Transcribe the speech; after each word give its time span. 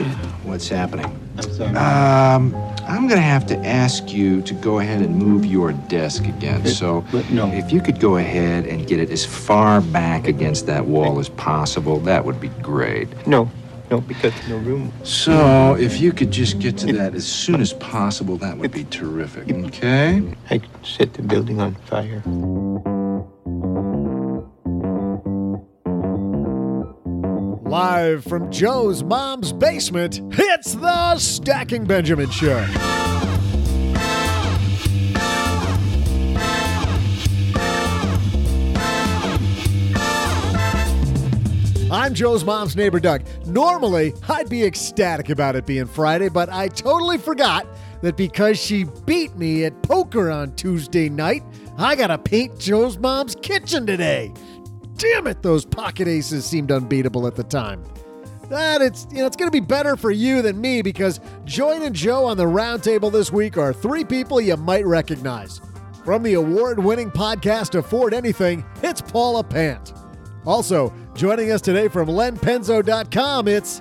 What's 0.00 0.68
happening? 0.68 1.06
Um, 1.76 2.54
I'm 2.86 3.08
gonna 3.08 3.20
have 3.20 3.46
to 3.46 3.58
ask 3.58 4.12
you 4.12 4.42
to 4.42 4.54
go 4.54 4.78
ahead 4.80 5.02
and 5.02 5.16
move 5.16 5.44
your 5.44 5.72
desk 5.72 6.24
again. 6.24 6.66
So, 6.66 7.04
no. 7.30 7.50
if 7.52 7.72
you 7.72 7.80
could 7.80 8.00
go 8.00 8.16
ahead 8.16 8.66
and 8.66 8.86
get 8.86 9.00
it 9.00 9.10
as 9.10 9.24
far 9.24 9.80
back 9.80 10.26
against 10.26 10.66
that 10.66 10.86
wall 10.86 11.18
as 11.18 11.28
possible, 11.28 11.98
that 12.00 12.24
would 12.24 12.40
be 12.40 12.48
great. 12.48 13.08
No, 13.26 13.50
no, 13.90 14.00
because 14.00 14.32
no 14.48 14.56
room. 14.58 14.92
So, 15.04 15.76
if 15.78 16.00
you 16.00 16.12
could 16.12 16.30
just 16.30 16.58
get 16.58 16.78
to 16.78 16.92
that 16.94 17.14
as 17.14 17.26
soon 17.26 17.60
as 17.60 17.72
possible, 17.74 18.36
that 18.38 18.56
would 18.56 18.72
be 18.72 18.84
terrific. 18.84 19.50
Okay? 19.50 20.22
I 20.50 20.58
could 20.58 20.86
set 20.86 21.14
the 21.14 21.22
building 21.22 21.60
on 21.60 21.74
fire. 21.86 22.22
Live 27.72 28.24
from 28.24 28.50
Joe's 28.50 29.02
mom's 29.02 29.50
basement, 29.50 30.20
it's 30.32 30.74
the 30.74 31.16
Stacking 31.16 31.86
Benjamin 31.86 32.28
Show. 32.28 32.58
I'm 41.90 42.12
Joe's 42.12 42.44
mom's 42.44 42.76
neighbor, 42.76 43.00
Doug. 43.00 43.22
Normally, 43.46 44.12
I'd 44.28 44.50
be 44.50 44.64
ecstatic 44.64 45.30
about 45.30 45.56
it 45.56 45.64
being 45.64 45.86
Friday, 45.86 46.28
but 46.28 46.50
I 46.50 46.68
totally 46.68 47.16
forgot 47.16 47.66
that 48.02 48.18
because 48.18 48.58
she 48.58 48.84
beat 49.06 49.34
me 49.36 49.64
at 49.64 49.82
poker 49.82 50.30
on 50.30 50.54
Tuesday 50.56 51.08
night, 51.08 51.42
I 51.78 51.96
gotta 51.96 52.18
paint 52.18 52.58
Joe's 52.58 52.98
mom's 52.98 53.34
kitchen 53.34 53.86
today. 53.86 54.34
Damn 54.96 55.26
it, 55.26 55.42
those 55.42 55.64
pocket 55.64 56.08
aces 56.08 56.44
seemed 56.44 56.70
unbeatable 56.70 57.26
at 57.26 57.34
the 57.34 57.44
time. 57.44 57.82
That 58.48 58.82
it's 58.82 59.06
you 59.10 59.18
know 59.18 59.26
it's 59.26 59.36
gonna 59.36 59.50
be 59.50 59.60
better 59.60 59.96
for 59.96 60.10
you 60.10 60.42
than 60.42 60.60
me 60.60 60.82
because 60.82 61.20
joining 61.44 61.92
Joe 61.92 62.26
on 62.26 62.36
the 62.36 62.44
roundtable 62.44 63.10
this 63.10 63.32
week 63.32 63.56
are 63.56 63.72
three 63.72 64.04
people 64.04 64.40
you 64.40 64.56
might 64.56 64.84
recognize. 64.84 65.60
From 66.04 66.22
the 66.22 66.34
award-winning 66.34 67.12
podcast 67.12 67.76
Afford 67.78 68.12
Anything, 68.12 68.64
it's 68.82 69.00
Paula 69.00 69.44
Pant. 69.44 69.94
Also, 70.44 70.92
joining 71.14 71.52
us 71.52 71.60
today 71.60 71.86
from 71.88 72.08
lenpenzo.com, 72.08 73.46
it's 73.48 73.80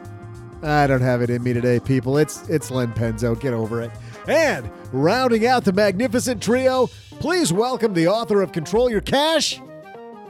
I 0.64 0.86
don't 0.86 1.02
have 1.02 1.22
it 1.24 1.30
in 1.32 1.42
me 1.42 1.54
today, 1.54 1.80
people. 1.80 2.18
It's 2.18 2.48
it's 2.48 2.70
Len 2.72 2.94
Penzo. 2.94 3.40
Get 3.40 3.54
over 3.54 3.82
it. 3.82 3.92
And 4.28 4.70
rounding 4.92 5.48
out 5.48 5.66
the 5.66 5.74
magnificent 5.74 6.42
trio, 6.42 6.88
please 7.20 7.52
welcome 7.52 7.94
the 7.94 8.08
author 8.08 8.42
of 8.42 8.52
Control 8.52 8.90
Your 8.90 9.02
Cash. 9.02 9.60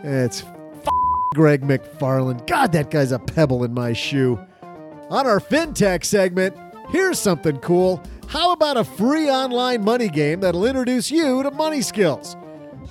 It's 0.04 0.44
Greg 1.34 1.62
McFarland. 1.62 2.46
God, 2.46 2.74
that 2.74 2.92
guy's 2.92 3.14
a 3.14 3.20
pebble 3.20 3.64
in 3.64 3.74
my 3.74 3.94
shoe. 3.94 4.38
On 5.10 5.26
our 5.26 5.40
FinTech 5.40 6.04
segment, 6.04 6.54
here's 6.90 7.20
something 7.20 7.58
cool. 7.60 8.04
How 8.28 8.52
about 8.52 8.76
a 8.76 8.84
free 8.84 9.30
online 9.30 9.82
money 9.82 10.10
game 10.10 10.42
that'll 10.42 10.66
introduce 10.66 11.10
you 11.10 11.42
to 11.44 11.52
money 11.52 11.82
skills? 11.82 12.36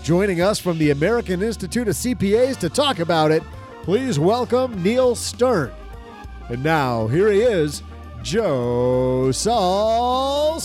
Joining 0.03 0.41
us 0.41 0.59
from 0.59 0.79
the 0.79 0.91
American 0.91 1.43
Institute 1.43 1.89
of 1.89 1.95
CPAs 1.95 2.57
to 2.61 2.71
talk 2.71 2.99
about 2.99 3.31
it, 3.31 3.43
please 3.83 4.19
welcome 4.19 4.83
Neal 4.83 5.15
Stern. 5.15 5.71
And 6.49 6.65
now, 6.65 7.09
here 7.09 7.31
he 7.31 7.43
is, 7.43 7.83
Joe 8.23 9.31
Saul. 9.33 10.61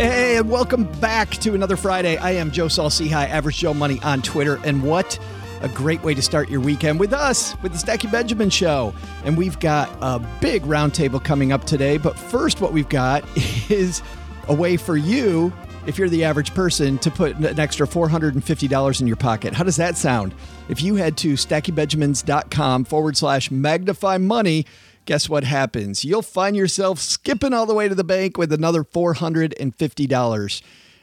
Hey, 0.00 0.38
and 0.38 0.48
welcome 0.48 0.84
back 0.92 1.28
to 1.32 1.54
another 1.54 1.76
Friday. 1.76 2.16
I 2.16 2.30
am 2.30 2.50
Joe 2.50 2.68
Sehy, 2.68 3.12
Average 3.12 3.58
Joe 3.58 3.74
Money 3.74 4.00
on 4.02 4.22
Twitter. 4.22 4.58
And 4.64 4.82
what 4.82 5.18
a 5.60 5.68
great 5.68 6.02
way 6.02 6.14
to 6.14 6.22
start 6.22 6.48
your 6.48 6.60
weekend 6.60 6.98
with 6.98 7.12
us, 7.12 7.54
with 7.62 7.72
the 7.72 7.78
Stacking 7.78 8.10
Benjamin 8.10 8.48
Show. 8.48 8.94
And 9.24 9.36
we've 9.36 9.60
got 9.60 9.90
a 10.00 10.18
big 10.40 10.62
roundtable 10.62 11.22
coming 11.22 11.52
up 11.52 11.64
today. 11.64 11.98
But 11.98 12.18
first, 12.18 12.62
what 12.62 12.72
we've 12.72 12.88
got 12.88 13.24
is 13.68 14.00
a 14.48 14.54
way 14.54 14.78
for 14.78 14.96
you, 14.96 15.52
if 15.86 15.98
you're 15.98 16.08
the 16.08 16.24
average 16.24 16.54
person, 16.54 16.96
to 17.00 17.10
put 17.10 17.36
an 17.36 17.60
extra 17.60 17.86
$450 17.86 19.00
in 19.02 19.06
your 19.06 19.16
pocket. 19.16 19.52
How 19.52 19.64
does 19.64 19.76
that 19.76 19.98
sound? 19.98 20.34
If 20.70 20.80
you 20.80 20.94
head 20.94 21.18
to 21.18 21.34
stackingbenjamins.com 21.34 22.84
forward 22.86 23.18
slash 23.18 23.50
magnify 23.50 24.16
money, 24.16 24.64
guess 25.04 25.28
what 25.28 25.44
happens? 25.44 26.04
You'll 26.04 26.22
find 26.22 26.56
yourself 26.56 26.98
skipping 26.98 27.52
all 27.52 27.66
the 27.66 27.74
way 27.74 27.88
to 27.88 27.94
the 27.94 28.04
bank 28.04 28.36
with 28.36 28.52
another 28.52 28.84
$450. 28.84 30.62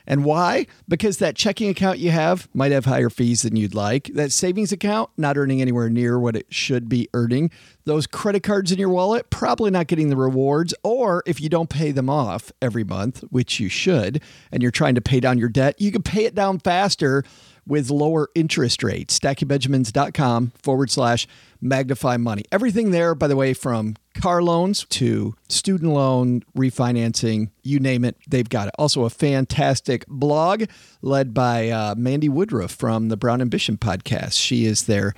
And 0.10 0.24
why? 0.24 0.68
Because 0.88 1.18
that 1.18 1.36
checking 1.36 1.70
account 1.70 2.00
you 2.00 2.12
have 2.12 2.48
might 2.54 2.72
have 2.72 2.86
higher 2.86 3.10
fees 3.10 3.42
than 3.42 3.58
you'd 3.58 3.76
like. 3.76 4.10
That 4.14 4.32
savings 4.32 4.72
account 4.72 5.10
not 5.18 5.38
earning 5.38 5.62
anywhere 5.62 5.90
near 5.90 6.18
what 6.18 6.38
it 6.38 6.48
should 6.50 6.88
be 6.88 7.10
earning. 7.14 7.52
Those 7.84 8.08
credit 8.08 8.42
cards 8.42 8.72
in 8.72 8.80
your 8.80 8.90
wallet 8.90 9.30
probably 9.30 9.70
not 9.70 9.88
getting 9.88 10.08
the 10.10 10.16
rewards. 10.16 10.74
Or 10.82 11.24
if 11.26 11.42
you 11.42 11.50
don't 11.50 11.70
pay 11.70 11.92
them 11.92 12.10
off 12.10 12.54
every 12.62 12.86
month, 12.86 13.20
which 13.32 13.60
you 13.60 13.68
should, 13.68 14.24
and 14.50 14.62
you're 14.64 14.72
trying 14.72 14.96
to 14.96 15.02
pay 15.02 15.20
down 15.20 15.38
your 15.38 15.50
debt, 15.50 15.76
you 15.82 15.92
can 15.92 16.04
pay 16.04 16.24
it 16.24 16.34
down 16.34 16.60
faster 16.60 17.26
with 17.68 17.90
lower 17.90 18.30
interest 18.34 18.82
rates. 18.84 19.20
StackingBenjamins.com 19.20 20.54
forward 20.62 20.90
slash 20.90 21.28
magnify 21.62 22.18
money. 22.18 22.44
Everything 22.52 22.92
there, 22.92 23.14
by 23.14 23.28
the 23.28 23.36
way, 23.36 23.54
from 23.54 23.96
car 24.14 24.42
loans 24.42 24.86
to 24.86 25.36
student 25.50 25.92
loan 25.94 26.44
refinancing, 26.56 27.52
you 27.64 27.80
name 27.80 28.06
it, 28.06 28.16
they've 28.28 28.50
got 28.50 28.68
it. 28.68 28.74
Also, 28.80 29.04
a 29.04 29.10
fantastic 29.10 30.06
blog 30.08 30.66
led 31.02 31.34
by 31.34 31.70
uh, 31.70 31.96
Mandi 31.98 32.30
Woodruff 32.30 32.72
from 32.72 33.10
the 33.10 33.18
Brown 33.18 33.42
Ambition 33.42 33.78
podcast. 33.78 34.34
She 34.34 34.66
is 34.66 34.84
their 34.84 35.14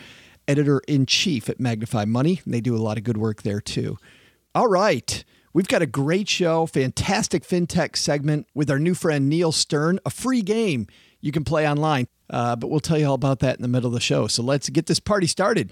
editor 0.47 0.81
in 0.87 1.05
chief 1.05 1.47
at 1.47 1.59
Magnify 1.59 2.05
Money. 2.05 2.41
And 2.43 2.53
they 2.53 2.61
do 2.61 2.75
a 2.75 2.79
lot 2.79 2.97
of 2.97 3.03
good 3.03 3.17
work 3.17 3.43
there 3.43 3.61
too. 3.61 3.97
All 4.55 4.67
right. 4.67 5.23
We've 5.53 5.67
got 5.67 5.81
a 5.81 5.87
great 5.87 6.29
show, 6.29 6.67
fantastic 6.67 7.43
fintech 7.43 7.95
segment 7.95 8.47
with 8.53 8.69
our 8.69 8.77
new 8.77 8.93
friend 8.93 9.27
Neal 9.27 9.51
Stern, 9.51 9.99
a 10.05 10.09
free 10.11 10.41
game 10.41 10.87
you 11.21 11.31
can 11.31 11.43
play 11.43 11.67
online. 11.67 12.07
Uh, 12.29 12.55
but 12.55 12.69
we'll 12.69 12.79
tell 12.79 12.97
you 12.97 13.07
all 13.07 13.15
about 13.15 13.39
that 13.39 13.55
in 13.55 13.61
the 13.61 13.67
middle 13.67 13.87
of 13.87 13.93
the 13.93 13.99
show. 13.99 14.27
So 14.27 14.43
let's 14.43 14.69
get 14.69 14.85
this 14.85 14.99
party 14.99 15.27
started. 15.27 15.71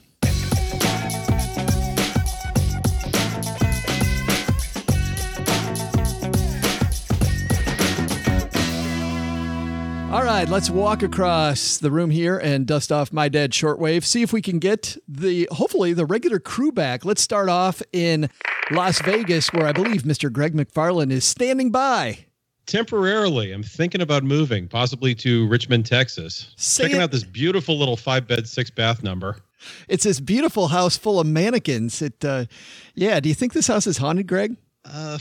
All 10.10 10.24
right, 10.24 10.48
let's 10.48 10.70
walk 10.70 11.04
across 11.04 11.78
the 11.78 11.92
room 11.92 12.10
here 12.10 12.38
and 12.38 12.66
dust 12.66 12.94
off 12.94 13.12
my 13.12 13.28
dead 13.28 13.52
shortwave. 13.52 14.06
See 14.06 14.22
if 14.22 14.32
we 14.32 14.42
can 14.42 14.58
get 14.58 14.98
the 15.08 15.50
hopefully 15.52 15.94
the 15.94 16.06
regular 16.06 16.40
crew 16.40 16.72
back. 16.72 17.04
Let's 17.04 17.22
start 17.22 17.50
off 17.50 17.84
in 17.92 18.30
Las 18.72 19.02
Vegas, 19.02 19.52
where 19.52 19.68
I 19.68 19.74
believe 19.74 20.04
Mr. 20.04 20.32
Greg 20.32 20.54
McFarland 20.54 21.12
is 21.12 21.26
standing 21.26 21.72
by. 21.72 22.27
Temporarily, 22.68 23.54
I'm 23.54 23.64
thinking 23.64 24.02
about 24.02 24.24
moving, 24.26 24.68
possibly 24.68 25.16
to 25.16 25.48
Richmond, 25.48 25.86
Texas. 25.86 26.54
Say 26.58 26.84
Checking 26.84 26.98
it- 26.98 27.02
out 27.04 27.12
this 27.12 27.24
beautiful 27.24 27.80
little 27.80 27.96
five 27.98 28.28
bed, 28.28 28.48
six 28.48 28.70
bath 28.70 29.02
number. 29.02 29.38
It's 29.88 30.04
this 30.04 30.20
beautiful 30.20 30.68
house 30.68 30.98
full 30.98 31.20
of 31.20 31.26
mannequins. 31.28 32.02
It, 32.02 32.24
uh, 32.24 32.46
yeah. 32.94 33.20
Do 33.22 33.30
you 33.30 33.36
think 33.36 33.54
this 33.54 33.68
house 33.68 33.88
is 33.88 33.98
haunted, 33.98 34.28
Greg? 34.28 34.58
Uh, 34.86 35.18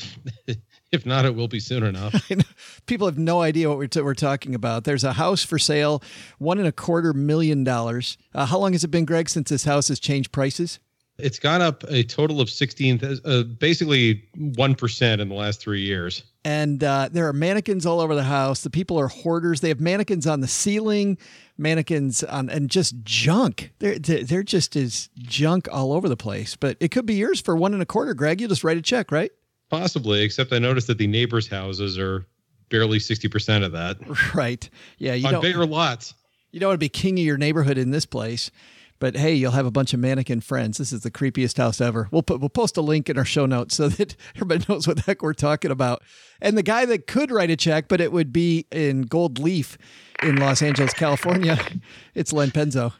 if 0.93 1.07
not, 1.07 1.25
it 1.25 1.35
will 1.37 1.49
be 1.49 1.61
soon 1.61 1.85
enough. 1.85 2.31
People 2.87 3.07
have 3.07 3.17
no 3.19 3.41
idea 3.43 3.69
what 3.69 3.79
we're, 3.79 3.87
t- 3.87 4.01
we're 4.03 4.15
talking 4.15 4.55
about. 4.55 4.83
There's 4.85 5.05
a 5.05 5.13
house 5.15 5.43
for 5.45 5.59
sale, 5.59 6.03
one 6.39 6.59
and 6.59 6.67
a 6.69 6.73
quarter 6.73 7.13
million 7.13 7.63
dollars. 7.65 8.19
Uh, 8.35 8.45
how 8.47 8.59
long 8.59 8.73
has 8.73 8.83
it 8.85 8.89
been, 8.91 9.05
Greg, 9.05 9.29
since 9.29 9.49
this 9.51 9.65
house 9.65 9.87
has 9.89 9.99
changed 10.01 10.33
prices? 10.33 10.81
It's 11.19 11.39
gone 11.39 11.63
up 11.63 11.83
a 11.89 12.03
total 12.03 12.41
of 12.43 12.51
16, 12.51 13.01
uh, 13.25 13.43
basically 13.59 14.25
1% 14.37 15.21
in 15.21 15.29
the 15.29 15.35
last 15.35 15.61
three 15.61 15.81
years. 15.81 16.23
and 16.45 16.85
uh, 16.85 17.09
there 17.11 17.27
are 17.27 17.33
mannequins 17.33 17.87
all 17.87 18.01
over 18.01 18.15
the 18.15 18.23
house. 18.25 18.61
The 18.63 18.71
people 18.71 18.99
are 19.01 19.09
hoarders. 19.09 19.61
They 19.63 19.69
have 19.69 19.81
mannequins 19.81 20.27
on 20.27 20.41
the 20.41 20.47
ceiling, 20.49 21.17
mannequins 21.57 22.23
on, 22.23 22.51
and 22.51 22.69
just 22.69 23.03
junk. 23.03 23.73
They're 23.79 23.99
they're 23.99 24.25
they're 24.25 24.43
just 24.43 24.77
as 24.77 25.09
junk 25.17 25.69
all 25.73 25.93
over 25.93 26.09
the 26.09 26.17
place. 26.19 26.55
But 26.55 26.77
it 26.81 26.91
could 26.91 27.07
be 27.07 27.15
yours 27.15 27.41
for 27.41 27.57
one 27.57 27.73
and 27.73 27.83
a 27.83 27.87
quarter, 27.87 28.13
Greg. 28.15 28.41
You 28.41 28.49
just 28.49 28.63
write 28.63 28.77
a 28.77 28.83
check, 28.83 29.11
right? 29.11 29.31
Possibly, 29.71 30.23
except 30.23 30.53
I 30.53 30.59
noticed 30.59 30.87
that 30.89 30.99
the 30.99 31.07
neighbors' 31.07 31.49
houses 31.49 31.99
are 31.99 32.27
barely 32.69 32.99
60% 32.99 33.65
of 33.65 33.73
that 33.73 33.97
Right. 34.35 34.69
Yeah. 34.99 35.15
You 35.15 35.29
on 35.29 35.41
bigger 35.41 35.65
lots. 35.67 36.15
you 36.53 36.61
don't 36.61 36.69
want 36.69 36.75
to 36.77 36.85
be 36.85 36.89
king 36.89 37.19
of 37.19 37.25
your 37.25 37.39
neighborhood 37.39 37.79
in 37.79 37.91
this 37.91 38.07
place. 38.07 38.51
But 38.99 39.17
hey, 39.17 39.35
you'll 39.35 39.53
have 39.53 39.67
a 39.67 39.71
bunch 39.71 39.93
of 39.93 40.01
mannequin 40.01 40.41
friends. 40.41 40.79
This 40.79 40.93
is 40.93 41.03
the 41.03 41.11
creepiest 41.11 41.59
house 41.59 41.81
ever. 41.81 42.09
We'll 42.11 42.23
put 42.23 42.41
we'll 42.41 42.49
post 42.49 42.77
a 42.77 42.81
link 42.81 43.09
in 43.09 43.19
our 43.19 43.25
show 43.25 43.47
notes 43.47 43.77
so 43.77 43.89
that 43.89 44.17
everybody 44.37 44.65
knows 44.69 44.87
what 44.87 44.97
the 44.97 45.03
heck 45.03 45.23
we're 45.23 45.35
talking 45.35 45.71
about. 45.71 46.03
And 46.41 46.57
the 46.57 46.63
guy 46.63 46.87
that 46.87 47.07
could 47.07 47.31
write 47.31 47.51
a 47.51 47.57
check, 47.57 47.89
but 47.89 48.01
it 48.01 48.13
would 48.13 48.33
be 48.33 48.67
in 48.71 49.03
gold 49.03 49.39
leaf 49.39 49.79
in 50.23 50.37
Los 50.37 50.63
Angeles, 50.63 50.93
California. 50.93 51.59
It's 52.15 52.33
Len 52.33 52.51
Penzo. 52.51 52.95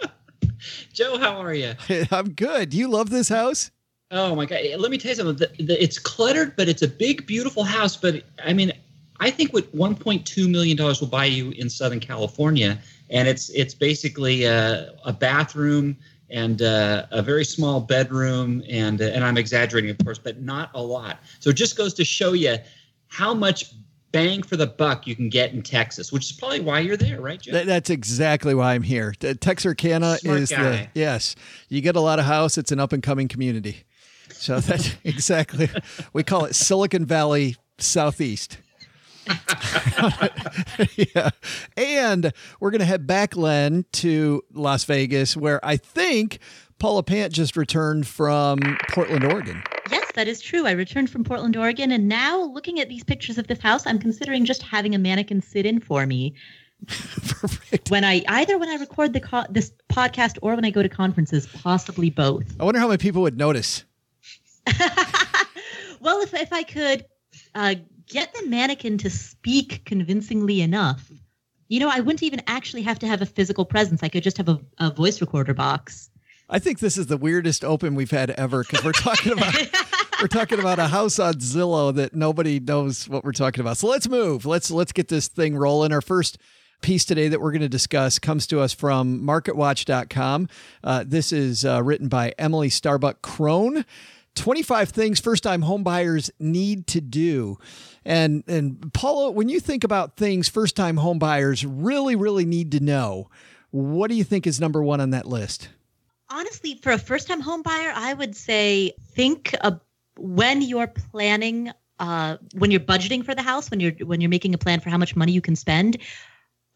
Joe, 0.92 1.18
how 1.18 1.42
are 1.42 1.52
you? 1.52 1.74
I'm 2.10 2.30
good. 2.30 2.72
You 2.72 2.88
love 2.88 3.10
this 3.10 3.28
house? 3.28 3.72
Oh 4.12 4.34
my 4.34 4.44
God! 4.44 4.60
Let 4.78 4.90
me 4.90 4.98
tell 4.98 5.10
you 5.10 5.14
something. 5.16 5.36
The, 5.36 5.62
the, 5.62 5.82
it's 5.82 5.98
cluttered, 5.98 6.56
but 6.56 6.68
it's 6.68 6.82
a 6.82 6.88
big, 6.88 7.26
beautiful 7.26 7.64
house. 7.64 7.96
But 7.96 8.24
I 8.44 8.52
mean, 8.52 8.72
I 9.20 9.30
think 9.30 9.52
what 9.52 9.74
1.2 9.76 10.50
million 10.50 10.76
dollars 10.76 11.00
will 11.00 11.08
buy 11.08 11.26
you 11.26 11.50
in 11.52 11.68
Southern 11.68 12.00
California, 12.00 12.78
and 13.10 13.28
it's 13.28 13.50
it's 13.50 13.74
basically 13.74 14.44
a, 14.44 14.92
a 15.04 15.12
bathroom 15.12 15.96
and 16.30 16.62
uh, 16.62 17.06
a 17.10 17.22
very 17.22 17.44
small 17.44 17.80
bedroom, 17.80 18.62
and 18.68 19.00
and 19.00 19.24
I'm 19.24 19.36
exaggerating, 19.36 19.90
of 19.90 19.98
course, 19.98 20.18
but 20.18 20.40
not 20.40 20.70
a 20.74 20.82
lot. 20.82 21.18
So 21.40 21.50
it 21.50 21.56
just 21.56 21.76
goes 21.76 21.92
to 21.94 22.04
show 22.04 22.32
you 22.32 22.56
how 23.08 23.34
much 23.34 23.72
bang 24.12 24.42
for 24.42 24.56
the 24.56 24.66
buck 24.66 25.06
you 25.06 25.14
can 25.14 25.28
get 25.28 25.52
in 25.52 25.62
Texas, 25.62 26.12
which 26.12 26.30
is 26.30 26.32
probably 26.32 26.60
why 26.60 26.80
you're 26.80 26.96
there, 26.96 27.20
right, 27.20 27.40
Joe? 27.40 27.64
That's 27.64 27.90
exactly 27.90 28.54
why 28.54 28.74
I'm 28.74 28.82
here. 28.82 29.12
Texarkana 29.12 30.18
Smart 30.18 30.40
is 30.40 30.48
the 30.50 30.88
yes. 30.94 31.36
You 31.68 31.80
get 31.80 31.96
a 31.96 32.00
lot 32.00 32.18
of 32.18 32.24
house. 32.24 32.58
It's 32.58 32.72
an 32.72 32.80
up 32.80 32.92
and 32.92 33.02
coming 33.02 33.28
community. 33.28 33.84
So 34.30 34.60
that's 34.60 34.94
exactly 35.04 35.68
we 36.12 36.22
call 36.22 36.44
it 36.44 36.54
Silicon 36.54 37.04
Valley 37.06 37.56
Southeast. 37.78 38.58
yeah. 40.96 41.30
And 41.76 42.32
we're 42.58 42.70
going 42.70 42.80
to 42.80 42.84
head 42.86 43.06
back, 43.06 43.36
Len, 43.36 43.84
to 43.92 44.42
Las 44.52 44.84
Vegas, 44.84 45.36
where 45.36 45.64
I 45.64 45.76
think 45.76 46.38
Paula 46.78 47.02
Pant 47.02 47.32
just 47.32 47.56
returned 47.56 48.06
from 48.06 48.58
Portland, 48.90 49.24
Oregon. 49.24 49.62
Yes, 49.90 50.10
that 50.14 50.28
is 50.28 50.40
true. 50.40 50.66
I 50.66 50.72
returned 50.72 51.10
from 51.10 51.24
Portland, 51.24 51.56
Oregon, 51.56 51.92
and 51.92 52.08
now 52.08 52.40
looking 52.42 52.80
at 52.80 52.88
these 52.88 53.04
pictures 53.04 53.38
of 53.38 53.46
this 53.46 53.60
house, 53.60 53.86
I'm 53.86 53.98
considering 53.98 54.44
just 54.44 54.62
having 54.62 54.94
a 54.94 54.98
mannequin 54.98 55.42
sit 55.42 55.66
in 55.66 55.80
for 55.80 56.06
me 56.06 56.34
Perfect. 56.86 57.90
when 57.90 58.04
I 58.04 58.22
either 58.28 58.56
when 58.56 58.68
I 58.70 58.76
record 58.76 59.12
the 59.12 59.20
co- 59.20 59.44
this 59.50 59.72
podcast 59.92 60.38
or 60.40 60.54
when 60.54 60.64
I 60.64 60.70
go 60.70 60.82
to 60.82 60.88
conferences, 60.88 61.46
possibly 61.46 62.08
both. 62.08 62.44
I 62.58 62.64
wonder 62.64 62.80
how 62.80 62.86
many 62.88 62.98
people 62.98 63.22
would 63.22 63.36
notice. 63.36 63.84
Well, 66.02 66.22
if 66.22 66.32
if 66.32 66.50
I 66.50 66.62
could 66.62 67.04
uh, 67.54 67.74
get 68.10 68.34
the 68.34 68.46
mannequin 68.46 68.98
to 68.98 69.10
speak 69.10 69.84
convincingly 69.84 70.60
enough, 70.60 71.10
you 71.68 71.80
know, 71.80 71.88
I 71.88 72.00
wouldn't 72.00 72.22
even 72.22 72.42
actually 72.46 72.82
have 72.82 72.98
to 72.98 73.06
have 73.06 73.22
a 73.22 73.26
physical 73.26 73.64
presence. 73.64 74.02
I 74.02 74.08
could 74.08 74.22
just 74.22 74.36
have 74.36 74.48
a, 74.48 74.60
a 74.78 74.90
voice 74.90 75.20
recorder 75.20 75.54
box. 75.54 76.10
I 76.48 76.58
think 76.58 76.80
this 76.80 76.98
is 76.98 77.06
the 77.06 77.16
weirdest 77.16 77.64
open 77.64 77.94
we've 77.94 78.10
had 78.10 78.30
ever 78.30 78.64
because 78.64 78.84
we're 78.84 78.92
talking 78.92 79.32
about 79.32 79.54
we're 80.20 80.26
talking 80.26 80.58
about 80.58 80.80
a 80.80 80.88
house 80.88 81.20
on 81.20 81.34
Zillow 81.34 81.94
that 81.94 82.14
nobody 82.14 82.58
knows 82.58 83.08
what 83.08 83.24
we're 83.24 83.32
talking 83.32 83.60
about. 83.60 83.76
So 83.76 83.86
let's 83.86 84.08
move. 84.08 84.44
Let's 84.44 84.70
let's 84.70 84.92
get 84.92 85.08
this 85.08 85.28
thing 85.28 85.56
rolling. 85.56 85.92
Our 85.92 86.00
first 86.00 86.38
piece 86.80 87.04
today 87.04 87.28
that 87.28 87.40
we're 87.40 87.52
going 87.52 87.60
to 87.62 87.68
discuss 87.68 88.18
comes 88.18 88.46
to 88.48 88.60
us 88.60 88.72
from 88.72 89.20
marketwatch.com. 89.20 90.48
Uh, 90.82 91.04
this 91.06 91.32
is 91.32 91.64
uh, 91.64 91.82
written 91.82 92.08
by 92.08 92.34
Emily 92.38 92.70
Starbuck 92.70 93.22
Crone. 93.22 93.84
25 94.36 94.90
things 94.90 95.20
first 95.20 95.42
time 95.42 95.62
homebuyers 95.62 96.30
need 96.38 96.86
to 96.88 97.00
do. 97.00 97.58
And 98.04 98.44
and 98.46 98.92
Paula, 98.92 99.30
when 99.30 99.48
you 99.48 99.60
think 99.60 99.84
about 99.84 100.16
things 100.16 100.48
first 100.48 100.76
time 100.76 100.96
homebuyers 100.96 101.66
really 101.68 102.16
really 102.16 102.44
need 102.44 102.72
to 102.72 102.80
know, 102.80 103.28
what 103.70 104.08
do 104.10 104.16
you 104.16 104.24
think 104.24 104.46
is 104.46 104.60
number 104.60 104.82
1 104.82 105.00
on 105.00 105.10
that 105.10 105.26
list? 105.26 105.68
Honestly, 106.30 106.76
for 106.76 106.92
a 106.92 106.98
first 106.98 107.26
time 107.28 107.42
homebuyer, 107.42 107.92
I 107.94 108.14
would 108.14 108.36
say 108.36 108.92
think 109.14 109.54
of 109.62 109.80
when 110.16 110.62
you're 110.62 110.86
planning 110.86 111.72
uh, 111.98 112.38
when 112.54 112.70
you're 112.70 112.80
budgeting 112.80 113.24
for 113.24 113.34
the 113.34 113.42
house, 113.42 113.70
when 113.70 113.78
you're 113.78 113.92
when 114.06 114.20
you're 114.20 114.30
making 114.30 114.54
a 114.54 114.58
plan 114.58 114.80
for 114.80 114.90
how 114.90 114.96
much 114.96 115.14
money 115.14 115.32
you 115.32 115.42
can 115.42 115.54
spend, 115.54 115.98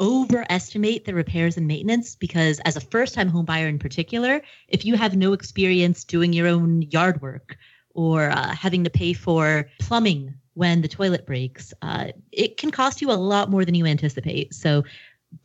overestimate 0.01 1.05
the 1.05 1.15
repairs 1.15 1.57
and 1.57 1.67
maintenance 1.67 2.17
because 2.17 2.61
as 2.61 2.77
a 2.77 2.81
first 2.81 3.15
time 3.15 3.29
home 3.29 3.45
buyer 3.45 3.69
in 3.69 3.79
particular, 3.79 4.43
if 4.69 4.85
you 4.85 4.97
have 4.97 5.17
no 5.17 5.33
experience 5.33 6.05
doing 6.05 6.33
your 6.33 6.49
own 6.49 6.83
yard 6.83 7.21
work 7.23 7.57
or 7.95 8.31
uh, 8.31 8.55
having 8.55 8.85
to 8.85 8.91
pay 8.91 9.13
for 9.13 9.69
plumbing 9.79 10.35
when 10.55 10.83
the 10.83 10.89
toilet 10.89 11.27
breaks, 11.27 11.73
uh, 11.83 12.09
it 12.33 12.57
can 12.57 12.71
cost 12.71 13.01
you 13.01 13.11
a 13.11 13.15
lot 13.15 13.51
more 13.51 13.65
than 13.65 13.75
you 13.75 13.87
anticipate. 13.87 14.53
So 14.55 14.85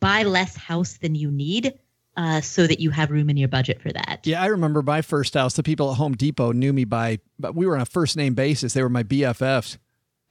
buy 0.00 0.22
less 0.22 0.56
house 0.56 0.98
than 0.98 1.14
you 1.14 1.30
need 1.30 1.78
uh, 2.16 2.40
so 2.40 2.66
that 2.66 2.80
you 2.80 2.90
have 2.90 3.10
room 3.10 3.30
in 3.30 3.36
your 3.36 3.48
budget 3.48 3.80
for 3.80 3.92
that. 3.92 4.20
Yeah, 4.24 4.42
I 4.42 4.46
remember 4.46 4.82
my 4.82 5.02
first 5.02 5.34
house. 5.34 5.54
The 5.54 5.62
people 5.62 5.90
at 5.90 5.96
Home 5.96 6.14
Depot 6.14 6.52
knew 6.52 6.72
me 6.72 6.84
by, 6.84 7.20
but 7.38 7.54
we 7.54 7.66
were 7.66 7.76
on 7.76 7.82
a 7.82 7.86
first 7.86 8.16
name 8.16 8.34
basis. 8.34 8.72
They 8.72 8.82
were 8.82 8.88
my 8.88 9.02
BFFs. 9.02 9.78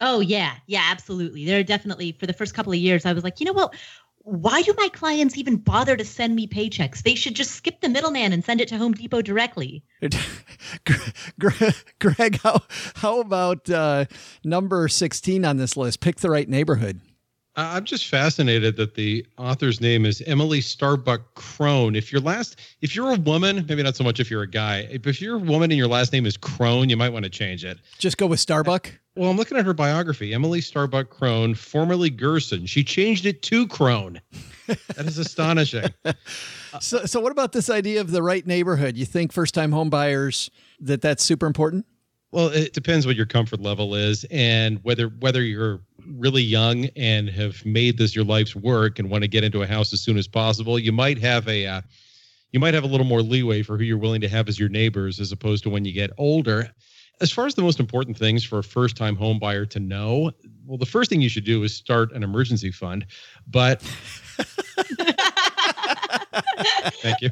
Oh 0.02 0.22
yeah, 0.22 0.54
yeah, 0.66 0.88
absolutely. 0.90 1.46
There 1.46 1.60
are 1.60 1.64
definitely 1.64 2.14
for 2.14 2.26
the 2.26 2.34
first 2.34 2.54
couple 2.54 2.72
of 2.72 2.80
years, 2.80 3.06
I 3.06 3.14
was 3.14 3.24
like, 3.24 3.40
you 3.40 3.46
know 3.46 3.54
what? 3.54 3.76
Why 4.30 4.62
do 4.62 4.76
my 4.78 4.90
clients 4.90 5.38
even 5.38 5.56
bother 5.56 5.98
to 5.98 6.06
send 6.06 6.36
me 6.36 6.46
paychecks? 6.46 7.02
They 7.02 7.16
should 7.16 7.36
just 7.36 7.52
skip 7.52 7.82
the 7.82 7.90
middleman 7.90 8.32
and 8.32 8.46
send 8.46 8.62
it 8.62 8.68
to 8.68 8.78
Home 8.78 8.94
Depot 8.94 9.24
directly. 9.24 9.84
Greg, 12.00 12.40
how 12.44 12.62
how 12.96 13.22
about 13.22 13.68
uh, 13.72 14.06
number 14.44 14.88
sixteen 14.88 15.46
on 15.46 15.58
this 15.58 15.76
list? 15.76 16.00
Pick 16.00 16.18
the 16.18 16.30
right 16.30 16.48
neighborhood. 16.48 17.02
I'm 17.60 17.84
just 17.84 18.08
fascinated 18.08 18.78
that 18.78 18.96
the 18.96 19.26
author's 19.38 19.82
name 19.82 20.06
is 20.06 20.22
Emily 20.26 20.62
Starbuck 20.62 21.36
Crone. 21.36 21.94
If 21.94 22.10
your 22.10 22.22
last, 22.22 22.58
if 22.82 22.96
you're 22.96 23.12
a 23.12 23.18
woman, 23.18 23.66
maybe 23.68 23.84
not 23.84 23.98
so 23.98 24.04
much 24.04 24.22
if 24.22 24.32
you're 24.32 24.44
a 24.44 24.50
guy, 24.50 24.88
if 24.90 25.22
you're 25.22 25.36
a 25.36 25.40
woman 25.40 25.70
and 25.70 25.78
your 25.78 25.90
last 25.90 26.14
name 26.14 26.26
is 26.26 26.38
Crone, 26.38 26.88
you 26.88 26.96
might 26.96 27.10
want 27.10 27.24
to 27.24 27.30
change 27.30 27.66
it. 27.66 27.80
Just 27.98 28.18
go 28.18 28.28
with 28.28 28.40
Starbuck. 28.40 28.98
Well, 29.16 29.30
I'm 29.30 29.36
looking 29.36 29.58
at 29.58 29.66
her 29.66 29.74
biography, 29.74 30.34
Emily 30.34 30.62
Starbuck 30.62 31.10
Crone, 31.10 31.54
formerly 31.54 32.10
Gerson. 32.10 32.66
She 32.66 32.82
changed 32.82 33.26
it 33.26 33.42
to 33.44 33.68
Crone. 33.68 34.22
That 34.68 35.06
is 35.06 35.18
astonishing. 35.18 35.94
So, 36.82 37.06
so 37.06 37.20
what 37.20 37.32
about 37.32 37.52
this 37.52 37.68
idea 37.68 38.00
of 38.00 38.12
the 38.12 38.22
right 38.22 38.46
neighborhood? 38.46 38.96
You 38.96 39.04
think 39.04 39.34
first 39.34 39.56
time 39.56 39.72
homebuyers 39.72 40.52
that 40.80 41.02
that's 41.02 41.24
super 41.24 41.48
important? 41.48 41.88
Well, 42.32 42.50
it 42.50 42.74
depends 42.74 43.08
what 43.08 43.16
your 43.16 43.26
comfort 43.26 43.60
level 43.60 43.96
is 43.96 44.24
and 44.30 44.80
whether 44.84 45.08
whether 45.08 45.42
you're 45.42 45.82
really 46.06 46.44
young 46.44 46.86
and 46.96 47.30
have 47.30 47.66
made 47.66 47.98
this 47.98 48.16
your 48.16 48.26
life's 48.26 48.56
work 48.56 49.00
and 49.00 49.10
want 49.10 49.24
to 49.24 49.28
get 49.28 49.44
into 49.44 49.64
a 49.64 49.68
house 49.68 49.94
as 49.94 50.02
soon 50.02 50.18
as 50.18 50.28
possible. 50.28 50.78
You 50.78 50.92
might 50.92 51.18
have 51.20 51.48
a 51.48 51.66
uh, 51.66 51.82
you 52.52 52.60
might 52.60 52.74
have 52.74 52.84
a 52.84 52.88
little 52.88 53.06
more 53.06 53.22
leeway 53.22 53.64
for 53.64 53.78
who 53.78 53.84
you're 53.84 53.98
willing 53.98 54.22
to 54.22 54.30
have 54.30 54.48
as 54.48 54.60
your 54.60 54.70
neighbors 54.70 55.20
as 55.20 55.32
opposed 55.32 55.64
to 55.64 55.70
when 55.70 55.86
you 55.86 55.92
get 55.92 56.12
older. 56.18 56.70
As 57.22 57.32
far 57.32 57.46
as 57.48 57.56
the 57.56 57.62
most 57.62 57.80
important 57.82 58.18
things 58.18 58.46
for 58.46 58.60
a 58.60 58.64
first-time 58.64 59.16
home 59.18 59.40
buyer 59.40 59.66
to 59.66 59.80
know, 59.80 60.32
well, 60.66 60.78
the 60.78 60.86
first 60.86 61.10
thing 61.10 61.20
you 61.20 61.28
should 61.28 61.44
do 61.44 61.64
is 61.64 61.76
start 61.76 62.14
an 62.14 62.24
emergency 62.24 62.72
fund. 62.72 63.06
But 63.46 63.82
thank 67.02 67.22
you. 67.22 67.30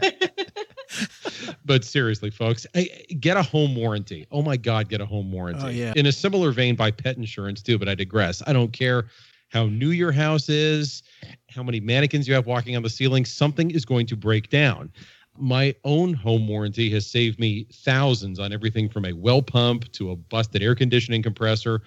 But 1.65 1.84
seriously, 1.84 2.29
folks, 2.29 2.65
I- 2.75 2.89
get 3.20 3.38
a 3.38 3.44
home 3.44 3.75
warranty. 3.75 4.25
Oh 4.32 4.41
my 4.41 4.58
God, 4.58 4.89
get 4.89 5.01
a 5.01 5.06
home 5.06 5.32
warranty. 5.32 5.63
Oh, 5.63 5.70
yeah. 5.70 5.94
In 5.96 6.06
a 6.06 6.12
similar 6.12 6.51
vein, 6.51 6.75
buy 6.75 6.91
pet 6.91 7.17
insurance 7.17 7.62
too. 7.62 7.77
But 7.77 7.89
I 7.89 7.96
digress. 7.96 8.41
I 8.46 8.53
don't 8.53 8.74
care 8.74 9.08
how 9.50 9.65
new 9.65 9.91
your 9.91 10.12
house 10.12 10.50
is, 10.50 11.03
how 11.50 11.63
many 11.63 11.79
mannequins 11.79 12.27
you 12.27 12.34
have 12.34 12.46
walking 12.46 12.75
on 12.75 12.84
the 12.84 12.89
ceiling. 12.89 13.25
Something 13.25 13.72
is 13.72 13.86
going 13.86 14.06
to 14.08 14.15
break 14.15 14.50
down. 14.50 14.91
My 15.38 15.75
own 15.84 16.13
home 16.13 16.48
warranty 16.48 16.89
has 16.91 17.06
saved 17.06 17.39
me 17.39 17.67
thousands 17.72 18.39
on 18.39 18.51
everything 18.51 18.89
from 18.89 19.06
a 19.06 19.13
well 19.13 19.41
pump 19.41 19.91
to 19.94 20.12
a 20.12 20.15
busted 20.15 20.63
air 20.63 20.75
conditioning 20.75 21.22
compressor. 21.24 21.82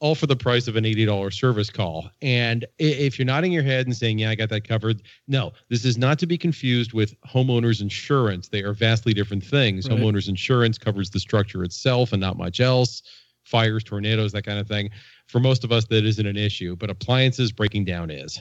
All 0.00 0.14
for 0.14 0.26
the 0.26 0.36
price 0.36 0.68
of 0.68 0.76
an 0.76 0.84
$80 0.84 1.32
service 1.32 1.70
call. 1.70 2.10
And 2.22 2.64
if 2.78 3.18
you're 3.18 3.26
nodding 3.26 3.52
your 3.52 3.62
head 3.62 3.86
and 3.86 3.96
saying, 3.96 4.18
Yeah, 4.18 4.30
I 4.30 4.34
got 4.34 4.48
that 4.50 4.66
covered, 4.66 5.02
no, 5.26 5.52
this 5.68 5.84
is 5.84 5.98
not 5.98 6.18
to 6.20 6.26
be 6.26 6.38
confused 6.38 6.92
with 6.92 7.20
homeowners 7.22 7.80
insurance. 7.80 8.48
They 8.48 8.62
are 8.62 8.72
vastly 8.72 9.12
different 9.12 9.44
things. 9.44 9.88
Right. 9.88 9.98
Homeowners 9.98 10.28
insurance 10.28 10.78
covers 10.78 11.10
the 11.10 11.20
structure 11.20 11.64
itself 11.64 12.12
and 12.12 12.20
not 12.20 12.36
much 12.38 12.60
else 12.60 13.02
fires, 13.48 13.82
tornadoes, 13.82 14.32
that 14.32 14.44
kind 14.44 14.58
of 14.58 14.68
thing. 14.68 14.90
For 15.26 15.40
most 15.40 15.64
of 15.64 15.72
us, 15.72 15.86
that 15.86 16.04
isn't 16.04 16.26
an 16.26 16.36
issue, 16.36 16.76
but 16.76 16.90
appliances 16.90 17.50
breaking 17.50 17.86
down 17.86 18.10
is. 18.10 18.40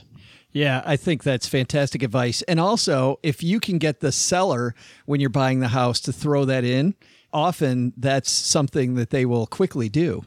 Yeah, 0.52 0.82
I 0.86 0.98
think 0.98 1.24
that's 1.24 1.48
fantastic 1.48 2.04
advice. 2.04 2.42
And 2.44 2.60
also, 2.60 3.20
if 3.24 3.44
you 3.44 3.60
can 3.60 3.78
get 3.78 4.00
the 4.00 4.12
seller 4.12 4.76
when 5.06 5.20
you're 5.20 5.30
buying 5.30 5.60
the 5.60 5.70
house 5.70 6.00
to 6.02 6.14
throw 6.14 6.46
that 6.46 6.64
in, 6.64 6.96
often 7.34 7.94
that's 7.98 8.32
something 8.32 8.96
that 8.96 9.10
they 9.10 9.26
will 9.26 9.48
quickly 9.48 9.90
do. 9.90 10.24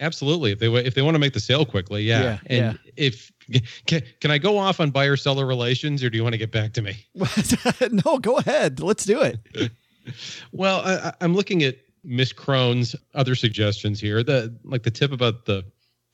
Absolutely. 0.00 0.52
If 0.52 0.58
they 0.58 0.66
if 0.68 0.94
they 0.94 1.02
want 1.02 1.14
to 1.14 1.18
make 1.18 1.34
the 1.34 1.40
sale 1.40 1.64
quickly, 1.66 2.02
yeah. 2.02 2.38
Yeah, 2.48 2.56
and 2.68 2.78
if 2.96 3.30
can, 3.86 4.02
can 4.20 4.30
I 4.30 4.38
go 4.38 4.56
off 4.58 4.80
on 4.80 4.90
buyer 4.90 5.16
seller 5.16 5.44
relations, 5.46 6.02
or 6.02 6.08
do 6.10 6.16
you 6.16 6.22
want 6.22 6.32
to 6.32 6.38
get 6.38 6.50
back 6.52 6.72
to 6.74 6.82
me? 6.82 7.04
no, 8.04 8.18
go 8.18 8.38
ahead. 8.38 8.80
Let's 8.80 9.04
do 9.04 9.20
it. 9.20 9.38
Well, 10.52 10.80
I- 10.80 11.12
I'm 11.20 11.34
looking 11.34 11.62
at 11.62 11.76
Miss 12.02 12.32
Crone's 12.32 12.96
other 13.14 13.34
suggestions 13.34 14.00
here. 14.00 14.22
The 14.24 14.52
like 14.64 14.82
the 14.82 14.90
tip 14.90 15.12
about 15.12 15.44
the 15.44 15.62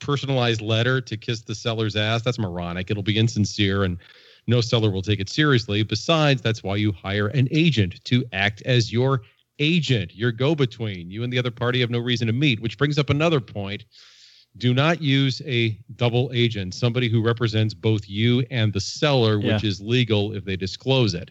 personalized 0.01 0.61
letter 0.61 1.01
to 1.01 1.17
kiss 1.17 1.43
the 1.43 1.55
seller's 1.55 1.97
ass. 1.97 2.23
That's 2.23 2.39
moronic. 2.39 2.91
It'll 2.91 3.05
be 3.05 3.17
insincere, 3.17 3.85
and 3.85 3.97
no 4.49 4.61
seller 4.61 4.91
will 4.91 5.03
take 5.03 5.21
it 5.21 5.29
seriously. 5.31 5.83
Besides, 5.85 6.43
that's 6.43 6.63
why 6.63 6.77
you 6.77 6.93
hire 6.93 7.29
an 7.29 7.49
agent 7.53 8.05
to 8.05 8.25
act 8.33 8.61
as 8.63 8.93
your 8.93 9.23
agent, 9.59 10.15
your 10.15 10.33
go-between. 10.33 11.11
You 11.11 11.23
and 11.23 11.33
the 11.33 11.39
other 11.39 11.51
party 11.51 11.81
have 11.81 11.91
no 11.91 11.99
reason 11.99 12.27
to 12.27 12.33
meet, 12.33 12.61
which 12.61 12.79
brings 12.79 12.99
up 12.99 13.11
another 13.11 13.41
point. 13.41 13.85
Do 14.59 14.73
not 14.73 15.03
use 15.03 15.43
a 15.45 15.79
double 15.97 16.31
agent, 16.35 16.75
somebody 16.75 17.09
who 17.09 17.23
represents 17.23 17.75
both 17.75 18.09
you 18.09 18.45
and 18.51 18.73
the 18.73 18.81
seller, 18.81 19.39
which 19.39 19.63
Yeah. 19.63 19.69
is 19.69 19.81
legal 19.81 20.33
if 20.33 20.45
they 20.45 20.57
disclose 20.57 21.15
it. 21.15 21.31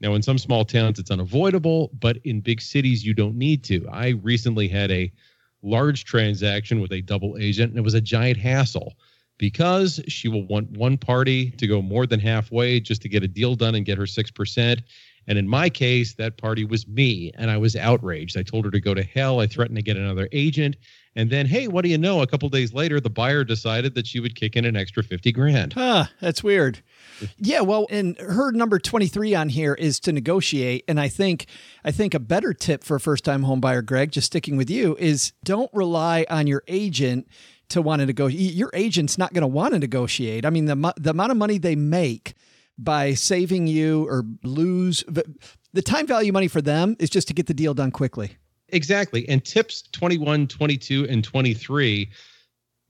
Now, 0.00 0.14
in 0.14 0.22
some 0.22 0.36
small 0.36 0.64
towns, 0.64 0.98
it's 0.98 1.10
unavoidable, 1.10 1.90
but 2.00 2.18
in 2.24 2.40
big 2.40 2.60
cities, 2.60 3.04
you 3.06 3.14
don't 3.14 3.36
need 3.36 3.62
to. 3.64 3.86
I 3.88 4.08
recently 4.08 4.68
had 4.68 4.90
a 4.90 5.10
large 5.62 6.04
transaction 6.04 6.80
with 6.80 6.92
a 6.92 7.00
double 7.02 7.36
agent, 7.38 7.70
and 7.70 7.78
it 7.78 7.82
was 7.82 7.94
a 7.94 8.00
giant 8.00 8.36
hassle 8.36 8.94
because 9.38 10.00
she 10.08 10.28
will 10.28 10.46
want 10.46 10.70
one 10.72 10.96
party 10.98 11.50
to 11.52 11.66
go 11.66 11.80
more 11.80 12.06
than 12.06 12.20
halfway 12.20 12.80
just 12.80 13.02
to 13.02 13.08
get 13.08 13.22
a 13.22 13.28
deal 13.28 13.54
done 13.54 13.74
and 13.74 13.86
get 13.86 13.98
her 13.98 14.06
6%. 14.06 14.82
And 15.26 15.38
in 15.38 15.48
my 15.48 15.68
case, 15.68 16.14
that 16.14 16.38
party 16.38 16.64
was 16.64 16.86
me, 16.86 17.32
and 17.36 17.50
I 17.50 17.56
was 17.56 17.74
outraged. 17.74 18.38
I 18.38 18.42
told 18.42 18.64
her 18.64 18.70
to 18.70 18.80
go 18.80 18.94
to 18.94 19.02
hell. 19.02 19.40
I 19.40 19.46
threatened 19.46 19.76
to 19.76 19.82
get 19.82 19.96
another 19.96 20.28
agent. 20.32 20.76
And 21.16 21.30
then, 21.30 21.46
hey, 21.46 21.66
what 21.66 21.82
do 21.82 21.88
you 21.88 21.96
know? 21.96 22.20
A 22.20 22.26
couple 22.26 22.48
days 22.50 22.74
later, 22.74 23.00
the 23.00 23.10
buyer 23.10 23.42
decided 23.42 23.94
that 23.94 24.06
she 24.06 24.20
would 24.20 24.36
kick 24.36 24.54
in 24.54 24.66
an 24.66 24.76
extra 24.76 25.02
50 25.02 25.32
grand. 25.32 25.72
Ah, 25.76 26.10
that's 26.20 26.44
weird. 26.44 26.82
Yeah, 27.38 27.62
well, 27.62 27.86
and 27.90 28.18
her 28.18 28.52
number 28.52 28.78
23 28.78 29.34
on 29.34 29.48
here 29.48 29.72
is 29.72 29.98
to 30.00 30.12
negotiate 30.12 30.84
and 30.88 31.00
I 31.00 31.08
think 31.08 31.46
I 31.84 31.90
think 31.90 32.14
a 32.14 32.18
better 32.18 32.52
tip 32.52 32.84
for 32.84 32.96
a 32.96 33.00
first-time 33.00 33.44
home 33.44 33.60
buyer 33.60 33.82
Greg, 33.82 34.12
just 34.12 34.26
sticking 34.26 34.56
with 34.56 34.70
you, 34.70 34.96
is 34.98 35.32
don't 35.44 35.70
rely 35.72 36.26
on 36.28 36.46
your 36.46 36.62
agent 36.68 37.28
to 37.70 37.82
want 37.82 38.00
to 38.00 38.06
negotiate. 38.06 38.52
Your 38.52 38.70
agent's 38.74 39.18
not 39.18 39.32
going 39.32 39.42
to 39.42 39.48
want 39.48 39.72
to 39.72 39.78
negotiate. 39.78 40.44
I 40.44 40.50
mean, 40.50 40.66
the 40.66 40.94
the 40.96 41.10
amount 41.10 41.32
of 41.32 41.38
money 41.38 41.58
they 41.58 41.76
make 41.76 42.34
by 42.78 43.14
saving 43.14 43.66
you 43.66 44.06
or 44.08 44.24
lose 44.42 45.02
the, 45.08 45.24
the 45.72 45.82
time 45.82 46.06
value 46.06 46.32
money 46.32 46.48
for 46.48 46.60
them 46.60 46.96
is 46.98 47.10
just 47.10 47.28
to 47.28 47.34
get 47.34 47.46
the 47.46 47.54
deal 47.54 47.74
done 47.74 47.90
quickly. 47.90 48.36
Exactly. 48.70 49.28
And 49.28 49.44
tips 49.44 49.82
21, 49.92 50.48
22, 50.48 51.06
and 51.08 51.22
23 51.22 52.10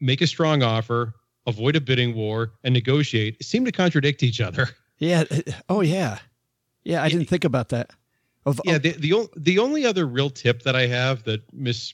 make 0.01 0.21
a 0.21 0.27
strong 0.27 0.63
offer, 0.63 1.15
avoid 1.47 1.77
a 1.77 1.81
bidding 1.81 2.15
war, 2.15 2.53
and 2.65 2.73
negotiate 2.73 3.43
seem 3.45 3.65
to 3.65 3.73
contradict 3.73 4.23
each 4.23 4.41
other. 4.41 4.69
Yeah. 4.99 5.25
Uh, 5.31 5.41
oh 5.69 5.83
yeah. 5.83 6.21
Yeah, 6.83 7.03
I 7.03 7.11
didn't 7.11 7.27
think 7.27 7.45
about 7.45 7.69
that. 7.69 7.91
Of, 8.47 8.61
Yeah, 8.65 8.79
the 8.79 8.93
the, 8.93 9.29
the 9.37 9.59
only 9.59 9.85
other 9.85 10.07
real 10.07 10.31
tip 10.31 10.63
that 10.63 10.75
I 10.75 10.87
have 10.87 11.25
that 11.25 11.43
Miss 11.53 11.93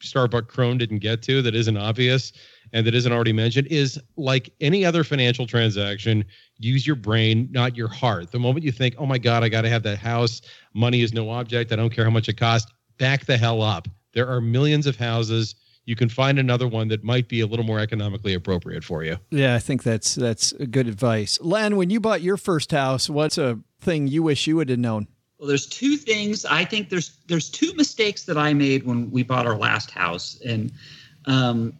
Starbuck 0.00 0.48
Crone 0.48 0.78
didn't 0.78 0.98
get 0.98 1.22
to 1.22 1.42
that 1.42 1.54
isn't 1.54 1.76
obvious 1.76 2.32
and 2.72 2.86
that 2.86 2.94
isn't 2.94 3.12
already 3.12 3.32
mentioned 3.32 3.66
is 3.68 4.00
like 4.16 4.52
any 4.60 4.84
other 4.84 5.04
financial 5.04 5.46
transaction, 5.46 6.24
use 6.58 6.86
your 6.86 6.96
brain, 6.96 7.48
not 7.50 7.76
your 7.76 7.88
heart. 7.88 8.30
The 8.30 8.38
moment 8.38 8.64
you 8.64 8.72
think, 8.72 8.94
oh 8.98 9.06
my 9.06 9.18
God, 9.18 9.42
I 9.42 9.48
got 9.48 9.62
to 9.62 9.68
have 9.68 9.82
that 9.84 9.98
house, 9.98 10.40
money 10.74 11.02
is 11.02 11.12
no 11.12 11.30
object, 11.30 11.72
I 11.72 11.76
don't 11.76 11.90
care 11.90 12.04
how 12.04 12.10
much 12.10 12.28
it 12.28 12.36
costs, 12.36 12.70
back 12.98 13.26
the 13.26 13.36
hell 13.36 13.62
up. 13.62 13.88
There 14.12 14.28
are 14.28 14.40
millions 14.40 14.86
of 14.86 14.96
houses. 14.96 15.54
You 15.84 15.96
can 15.96 16.08
find 16.08 16.38
another 16.38 16.68
one 16.68 16.88
that 16.88 17.02
might 17.02 17.28
be 17.28 17.40
a 17.40 17.46
little 17.46 17.64
more 17.64 17.80
economically 17.80 18.34
appropriate 18.34 18.84
for 18.84 19.02
you. 19.02 19.16
Yeah, 19.30 19.54
I 19.54 19.58
think 19.58 19.82
that's 19.82 20.14
that's 20.14 20.52
good 20.52 20.86
advice. 20.86 21.38
Len, 21.40 21.76
when 21.76 21.90
you 21.90 22.00
bought 22.00 22.20
your 22.20 22.36
first 22.36 22.70
house, 22.70 23.08
what's 23.08 23.38
a 23.38 23.58
thing 23.80 24.06
you 24.06 24.22
wish 24.22 24.46
you 24.46 24.56
would 24.56 24.68
have 24.68 24.78
known? 24.78 25.08
Well, 25.38 25.48
there's 25.48 25.66
two 25.66 25.96
things. 25.96 26.44
I 26.44 26.64
think 26.64 26.90
there's 26.90 27.16
there's 27.26 27.48
two 27.48 27.72
mistakes 27.74 28.24
that 28.24 28.36
I 28.36 28.52
made 28.52 28.84
when 28.84 29.10
we 29.10 29.22
bought 29.22 29.46
our 29.46 29.56
last 29.56 29.90
house, 29.90 30.38
and 30.46 30.70
um, 31.24 31.72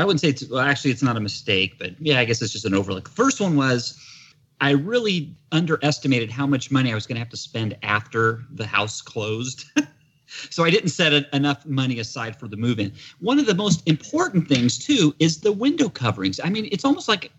I 0.00 0.04
wouldn't 0.04 0.20
say 0.20 0.28
it's 0.28 0.48
well, 0.48 0.60
actually 0.60 0.90
it's 0.90 1.02
not 1.02 1.16
a 1.16 1.20
mistake, 1.20 1.78
but 1.78 1.92
yeah, 2.00 2.18
I 2.18 2.24
guess 2.24 2.40
it's 2.42 2.52
just 2.52 2.64
an 2.64 2.74
overlook. 2.74 3.08
First 3.08 3.40
one 3.40 3.56
was 3.56 3.98
I 4.60 4.70
really 4.70 5.34
underestimated 5.52 6.30
how 6.30 6.46
much 6.46 6.70
money 6.70 6.92
I 6.92 6.94
was 6.94 7.06
going 7.06 7.16
to 7.16 7.20
have 7.20 7.30
to 7.30 7.36
spend 7.36 7.76
after 7.82 8.44
the 8.52 8.66
house 8.66 9.00
closed. 9.00 9.64
so 10.50 10.64
I 10.64 10.70
didn't 10.70 10.90
set 10.90 11.12
a, 11.12 11.24
enough 11.34 11.64
money 11.66 11.98
aside 11.98 12.36
for 12.36 12.48
the 12.48 12.56
move-in. 12.56 12.92
One 13.20 13.38
of 13.38 13.46
the 13.46 13.54
most 13.54 13.86
important 13.88 14.48
things 14.48 14.78
too 14.78 15.14
is 15.18 15.40
the 15.40 15.52
window 15.52 15.88
coverings. 15.88 16.40
I 16.42 16.50
mean, 16.50 16.68
it's 16.72 16.84
almost 16.84 17.08
like 17.08 17.32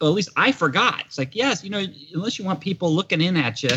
well, 0.00 0.10
at 0.10 0.14
least 0.14 0.30
I 0.36 0.52
forgot. 0.52 1.02
It's 1.06 1.18
like, 1.18 1.34
yes, 1.34 1.64
you 1.64 1.70
know, 1.70 1.84
unless 2.14 2.38
you 2.38 2.44
want 2.44 2.60
people 2.60 2.92
looking 2.92 3.20
in 3.20 3.36
at 3.36 3.62
you 3.62 3.70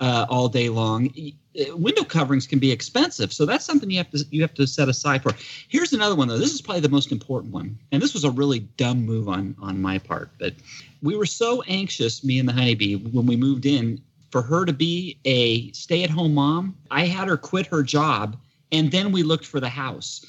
uh, 0.00 0.26
all 0.28 0.48
day 0.48 0.68
long, 0.68 1.10
uh, 1.16 1.76
window 1.76 2.04
coverings 2.04 2.46
can 2.46 2.58
be 2.58 2.70
expensive. 2.70 3.32
So 3.32 3.46
that's 3.46 3.64
something 3.64 3.90
you 3.90 3.98
have 3.98 4.10
to 4.10 4.24
you 4.30 4.42
have 4.42 4.54
to 4.54 4.66
set 4.66 4.88
aside 4.88 5.22
for. 5.22 5.32
Here's 5.68 5.92
another 5.92 6.14
one 6.14 6.28
though. 6.28 6.38
This 6.38 6.52
is 6.52 6.60
probably 6.60 6.82
the 6.82 6.88
most 6.88 7.12
important 7.12 7.52
one, 7.52 7.78
and 7.92 8.02
this 8.02 8.12
was 8.12 8.24
a 8.24 8.30
really 8.30 8.60
dumb 8.60 9.04
move 9.04 9.28
on 9.28 9.56
on 9.60 9.80
my 9.80 9.98
part. 9.98 10.30
But 10.38 10.54
we 11.02 11.16
were 11.16 11.26
so 11.26 11.62
anxious, 11.62 12.22
me 12.24 12.38
and 12.38 12.48
the 12.48 12.52
honeybee, 12.52 12.96
when 12.96 13.26
we 13.26 13.36
moved 13.36 13.64
in, 13.66 14.00
for 14.30 14.42
her 14.42 14.64
to 14.66 14.72
be 14.72 15.18
a 15.24 15.70
stay-at-home 15.72 16.34
mom. 16.34 16.76
I 16.90 17.06
had 17.06 17.28
her 17.28 17.36
quit 17.38 17.66
her 17.68 17.82
job, 17.82 18.36
and 18.72 18.90
then 18.90 19.12
we 19.12 19.22
looked 19.22 19.46
for 19.46 19.60
the 19.60 19.68
house. 19.68 20.26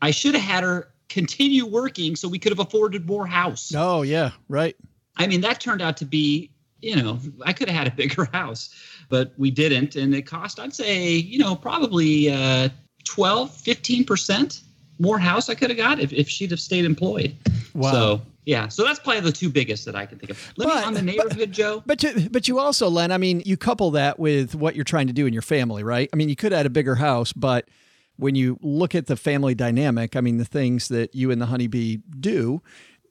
I 0.00 0.12
should 0.12 0.34
have 0.34 0.44
had 0.44 0.62
her 0.64 0.92
continue 1.08 1.66
working 1.66 2.14
so 2.14 2.28
we 2.28 2.38
could 2.38 2.52
have 2.52 2.60
afforded 2.60 3.06
more 3.06 3.26
house. 3.26 3.72
Oh 3.76 4.02
yeah, 4.02 4.30
right. 4.48 4.76
I 5.16 5.26
mean, 5.26 5.40
that 5.42 5.60
turned 5.60 5.82
out 5.82 5.96
to 5.98 6.06
be, 6.06 6.51
you 6.82 6.96
know, 6.96 7.18
I 7.44 7.52
could 7.52 7.68
have 7.68 7.76
had 7.76 7.86
a 7.86 7.90
bigger 7.96 8.26
house, 8.32 8.70
but 9.08 9.32
we 9.38 9.50
didn't. 9.50 9.96
And 9.96 10.14
it 10.14 10.22
cost, 10.22 10.60
I'd 10.60 10.74
say, 10.74 11.10
you 11.12 11.38
know, 11.38 11.54
probably 11.56 12.30
uh, 12.30 12.68
12, 13.04 13.50
15% 13.50 14.62
more 14.98 15.18
house 15.18 15.48
I 15.48 15.54
could 15.54 15.70
have 15.70 15.76
got 15.76 15.98
if, 16.00 16.12
if 16.12 16.28
she'd 16.28 16.50
have 16.50 16.60
stayed 16.60 16.84
employed. 16.84 17.34
Wow. 17.74 17.92
So, 17.92 18.22
yeah. 18.44 18.68
So 18.68 18.84
that's 18.84 18.98
probably 18.98 19.20
the 19.20 19.32
two 19.32 19.48
biggest 19.48 19.84
that 19.86 19.94
I 19.96 20.04
can 20.06 20.18
think 20.18 20.30
of. 20.30 20.52
Let 20.56 20.68
But- 20.68 20.80
me 20.80 20.84
on 20.84 20.94
the 20.94 21.02
neighborhood, 21.02 21.52
Joe. 21.52 21.82
But 21.86 22.02
you, 22.02 22.28
but 22.30 22.48
you 22.48 22.58
also, 22.58 22.88
Len, 22.88 23.12
I 23.12 23.18
mean, 23.18 23.42
you 23.46 23.56
couple 23.56 23.92
that 23.92 24.18
with 24.18 24.54
what 24.54 24.74
you're 24.74 24.84
trying 24.84 25.06
to 25.06 25.12
do 25.12 25.26
in 25.26 25.32
your 25.32 25.42
family, 25.42 25.82
right? 25.82 26.08
I 26.12 26.16
mean, 26.16 26.28
you 26.28 26.36
could 26.36 26.52
add 26.52 26.66
a 26.66 26.70
bigger 26.70 26.96
house, 26.96 27.32
but 27.32 27.68
when 28.16 28.34
you 28.34 28.58
look 28.60 28.94
at 28.94 29.06
the 29.06 29.16
family 29.16 29.54
dynamic, 29.54 30.16
I 30.16 30.20
mean, 30.20 30.38
the 30.38 30.44
things 30.44 30.88
that 30.88 31.14
you 31.14 31.30
and 31.30 31.40
the 31.40 31.46
honeybee 31.46 31.98
do, 32.20 32.60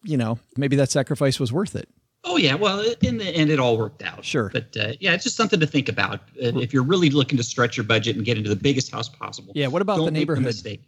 you 0.03 0.17
know, 0.17 0.39
maybe 0.57 0.75
that 0.75 0.91
sacrifice 0.91 1.39
was 1.39 1.51
worth 1.51 1.75
it. 1.75 1.89
Oh 2.23 2.37
yeah, 2.37 2.53
well, 2.53 2.81
in 3.01 3.17
the 3.17 3.25
end, 3.25 3.49
it 3.49 3.59
all 3.59 3.77
worked 3.77 4.03
out. 4.03 4.23
Sure. 4.23 4.49
but 4.53 4.75
uh, 4.77 4.93
yeah, 4.99 5.13
it's 5.13 5.23
just 5.23 5.35
something 5.35 5.59
to 5.59 5.65
think 5.65 5.89
about 5.89 6.19
uh, 6.41 6.57
if 6.59 6.71
you're 6.71 6.83
really 6.83 7.09
looking 7.09 7.37
to 7.37 7.43
stretch 7.43 7.75
your 7.75 7.83
budget 7.83 8.15
and 8.15 8.23
get 8.23 8.37
into 8.37 8.49
the 8.49 8.55
biggest 8.55 8.91
house 8.91 9.09
possible. 9.09 9.53
Yeah. 9.55 9.67
What 9.67 9.81
about 9.81 10.05
the 10.05 10.11
neighborhood? 10.11 10.45
mistake. 10.45 10.83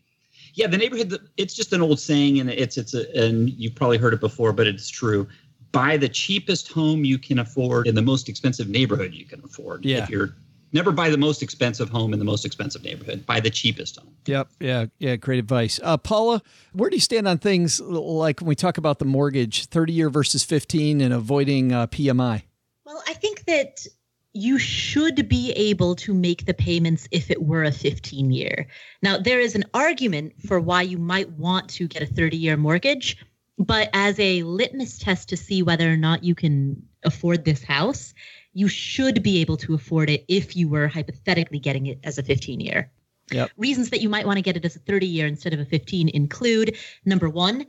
Yeah, 0.53 0.67
the 0.67 0.77
neighborhood. 0.77 1.17
It's 1.37 1.55
just 1.55 1.73
an 1.73 1.81
old 1.81 1.99
saying, 1.99 2.39
and 2.39 2.49
it's 2.49 2.77
it's 2.77 2.93
a, 2.93 3.11
and 3.19 3.49
you've 3.49 3.73
probably 3.73 3.97
heard 3.97 4.13
it 4.13 4.19
before, 4.19 4.53
but 4.53 4.67
it's 4.67 4.89
true. 4.89 5.27
Buy 5.71 5.97
the 5.97 6.09
cheapest 6.09 6.71
home 6.71 7.03
you 7.03 7.17
can 7.17 7.39
afford 7.39 7.87
in 7.87 7.95
the 7.95 8.01
most 8.03 8.29
expensive 8.29 8.69
neighborhood 8.69 9.13
you 9.13 9.25
can 9.25 9.41
afford. 9.43 9.83
Yeah. 9.83 10.03
If 10.03 10.09
you're 10.11 10.35
never 10.73 10.91
buy 10.91 11.09
the 11.09 11.17
most 11.17 11.41
expensive 11.41 11.89
home 11.89 12.13
in 12.13 12.19
the 12.19 12.25
most 12.25 12.45
expensive 12.45 12.83
neighborhood. 12.83 13.25
Buy 13.25 13.39
the 13.39 13.49
cheapest 13.49 13.97
home. 13.97 14.13
Yep. 14.25 14.49
Yeah. 14.59 14.85
Yeah. 14.99 15.15
Great 15.15 15.39
advice. 15.39 15.79
Uh, 15.83 15.97
Paula, 15.97 16.41
where 16.73 16.89
do 16.89 16.95
you 16.95 17.01
stand 17.01 17.27
on 17.27 17.37
things 17.37 17.79
like 17.79 18.41
when 18.41 18.47
we 18.47 18.55
talk 18.55 18.77
about 18.77 18.99
the 18.99 19.05
mortgage, 19.05 19.65
30 19.65 19.93
year 19.93 20.09
versus 20.09 20.43
15 20.43 21.01
and 21.01 21.13
avoiding 21.13 21.71
uh, 21.71 21.87
PMI? 21.87 22.43
Well, 22.85 23.01
I 23.07 23.13
think 23.13 23.45
that 23.45 23.85
you 24.33 24.57
should 24.57 25.29
be 25.29 25.51
able 25.51 25.95
to 25.95 26.13
make 26.13 26.45
the 26.45 26.53
payments 26.53 27.07
if 27.11 27.29
it 27.29 27.43
were 27.43 27.63
a 27.63 27.71
15 27.71 28.31
year. 28.31 28.67
Now, 29.03 29.17
there 29.17 29.39
is 29.39 29.53
an 29.55 29.65
argument 29.73 30.33
for 30.41 30.59
why 30.59 30.81
you 30.81 30.97
might 30.97 31.29
want 31.33 31.69
to 31.71 31.87
get 31.87 32.01
a 32.01 32.07
30 32.07 32.37
year 32.37 32.57
mortgage, 32.57 33.17
but 33.59 33.89
as 33.93 34.19
a 34.19 34.41
litmus 34.43 34.97
test 34.97 35.29
to 35.29 35.37
see 35.37 35.61
whether 35.61 35.91
or 35.91 35.97
not 35.97 36.23
you 36.23 36.33
can 36.33 36.81
afford 37.05 37.45
this 37.45 37.63
house, 37.63 38.13
you 38.53 38.67
should 38.67 39.23
be 39.23 39.41
able 39.41 39.57
to 39.57 39.73
afford 39.73 40.09
it 40.09 40.25
if 40.27 40.55
you 40.55 40.69
were 40.69 40.87
hypothetically 40.87 41.59
getting 41.59 41.87
it 41.87 41.99
as 42.03 42.17
a 42.17 42.23
15 42.23 42.59
year. 42.59 42.91
Yep. 43.31 43.51
Reasons 43.57 43.89
that 43.89 44.01
you 44.01 44.09
might 44.09 44.25
want 44.25 44.37
to 44.37 44.41
get 44.41 44.57
it 44.57 44.65
as 44.65 44.75
a 44.75 44.79
30 44.79 45.07
year 45.07 45.27
instead 45.27 45.53
of 45.53 45.59
a 45.59 45.65
15 45.65 46.09
include 46.09 46.77
number 47.05 47.29
one, 47.29 47.65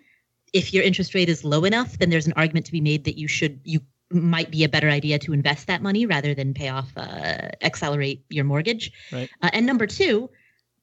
if 0.52 0.72
your 0.72 0.84
interest 0.84 1.14
rate 1.14 1.28
is 1.28 1.44
low 1.44 1.64
enough, 1.64 1.98
then 1.98 2.10
there's 2.10 2.26
an 2.26 2.34
argument 2.36 2.66
to 2.66 2.72
be 2.72 2.80
made 2.80 3.04
that 3.04 3.18
you 3.18 3.28
should 3.28 3.60
you 3.64 3.80
might 4.10 4.50
be 4.50 4.62
a 4.62 4.68
better 4.68 4.88
idea 4.88 5.18
to 5.18 5.32
invest 5.32 5.66
that 5.66 5.82
money 5.82 6.06
rather 6.06 6.34
than 6.34 6.54
pay 6.54 6.68
off 6.68 6.92
uh, 6.96 7.48
accelerate 7.62 8.24
your 8.28 8.44
mortgage. 8.44 8.92
Right. 9.10 9.28
Uh, 9.42 9.50
and 9.52 9.66
number 9.66 9.86
two, 9.86 10.30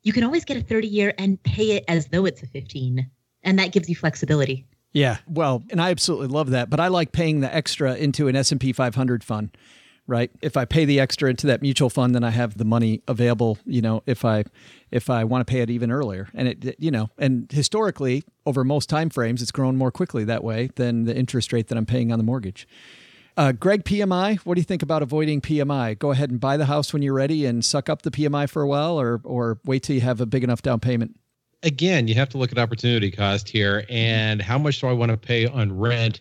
you 0.03 0.13
can 0.13 0.23
always 0.23 0.45
get 0.45 0.57
a 0.57 0.61
30 0.61 0.87
year 0.87 1.13
and 1.17 1.41
pay 1.43 1.71
it 1.71 1.85
as 1.87 2.07
though 2.07 2.25
it's 2.25 2.41
a 2.41 2.47
15, 2.47 3.09
and 3.43 3.59
that 3.59 3.71
gives 3.71 3.87
you 3.87 3.95
flexibility. 3.95 4.65
Yeah, 4.93 5.17
well, 5.25 5.63
and 5.69 5.81
I 5.81 5.91
absolutely 5.91 6.27
love 6.27 6.49
that, 6.49 6.69
but 6.69 6.79
I 6.81 6.89
like 6.89 7.13
paying 7.13 7.39
the 7.39 7.53
extra 7.53 7.95
into 7.95 8.27
an 8.27 8.35
S&P 8.35 8.73
500 8.73 9.23
fund, 9.23 9.55
right? 10.11 10.29
If 10.41 10.57
I 10.57 10.65
pay 10.65 10.83
the 10.83 10.99
extra 10.99 11.29
into 11.29 11.47
that 11.47 11.61
mutual 11.61 11.89
fund, 11.89 12.13
then 12.13 12.23
I 12.23 12.31
have 12.31 12.57
the 12.57 12.65
money 12.65 13.01
available, 13.07 13.57
you 13.65 13.81
know, 13.81 14.03
if 14.05 14.25
I 14.25 14.43
if 14.91 15.09
I 15.09 15.23
want 15.23 15.47
to 15.47 15.49
pay 15.49 15.61
it 15.61 15.69
even 15.69 15.89
earlier. 15.89 16.27
And 16.33 16.49
it 16.49 16.75
you 16.77 16.91
know, 16.91 17.09
and 17.17 17.49
historically 17.51 18.23
over 18.45 18.63
most 18.63 18.89
time 18.89 19.09
frames 19.09 19.41
it's 19.41 19.51
grown 19.51 19.77
more 19.77 19.89
quickly 19.89 20.25
that 20.25 20.43
way 20.43 20.69
than 20.75 21.05
the 21.05 21.15
interest 21.15 21.53
rate 21.53 21.69
that 21.69 21.77
I'm 21.77 21.85
paying 21.85 22.11
on 22.11 22.19
the 22.19 22.25
mortgage. 22.25 22.67
Uh, 23.37 23.53
Greg, 23.53 23.85
PMI, 23.85 24.39
what 24.39 24.55
do 24.55 24.59
you 24.59 24.65
think 24.65 24.83
about 24.83 25.01
avoiding 25.01 25.39
PMI? 25.39 25.97
Go 25.97 26.11
ahead 26.11 26.29
and 26.29 26.39
buy 26.39 26.57
the 26.57 26.65
house 26.65 26.91
when 26.91 27.01
you're 27.01 27.13
ready 27.13 27.45
and 27.45 27.63
suck 27.63 27.87
up 27.87 28.01
the 28.01 28.11
PMI 28.11 28.49
for 28.49 28.61
a 28.61 28.67
while, 28.67 28.99
or 28.99 29.21
or 29.23 29.59
wait 29.63 29.83
till 29.83 29.95
you 29.95 30.01
have 30.01 30.19
a 30.19 30.25
big 30.25 30.43
enough 30.43 30.61
down 30.61 30.81
payment. 30.81 31.15
again, 31.63 32.07
you 32.07 32.15
have 32.15 32.29
to 32.29 32.37
look 32.37 32.51
at 32.51 32.57
opportunity 32.57 33.11
cost 33.11 33.47
here 33.47 33.85
and 33.89 34.41
how 34.41 34.57
much 34.57 34.81
do 34.81 34.87
I 34.87 34.93
want 34.93 35.11
to 35.11 35.17
pay 35.17 35.45
on 35.45 35.77
rent 35.77 36.19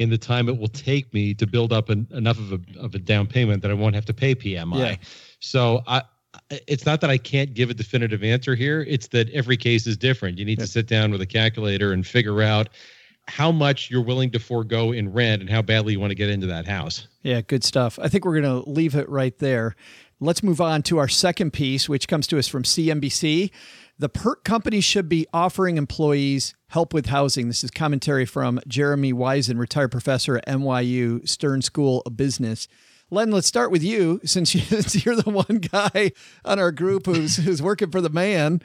in 0.00 0.08
the 0.08 0.18
time 0.18 0.48
it 0.48 0.58
will 0.58 0.68
take 0.68 1.12
me 1.12 1.34
to 1.34 1.46
build 1.46 1.72
up 1.72 1.90
an, 1.90 2.08
enough 2.12 2.38
of 2.38 2.52
a, 2.54 2.60
of 2.80 2.94
a 2.94 2.98
down 2.98 3.26
payment 3.26 3.60
that 3.60 3.70
I 3.70 3.74
won't 3.74 3.94
have 3.94 4.06
to 4.06 4.14
pay 4.14 4.34
PMI. 4.34 4.78
Yeah. 4.78 4.96
So 5.40 5.82
I, 5.86 6.02
it's 6.50 6.86
not 6.86 7.02
that 7.02 7.10
I 7.10 7.18
can't 7.18 7.52
give 7.52 7.68
a 7.68 7.74
definitive 7.74 8.24
answer 8.24 8.54
here. 8.54 8.84
It's 8.88 9.08
that 9.08 9.28
every 9.30 9.58
case 9.58 9.86
is 9.86 9.98
different. 9.98 10.38
You 10.38 10.46
need 10.46 10.58
to 10.58 10.66
sit 10.66 10.86
down 10.86 11.10
with 11.10 11.20
a 11.20 11.26
calculator 11.26 11.92
and 11.92 12.06
figure 12.06 12.40
out 12.40 12.70
how 13.28 13.52
much 13.52 13.90
you're 13.90 14.02
willing 14.02 14.30
to 14.30 14.38
forego 14.38 14.90
in 14.92 15.12
rent 15.12 15.42
and 15.42 15.50
how 15.50 15.60
badly 15.60 15.92
you 15.92 16.00
want 16.00 16.10
to 16.12 16.16
get 16.16 16.30
into 16.30 16.46
that 16.46 16.66
house. 16.66 17.06
Yeah, 17.22 17.42
good 17.42 17.62
stuff. 17.62 17.98
I 18.00 18.08
think 18.08 18.24
we're 18.24 18.40
going 18.40 18.64
to 18.64 18.70
leave 18.70 18.96
it 18.96 19.08
right 19.08 19.36
there. 19.38 19.76
Let's 20.18 20.42
move 20.42 20.62
on 20.62 20.82
to 20.84 20.98
our 20.98 21.08
second 21.08 21.52
piece, 21.52 21.90
which 21.90 22.08
comes 22.08 22.26
to 22.28 22.38
us 22.38 22.48
from 22.48 22.62
CNBC. 22.62 23.50
The 24.00 24.08
PERT 24.08 24.44
companies 24.44 24.82
should 24.84 25.10
be 25.10 25.26
offering 25.30 25.76
employees 25.76 26.54
help 26.68 26.94
with 26.94 27.06
housing. 27.06 27.48
This 27.48 27.62
is 27.62 27.70
commentary 27.70 28.24
from 28.24 28.58
Jeremy 28.66 29.12
Wiesen, 29.12 29.58
retired 29.58 29.90
professor 29.92 30.38
at 30.38 30.46
NYU 30.46 31.28
Stern 31.28 31.60
School 31.60 32.02
of 32.06 32.16
Business. 32.16 32.66
Len, 33.10 33.30
let's 33.30 33.46
start 33.46 33.70
with 33.70 33.82
you, 33.82 34.18
since 34.24 34.54
you- 34.54 34.62
since 34.62 35.04
you're 35.04 35.16
the 35.16 35.30
one 35.30 35.58
guy 35.58 36.12
on 36.46 36.58
our 36.58 36.72
group 36.72 37.04
who's 37.04 37.36
who's 37.36 37.60
working 37.60 37.90
for 37.90 38.00
the 38.00 38.08
man, 38.08 38.62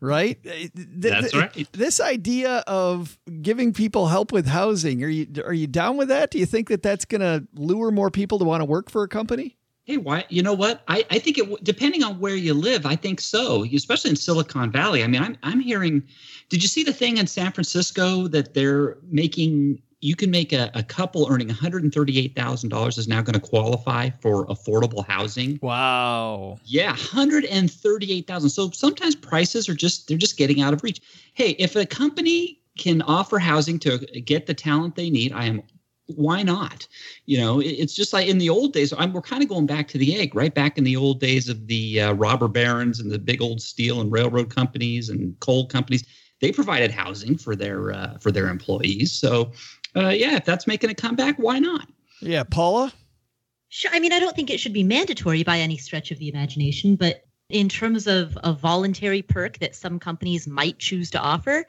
right? 0.00 0.38
Uh, 0.48 0.68
that's 0.74 1.34
right. 1.34 1.68
This 1.72 2.00
idea 2.00 2.64
of 2.66 3.18
giving 3.42 3.74
people 3.74 4.06
help 4.06 4.32
with 4.32 4.46
housing, 4.46 5.04
are 5.04 5.08
you 5.08 5.26
are 5.44 5.52
you 5.52 5.66
down 5.66 5.98
with 5.98 6.08
that? 6.08 6.30
Do 6.30 6.38
you 6.38 6.46
think 6.46 6.68
that 6.70 6.82
that's 6.82 7.04
going 7.04 7.20
to 7.20 7.46
lure 7.52 7.90
more 7.90 8.10
people 8.10 8.38
to 8.38 8.46
want 8.46 8.62
to 8.62 8.64
work 8.64 8.88
for 8.90 9.02
a 9.02 9.08
company? 9.08 9.57
Hey, 9.88 9.96
why? 9.96 10.26
You 10.28 10.42
know 10.42 10.52
what? 10.52 10.82
I, 10.86 11.02
I 11.10 11.18
think 11.18 11.38
it 11.38 11.64
depending 11.64 12.02
on 12.02 12.20
where 12.20 12.34
you 12.34 12.52
live, 12.52 12.84
I 12.84 12.94
think 12.94 13.22
so. 13.22 13.64
Especially 13.64 14.10
in 14.10 14.16
Silicon 14.16 14.70
Valley. 14.70 15.02
I 15.02 15.06
mean, 15.06 15.22
I'm 15.22 15.38
I'm 15.42 15.60
hearing. 15.60 16.02
Did 16.50 16.62
you 16.62 16.68
see 16.68 16.84
the 16.84 16.92
thing 16.92 17.16
in 17.16 17.26
San 17.26 17.52
Francisco 17.52 18.28
that 18.28 18.52
they're 18.52 18.98
making? 19.04 19.80
You 20.00 20.14
can 20.14 20.30
make 20.30 20.52
a, 20.52 20.70
a 20.74 20.82
couple 20.82 21.26
earning 21.30 21.46
one 21.46 21.56
hundred 21.56 21.84
and 21.84 21.94
thirty 21.94 22.18
eight 22.18 22.36
thousand 22.36 22.68
dollars 22.68 22.98
is 22.98 23.08
now 23.08 23.22
going 23.22 23.40
to 23.40 23.40
qualify 23.40 24.10
for 24.20 24.46
affordable 24.48 25.06
housing. 25.06 25.58
Wow. 25.62 26.58
Yeah, 26.64 26.94
hundred 26.94 27.46
and 27.46 27.72
thirty 27.72 28.12
eight 28.12 28.26
thousand. 28.26 28.50
So 28.50 28.70
sometimes 28.72 29.16
prices 29.16 29.70
are 29.70 29.74
just 29.74 30.06
they're 30.06 30.18
just 30.18 30.36
getting 30.36 30.60
out 30.60 30.74
of 30.74 30.82
reach. 30.82 31.00
Hey, 31.32 31.52
if 31.52 31.76
a 31.76 31.86
company 31.86 32.60
can 32.76 33.00
offer 33.00 33.38
housing 33.38 33.78
to 33.78 33.96
get 33.98 34.44
the 34.44 34.52
talent 34.52 34.96
they 34.96 35.08
need, 35.08 35.32
I 35.32 35.46
am 35.46 35.62
why 36.08 36.42
not? 36.42 36.86
You 37.26 37.38
know, 37.38 37.60
it's 37.60 37.94
just 37.94 38.12
like 38.12 38.28
in 38.28 38.38
the 38.38 38.48
old 38.48 38.72
days. 38.72 38.92
I'm, 38.96 39.12
we're 39.12 39.20
kind 39.20 39.42
of 39.42 39.48
going 39.48 39.66
back 39.66 39.88
to 39.88 39.98
the 39.98 40.16
egg, 40.16 40.34
right? 40.34 40.54
Back 40.54 40.78
in 40.78 40.84
the 40.84 40.96
old 40.96 41.20
days 41.20 41.48
of 41.48 41.66
the 41.66 42.00
uh, 42.00 42.12
robber 42.14 42.48
barons 42.48 43.00
and 43.00 43.10
the 43.10 43.18
big 43.18 43.42
old 43.42 43.60
steel 43.60 44.00
and 44.00 44.10
railroad 44.10 44.54
companies 44.54 45.10
and 45.10 45.38
coal 45.40 45.66
companies. 45.66 46.04
They 46.40 46.52
provided 46.52 46.90
housing 46.90 47.36
for 47.36 47.54
their 47.54 47.92
uh, 47.92 48.18
for 48.18 48.30
their 48.30 48.48
employees. 48.48 49.12
So, 49.12 49.52
uh, 49.96 50.08
yeah, 50.08 50.36
if 50.36 50.44
that's 50.44 50.66
making 50.66 50.90
a 50.90 50.94
comeback, 50.94 51.36
why 51.36 51.58
not? 51.58 51.88
Yeah, 52.20 52.44
Paula. 52.44 52.92
Sure. 53.68 53.90
I 53.92 54.00
mean, 54.00 54.12
I 54.12 54.20
don't 54.20 54.34
think 54.34 54.50
it 54.50 54.60
should 54.60 54.72
be 54.72 54.84
mandatory 54.84 55.42
by 55.42 55.58
any 55.58 55.76
stretch 55.76 56.10
of 56.10 56.18
the 56.18 56.28
imagination, 56.28 56.96
but 56.96 57.26
in 57.50 57.68
terms 57.68 58.06
of 58.06 58.38
a 58.42 58.52
voluntary 58.52 59.20
perk 59.22 59.58
that 59.58 59.74
some 59.74 59.98
companies 59.98 60.46
might 60.46 60.78
choose 60.78 61.10
to 61.10 61.18
offer, 61.18 61.66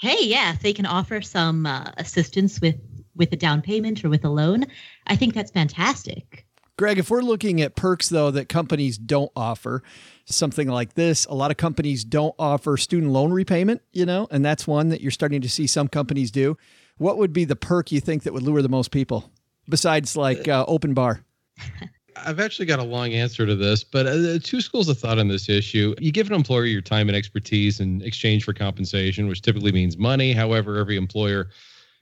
hey, 0.00 0.18
yeah, 0.22 0.52
if 0.52 0.60
they 0.60 0.72
can 0.72 0.86
offer 0.86 1.20
some 1.20 1.66
uh, 1.66 1.90
assistance 1.96 2.60
with 2.60 2.76
with 3.16 3.32
a 3.32 3.36
down 3.36 3.62
payment 3.62 4.04
or 4.04 4.08
with 4.08 4.24
a 4.24 4.28
loan, 4.28 4.66
I 5.06 5.16
think 5.16 5.34
that's 5.34 5.50
fantastic. 5.50 6.46
Greg, 6.78 6.98
if 6.98 7.08
we're 7.08 7.22
looking 7.22 7.62
at 7.62 7.74
perks 7.74 8.10
though 8.10 8.30
that 8.30 8.48
companies 8.48 8.98
don't 8.98 9.32
offer, 9.34 9.82
something 10.26 10.68
like 10.68 10.94
this, 10.94 11.24
a 11.26 11.34
lot 11.34 11.50
of 11.50 11.56
companies 11.56 12.04
don't 12.04 12.34
offer 12.38 12.76
student 12.76 13.12
loan 13.12 13.32
repayment, 13.32 13.80
you 13.92 14.04
know, 14.04 14.28
and 14.30 14.44
that's 14.44 14.66
one 14.66 14.90
that 14.90 15.00
you're 15.00 15.10
starting 15.10 15.40
to 15.40 15.48
see 15.48 15.66
some 15.66 15.88
companies 15.88 16.30
do. 16.30 16.58
What 16.98 17.16
would 17.18 17.32
be 17.32 17.44
the 17.44 17.56
perk 17.56 17.92
you 17.92 18.00
think 18.00 18.24
that 18.24 18.32
would 18.32 18.42
lure 18.42 18.62
the 18.62 18.68
most 18.68 18.90
people 18.90 19.30
besides 19.68 20.16
like 20.16 20.48
uh, 20.48 20.64
open 20.68 20.92
bar? 20.92 21.22
I've 22.24 22.40
actually 22.40 22.66
got 22.66 22.78
a 22.78 22.84
long 22.84 23.12
answer 23.12 23.46
to 23.46 23.54
this, 23.54 23.84
but 23.84 24.06
uh, 24.06 24.38
two 24.42 24.60
schools 24.60 24.88
of 24.88 24.98
thought 24.98 25.18
on 25.18 25.28
this 25.28 25.48
issue. 25.48 25.94
You 25.98 26.12
give 26.12 26.28
an 26.28 26.34
employer 26.34 26.64
your 26.64 26.80
time 26.80 27.08
and 27.08 27.16
expertise 27.16 27.80
in 27.80 28.00
exchange 28.02 28.44
for 28.44 28.52
compensation, 28.52 29.28
which 29.28 29.42
typically 29.42 29.72
means 29.72 29.98
money. 29.98 30.32
However, 30.32 30.78
every 30.78 30.96
employer, 30.96 31.50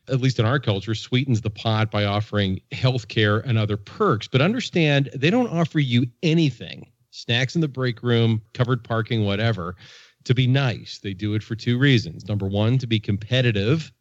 at 0.09 0.21
least 0.21 0.39
in 0.39 0.45
our 0.45 0.59
culture, 0.59 0.95
sweetens 0.95 1.41
the 1.41 1.51
pot 1.51 1.91
by 1.91 2.05
offering 2.05 2.61
health 2.73 3.09
care 3.09 3.39
and 3.39 3.59
other 3.59 3.77
perks. 3.77 4.29
But 4.29 4.41
understand, 4.41 5.11
they 5.15 5.31
don't 5.31 5.49
offer 5.49 5.79
you 5.79 6.07
anything 6.23 6.91
snacks 7.11 7.55
in 7.55 7.61
the 7.61 7.69
break 7.69 8.03
room, 8.03 8.43
covered 8.55 8.83
parking, 8.83 9.25
whatever 9.25 9.77
to 10.25 10.35
be 10.35 10.47
nice. 10.47 10.99
They 10.99 11.15
do 11.15 11.35
it 11.35 11.43
for 11.43 11.55
two 11.55 11.79
reasons. 11.79 12.27
Number 12.27 12.47
one, 12.47 12.79
to 12.79 12.87
be 12.87 12.99
competitive. 12.99 13.93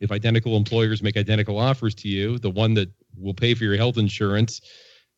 If 0.00 0.10
identical 0.10 0.56
employers 0.56 1.02
make 1.02 1.16
identical 1.16 1.58
offers 1.58 1.94
to 1.96 2.08
you, 2.08 2.38
the 2.38 2.50
one 2.50 2.74
that 2.74 2.90
will 3.18 3.34
pay 3.34 3.54
for 3.54 3.64
your 3.64 3.76
health 3.76 3.98
insurance 3.98 4.60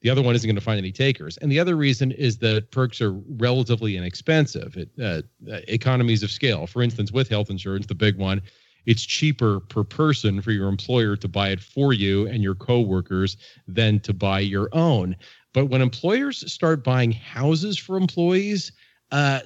the 0.02 0.10
other 0.10 0.22
one 0.22 0.34
isn't 0.34 0.46
going 0.46 0.54
to 0.54 0.62
find 0.62 0.78
any 0.78 0.92
takers. 0.92 1.36
And 1.38 1.50
the 1.50 1.58
other 1.58 1.74
reason 1.74 2.12
is 2.12 2.38
that 2.38 2.70
perks 2.70 3.00
are 3.00 3.12
relatively 3.12 3.96
inexpensive. 3.96 4.76
It, 4.76 4.90
uh, 5.02 5.22
economies 5.68 6.22
of 6.22 6.30
scale. 6.30 6.66
For 6.66 6.82
instance, 6.82 7.12
with 7.12 7.28
health 7.28 7.50
insurance, 7.50 7.86
the 7.86 7.94
big 7.94 8.16
one, 8.16 8.42
it's 8.86 9.04
cheaper 9.04 9.60
per 9.60 9.84
person 9.84 10.40
for 10.40 10.52
your 10.52 10.68
employer 10.68 11.16
to 11.16 11.28
buy 11.28 11.50
it 11.50 11.60
for 11.60 11.92
you 11.92 12.26
and 12.26 12.42
your 12.42 12.54
coworkers 12.54 13.36
than 13.68 14.00
to 14.00 14.14
buy 14.14 14.40
your 14.40 14.68
own. 14.72 15.16
But 15.52 15.66
when 15.66 15.82
employers 15.82 16.50
start 16.52 16.84
buying 16.84 17.12
houses 17.12 17.78
for 17.78 17.96
employees, 17.96 18.72
uh, 19.12 19.40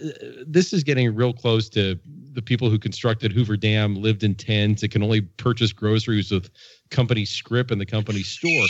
this 0.47 0.73
is 0.73 0.83
getting 0.83 1.15
real 1.15 1.33
close 1.33 1.69
to 1.71 1.99
the 2.33 2.43
people 2.43 2.71
who 2.71 2.79
constructed 2.79 3.33
Hoover 3.33 3.57
Dam 3.57 3.95
lived 3.95 4.23
in 4.23 4.35
tents. 4.35 4.83
It 4.83 4.89
can 4.89 5.03
only 5.03 5.21
purchase 5.21 5.73
groceries 5.73 6.31
with 6.31 6.51
company 6.91 7.25
script 7.25 7.71
in 7.71 7.79
the 7.79 7.87
company 7.87 8.23
store. 8.23 8.67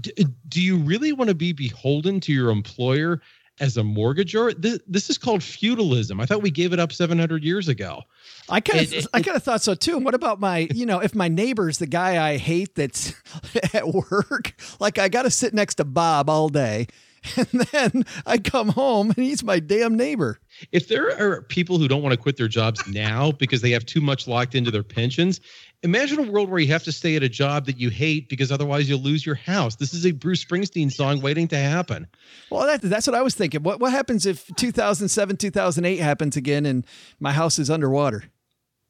Do 0.48 0.62
you 0.62 0.76
really 0.78 1.12
want 1.12 1.28
to 1.28 1.34
be 1.34 1.52
beholden 1.52 2.20
to 2.20 2.32
your 2.32 2.50
employer 2.50 3.20
as 3.58 3.76
a 3.76 3.82
mortgagor? 3.82 4.54
This, 4.60 4.78
this 4.86 5.10
is 5.10 5.18
called 5.18 5.42
feudalism. 5.42 6.20
I 6.20 6.26
thought 6.26 6.42
we 6.42 6.50
gave 6.50 6.72
it 6.72 6.78
up 6.78 6.92
700 6.92 7.44
years 7.44 7.68
ago. 7.68 8.02
I 8.50 8.60
kind 8.60 8.80
of, 8.84 8.92
it- 8.92 9.06
I 9.12 9.22
kind 9.22 9.36
of 9.36 9.42
thought 9.42 9.62
so 9.62 9.74
too. 9.74 9.96
And 9.96 10.04
what 10.04 10.14
about 10.14 10.40
my, 10.40 10.68
you 10.72 10.86
know, 10.86 11.00
if 11.00 11.14
my 11.14 11.28
neighbor's 11.28 11.78
the 11.78 11.86
guy 11.86 12.22
I 12.24 12.36
hate 12.36 12.74
that's 12.74 13.14
at 13.74 13.88
work, 13.88 14.54
like 14.80 14.98
I 14.98 15.08
got 15.08 15.22
to 15.22 15.30
sit 15.30 15.54
next 15.54 15.76
to 15.76 15.84
Bob 15.84 16.28
all 16.28 16.48
day, 16.48 16.86
and 17.36 17.46
then 17.72 18.04
I 18.24 18.38
come 18.38 18.70
home 18.70 19.10
and 19.10 19.18
he's 19.24 19.44
my 19.44 19.60
damn 19.60 19.94
neighbor. 19.94 20.38
If 20.72 20.88
there 20.88 21.10
are 21.20 21.42
people 21.42 21.76
who 21.78 21.86
don't 21.86 22.02
want 22.02 22.14
to 22.14 22.16
quit 22.16 22.38
their 22.38 22.48
jobs 22.48 22.86
now 22.88 23.30
because 23.32 23.60
they 23.60 23.70
have 23.72 23.84
too 23.84 24.00
much 24.00 24.26
locked 24.26 24.54
into 24.54 24.70
their 24.70 24.82
pensions, 24.82 25.38
imagine 25.82 26.18
a 26.18 26.30
world 26.30 26.48
where 26.48 26.60
you 26.60 26.68
have 26.68 26.82
to 26.84 26.92
stay 26.92 27.16
at 27.16 27.22
a 27.22 27.28
job 27.28 27.66
that 27.66 27.76
you 27.78 27.90
hate 27.90 28.30
because 28.30 28.50
otherwise 28.50 28.88
you'll 28.88 29.00
lose 29.00 29.26
your 29.26 29.34
house. 29.34 29.76
This 29.76 29.92
is 29.92 30.06
a 30.06 30.12
Bruce 30.12 30.42
Springsteen 30.42 30.90
song 30.90 31.20
waiting 31.20 31.46
to 31.48 31.58
happen. 31.58 32.06
Well, 32.48 32.66
that, 32.66 32.80
that's 32.80 33.06
what 33.06 33.14
I 33.14 33.20
was 33.20 33.34
thinking. 33.34 33.62
What 33.62 33.80
what 33.80 33.92
happens 33.92 34.24
if 34.24 34.46
2007, 34.56 35.36
2008 35.36 35.96
happens 35.98 36.36
again 36.38 36.64
and 36.64 36.86
my 37.20 37.32
house 37.32 37.58
is 37.58 37.68
underwater? 37.68 38.24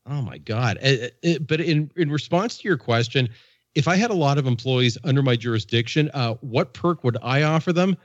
Oh 0.07 0.23
my 0.23 0.39
God! 0.39 0.79
Uh, 0.83 1.09
uh, 1.25 1.39
but 1.41 1.61
in 1.61 1.91
in 1.97 2.11
response 2.11 2.59
to 2.59 2.69
your 2.69 2.79
question, 2.79 3.29
if 3.75 3.87
I 3.87 3.97
had 3.97 4.11
a 4.11 4.15
lot 4.15 4.39
of 4.39 4.47
employees 4.47 4.97
under 5.05 5.23
my 5.23 5.37
jurisdiction, 5.37 6.11
uh, 6.15 6.35
what 6.41 6.73
perk 6.75 7.05
would 7.05 7.17
I 7.23 7.43
offer 7.43 7.73
them? 7.73 7.97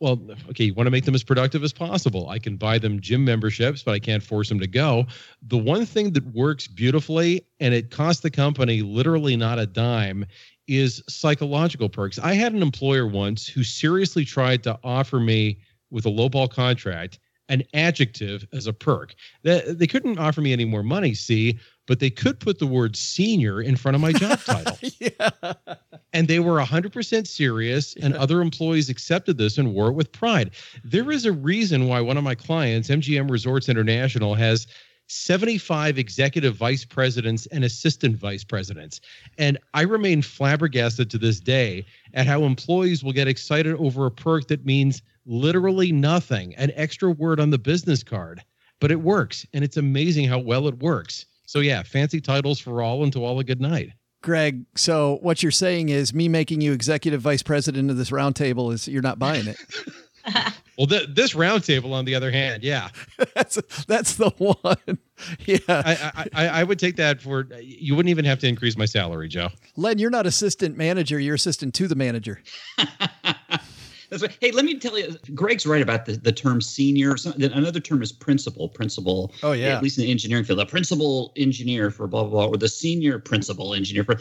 Well, 0.00 0.20
okay, 0.50 0.64
you 0.64 0.74
want 0.74 0.88
to 0.88 0.90
make 0.90 1.04
them 1.04 1.14
as 1.14 1.22
productive 1.22 1.62
as 1.62 1.72
possible. 1.72 2.28
I 2.28 2.40
can 2.40 2.56
buy 2.56 2.78
them 2.78 3.00
gym 3.00 3.24
memberships, 3.24 3.84
but 3.84 3.92
I 3.92 4.00
can't 4.00 4.22
force 4.22 4.48
them 4.48 4.58
to 4.58 4.66
go. 4.66 5.06
The 5.42 5.58
one 5.58 5.86
thing 5.86 6.12
that 6.14 6.26
works 6.34 6.66
beautifully, 6.66 7.46
and 7.60 7.72
it 7.72 7.92
costs 7.92 8.20
the 8.20 8.30
company 8.30 8.82
literally 8.82 9.36
not 9.36 9.60
a 9.60 9.66
dime, 9.66 10.26
is 10.66 11.02
psychological 11.08 11.88
perks. 11.88 12.18
I 12.18 12.34
had 12.34 12.52
an 12.52 12.62
employer 12.62 13.06
once 13.06 13.46
who 13.46 13.62
seriously 13.62 14.24
tried 14.24 14.64
to 14.64 14.76
offer 14.82 15.20
me 15.20 15.58
with 15.90 16.04
a 16.04 16.10
lowball 16.10 16.50
contract 16.50 17.20
an 17.52 17.62
adjective 17.74 18.46
as 18.54 18.66
a 18.66 18.72
perk. 18.72 19.14
They, 19.42 19.60
they 19.68 19.86
couldn't 19.86 20.18
offer 20.18 20.40
me 20.40 20.54
any 20.54 20.64
more 20.64 20.82
money, 20.82 21.12
see, 21.12 21.58
but 21.86 22.00
they 22.00 22.08
could 22.08 22.40
put 22.40 22.58
the 22.58 22.66
word 22.66 22.96
senior 22.96 23.60
in 23.60 23.76
front 23.76 23.94
of 23.94 24.00
my 24.00 24.12
job 24.12 24.40
title. 24.46 24.78
yeah. 24.98 25.52
And 26.14 26.28
they 26.28 26.40
were 26.40 26.58
100% 26.58 27.26
serious, 27.26 27.94
and 27.96 28.14
other 28.14 28.40
employees 28.40 28.88
accepted 28.88 29.36
this 29.36 29.58
and 29.58 29.74
wore 29.74 29.88
it 29.88 29.92
with 29.92 30.10
pride. 30.12 30.52
There 30.82 31.10
is 31.10 31.26
a 31.26 31.32
reason 31.32 31.88
why 31.88 32.00
one 32.00 32.16
of 32.16 32.24
my 32.24 32.34
clients, 32.34 32.88
MGM 32.88 33.30
Resorts 33.30 33.68
International, 33.68 34.34
has 34.34 34.66
75 35.08 35.98
executive 35.98 36.56
vice 36.56 36.86
presidents 36.86 37.44
and 37.46 37.64
assistant 37.64 38.16
vice 38.16 38.44
presidents. 38.44 39.02
And 39.36 39.58
I 39.74 39.82
remain 39.82 40.22
flabbergasted 40.22 41.10
to 41.10 41.18
this 41.18 41.38
day 41.38 41.84
at 42.14 42.26
how 42.26 42.44
employees 42.44 43.04
will 43.04 43.12
get 43.12 43.28
excited 43.28 43.74
over 43.74 44.06
a 44.06 44.10
perk 44.10 44.48
that 44.48 44.64
means 44.64 45.02
literally 45.26 45.92
nothing, 45.92 46.54
an 46.56 46.72
extra 46.74 47.10
word 47.10 47.40
on 47.40 47.50
the 47.50 47.58
business 47.58 48.02
card. 48.02 48.42
But 48.80 48.90
it 48.90 49.00
works, 49.00 49.46
and 49.52 49.62
it's 49.62 49.76
amazing 49.76 50.28
how 50.28 50.40
well 50.40 50.66
it 50.66 50.78
works. 50.78 51.26
So, 51.46 51.60
yeah, 51.60 51.82
fancy 51.82 52.20
titles 52.20 52.58
for 52.58 52.82
all 52.82 53.04
and 53.04 53.12
to 53.12 53.24
all 53.24 53.38
a 53.38 53.44
good 53.44 53.60
night. 53.60 53.90
Greg, 54.22 54.64
so 54.76 55.18
what 55.22 55.42
you're 55.42 55.52
saying 55.52 55.88
is 55.88 56.14
me 56.14 56.28
making 56.28 56.60
you 56.60 56.72
executive 56.72 57.20
vice 57.20 57.42
president 57.42 57.90
of 57.90 57.96
this 57.96 58.10
roundtable 58.10 58.72
is 58.72 58.88
you're 58.88 59.02
not 59.02 59.18
buying 59.18 59.48
it. 59.48 59.58
well, 60.78 60.86
th- 60.86 61.08
this 61.12 61.34
roundtable, 61.34 61.92
on 61.92 62.04
the 62.04 62.14
other 62.14 62.30
hand, 62.30 62.62
yeah, 62.62 62.88
that's 63.34 63.56
that's 63.86 64.14
the 64.14 64.30
one. 64.30 64.98
Yeah, 65.46 65.58
I, 65.68 66.26
I 66.32 66.48
I 66.48 66.64
would 66.64 66.80
take 66.80 66.96
that 66.96 67.22
for. 67.22 67.46
You 67.60 67.94
wouldn't 67.94 68.10
even 68.10 68.24
have 68.24 68.40
to 68.40 68.48
increase 68.48 68.76
my 68.76 68.86
salary, 68.86 69.28
Joe. 69.28 69.50
Len, 69.76 70.00
you're 70.00 70.10
not 70.10 70.26
assistant 70.26 70.76
manager. 70.76 71.16
You're 71.20 71.36
assistant 71.36 71.74
to 71.74 71.86
the 71.86 71.94
manager. 71.94 72.42
That's 74.12 74.22
right. 74.22 74.36
Hey, 74.42 74.50
let 74.50 74.66
me 74.66 74.78
tell 74.78 74.98
you, 74.98 75.16
Greg's 75.34 75.64
right 75.64 75.80
about 75.80 76.04
the, 76.04 76.12
the 76.12 76.32
term 76.32 76.60
senior. 76.60 77.16
Another 77.24 77.80
term 77.80 78.02
is 78.02 78.12
principal. 78.12 78.68
Principal. 78.68 79.32
Oh 79.42 79.52
yeah. 79.52 79.76
At 79.76 79.82
least 79.82 79.96
in 79.96 80.04
the 80.04 80.10
engineering 80.10 80.44
field, 80.44 80.60
a 80.60 80.66
principal 80.66 81.32
engineer 81.38 81.90
for 81.90 82.06
blah 82.06 82.24
blah 82.24 82.30
blah, 82.30 82.46
or 82.46 82.58
the 82.58 82.68
senior 82.68 83.18
principal 83.18 83.72
engineer 83.72 84.04
for. 84.04 84.16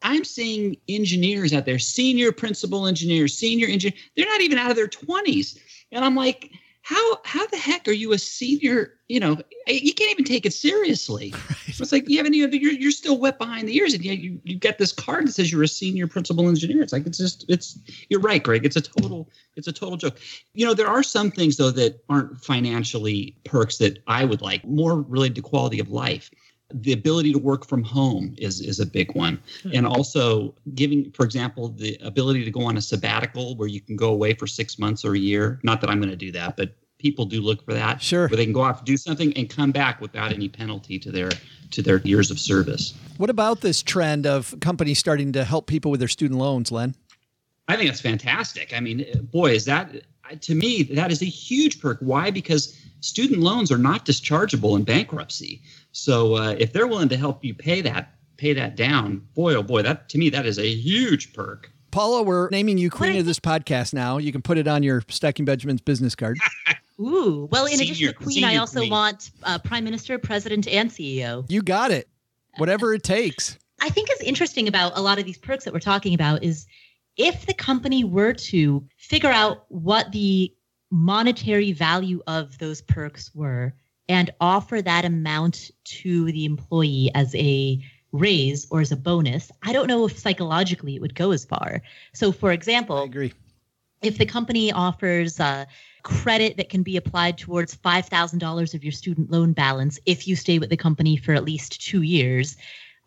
I'm 0.00 0.24
seeing 0.24 0.78
engineers 0.88 1.52
out 1.52 1.66
there, 1.66 1.78
senior 1.78 2.32
principal 2.32 2.86
engineers, 2.86 3.36
senior 3.36 3.66
engineer. 3.66 3.98
They're 4.16 4.24
not 4.24 4.40
even 4.40 4.56
out 4.56 4.70
of 4.70 4.76
their 4.76 4.88
20s, 4.88 5.58
and 5.92 6.04
I'm 6.04 6.14
like, 6.14 6.50
how 6.88 7.18
how 7.26 7.46
the 7.48 7.58
heck 7.58 7.86
are 7.86 7.92
you 7.92 8.14
a 8.14 8.18
senior? 8.18 8.94
You 9.08 9.20
know, 9.20 9.36
eh, 9.66 9.78
you 9.82 9.92
can't 9.92 10.10
even 10.10 10.24
take 10.24 10.46
it 10.46 10.54
seriously. 10.54 11.34
Right. 11.48 11.80
It's 11.80 11.92
like 11.92 12.08
you 12.08 12.16
haven't 12.16 12.34
even 12.34 12.52
you're 12.60 12.72
you're 12.72 12.90
still 12.90 13.18
wet 13.18 13.38
behind 13.38 13.68
the 13.68 13.76
ears, 13.76 13.92
and 13.94 14.02
yet 14.02 14.18
you 14.18 14.40
you 14.42 14.56
get 14.56 14.78
this 14.78 14.90
card 14.90 15.26
that 15.26 15.32
says 15.32 15.52
you're 15.52 15.62
a 15.62 15.68
senior 15.68 16.08
principal 16.08 16.48
engineer. 16.48 16.82
It's 16.82 16.92
like 16.92 17.06
it's 17.06 17.18
just 17.18 17.44
it's 17.48 17.78
you're 18.08 18.20
right, 18.20 18.42
Greg. 18.42 18.64
It's 18.64 18.74
a 18.74 18.80
total 18.80 19.28
it's 19.54 19.68
a 19.68 19.72
total 19.72 19.96
joke. 19.96 20.18
You 20.54 20.66
know, 20.66 20.74
there 20.74 20.88
are 20.88 21.02
some 21.02 21.30
things 21.30 21.56
though 21.56 21.70
that 21.70 22.02
aren't 22.08 22.42
financially 22.42 23.36
perks 23.44 23.78
that 23.78 24.02
I 24.06 24.24
would 24.24 24.40
like 24.40 24.64
more 24.64 25.02
related 25.02 25.36
to 25.36 25.42
quality 25.42 25.78
of 25.78 25.90
life 25.90 26.30
the 26.74 26.92
ability 26.92 27.32
to 27.32 27.38
work 27.38 27.66
from 27.66 27.82
home 27.82 28.34
is 28.38 28.60
is 28.60 28.78
a 28.78 28.86
big 28.86 29.14
one. 29.14 29.40
Hmm. 29.62 29.70
and 29.72 29.86
also 29.86 30.54
giving 30.74 31.10
for 31.12 31.24
example 31.24 31.68
the 31.68 31.98
ability 32.02 32.44
to 32.44 32.50
go 32.50 32.62
on 32.62 32.76
a 32.76 32.82
sabbatical 32.82 33.56
where 33.56 33.68
you 33.68 33.80
can 33.80 33.96
go 33.96 34.10
away 34.10 34.34
for 34.34 34.46
six 34.46 34.78
months 34.78 35.04
or 35.04 35.14
a 35.14 35.18
year 35.18 35.60
not 35.62 35.80
that 35.80 35.88
i'm 35.88 35.98
going 35.98 36.10
to 36.10 36.16
do 36.16 36.30
that 36.32 36.56
but 36.56 36.74
people 36.98 37.24
do 37.24 37.40
look 37.40 37.64
for 37.64 37.72
that. 37.72 38.02
Sure. 38.02 38.28
Where 38.28 38.36
they 38.36 38.44
can 38.44 38.52
go 38.52 38.62
off 38.62 38.84
do 38.84 38.96
something 38.96 39.32
and 39.34 39.48
come 39.48 39.72
back 39.72 40.00
without 40.00 40.32
any 40.32 40.48
penalty 40.48 40.98
to 40.98 41.10
their 41.10 41.30
to 41.70 41.82
their 41.82 41.98
years 41.98 42.30
of 42.30 42.38
service. 42.38 42.94
What 43.16 43.30
about 43.30 43.60
this 43.60 43.82
trend 43.82 44.26
of 44.26 44.54
companies 44.60 44.98
starting 44.98 45.32
to 45.32 45.44
help 45.44 45.66
people 45.66 45.90
with 45.90 46.00
their 46.00 46.08
student 46.08 46.38
loans 46.38 46.72
len? 46.72 46.94
I 47.68 47.76
think 47.76 47.88
that's 47.88 48.00
fantastic. 48.00 48.72
I 48.74 48.80
mean 48.80 49.06
boy 49.32 49.52
is 49.52 49.64
that 49.64 50.02
to 50.40 50.54
me 50.54 50.82
that 50.82 51.10
is 51.10 51.22
a 51.22 51.26
huge 51.26 51.80
perk. 51.80 51.98
Why? 52.00 52.30
Because 52.30 52.76
student 53.00 53.40
loans 53.40 53.70
are 53.70 53.78
not 53.78 54.04
dischargeable 54.04 54.76
in 54.76 54.84
bankruptcy 54.84 55.62
so 55.92 56.34
uh, 56.34 56.56
if 56.58 56.72
they're 56.72 56.86
willing 56.86 57.08
to 57.08 57.16
help 57.16 57.44
you 57.44 57.54
pay 57.54 57.80
that 57.82 58.14
pay 58.36 58.52
that 58.54 58.76
down, 58.76 59.26
boy 59.34 59.54
oh 59.54 59.62
boy, 59.62 59.82
that 59.82 60.08
to 60.10 60.18
me 60.18 60.30
that 60.30 60.46
is 60.46 60.58
a 60.58 60.68
huge 60.68 61.32
perk. 61.34 61.70
Paula, 61.90 62.22
we're 62.22 62.48
naming 62.50 62.78
you 62.78 62.90
queen 62.90 63.16
of 63.16 63.24
this 63.24 63.40
podcast 63.40 63.94
now. 63.94 64.18
You 64.18 64.30
can 64.30 64.42
put 64.42 64.58
it 64.58 64.68
on 64.68 64.82
your 64.82 65.02
Stacking 65.08 65.44
Benjamins 65.44 65.80
business 65.80 66.14
card. 66.14 66.38
Ooh, 67.00 67.48
well, 67.50 67.66
in 67.66 67.74
addition 67.74 68.08
to 68.08 68.12
queen, 68.12 68.44
I 68.44 68.56
also 68.56 68.80
queen. 68.80 68.90
want 68.90 69.30
uh, 69.44 69.58
prime 69.58 69.84
minister, 69.84 70.18
president, 70.18 70.66
and 70.68 70.90
CEO. 70.90 71.44
You 71.48 71.62
got 71.62 71.90
it. 71.90 72.08
Whatever 72.56 72.92
it 72.92 73.04
takes. 73.04 73.56
I 73.80 73.88
think 73.88 74.10
is 74.10 74.20
interesting 74.20 74.66
about 74.66 74.92
a 74.96 75.00
lot 75.00 75.18
of 75.18 75.24
these 75.24 75.38
perks 75.38 75.64
that 75.64 75.72
we're 75.72 75.80
talking 75.80 76.12
about 76.12 76.42
is 76.42 76.66
if 77.16 77.46
the 77.46 77.54
company 77.54 78.02
were 78.02 78.32
to 78.32 78.84
figure 78.96 79.30
out 79.30 79.64
what 79.68 80.10
the 80.12 80.52
monetary 80.90 81.72
value 81.72 82.20
of 82.26 82.58
those 82.58 82.82
perks 82.82 83.32
were 83.34 83.74
and 84.08 84.30
offer 84.40 84.82
that 84.82 85.04
amount 85.04 85.70
to 85.88 86.26
the 86.26 86.44
employee 86.44 87.10
as 87.14 87.34
a 87.34 87.82
raise 88.12 88.66
or 88.70 88.80
as 88.80 88.92
a 88.92 88.96
bonus, 88.96 89.50
I 89.62 89.72
don't 89.72 89.88
know 89.88 90.06
if 90.06 90.18
psychologically 90.18 90.94
it 90.94 91.00
would 91.00 91.14
go 91.14 91.30
as 91.30 91.44
far. 91.44 91.82
So, 92.14 92.32
for 92.32 92.52
example, 92.52 92.98
I 92.98 93.04
agree. 93.04 93.32
If 94.02 94.18
the 94.18 94.26
company 94.26 94.70
offers 94.72 95.40
a 95.40 95.66
credit 96.04 96.56
that 96.56 96.68
can 96.68 96.82
be 96.82 96.96
applied 96.96 97.36
towards 97.36 97.76
$5,000 97.76 98.74
of 98.74 98.84
your 98.84 98.92
student 98.92 99.30
loan 99.30 99.52
balance 99.52 99.98
if 100.06 100.28
you 100.28 100.36
stay 100.36 100.58
with 100.58 100.70
the 100.70 100.76
company 100.76 101.16
for 101.16 101.34
at 101.34 101.44
least 101.44 101.82
two 101.84 102.02
years, 102.02 102.56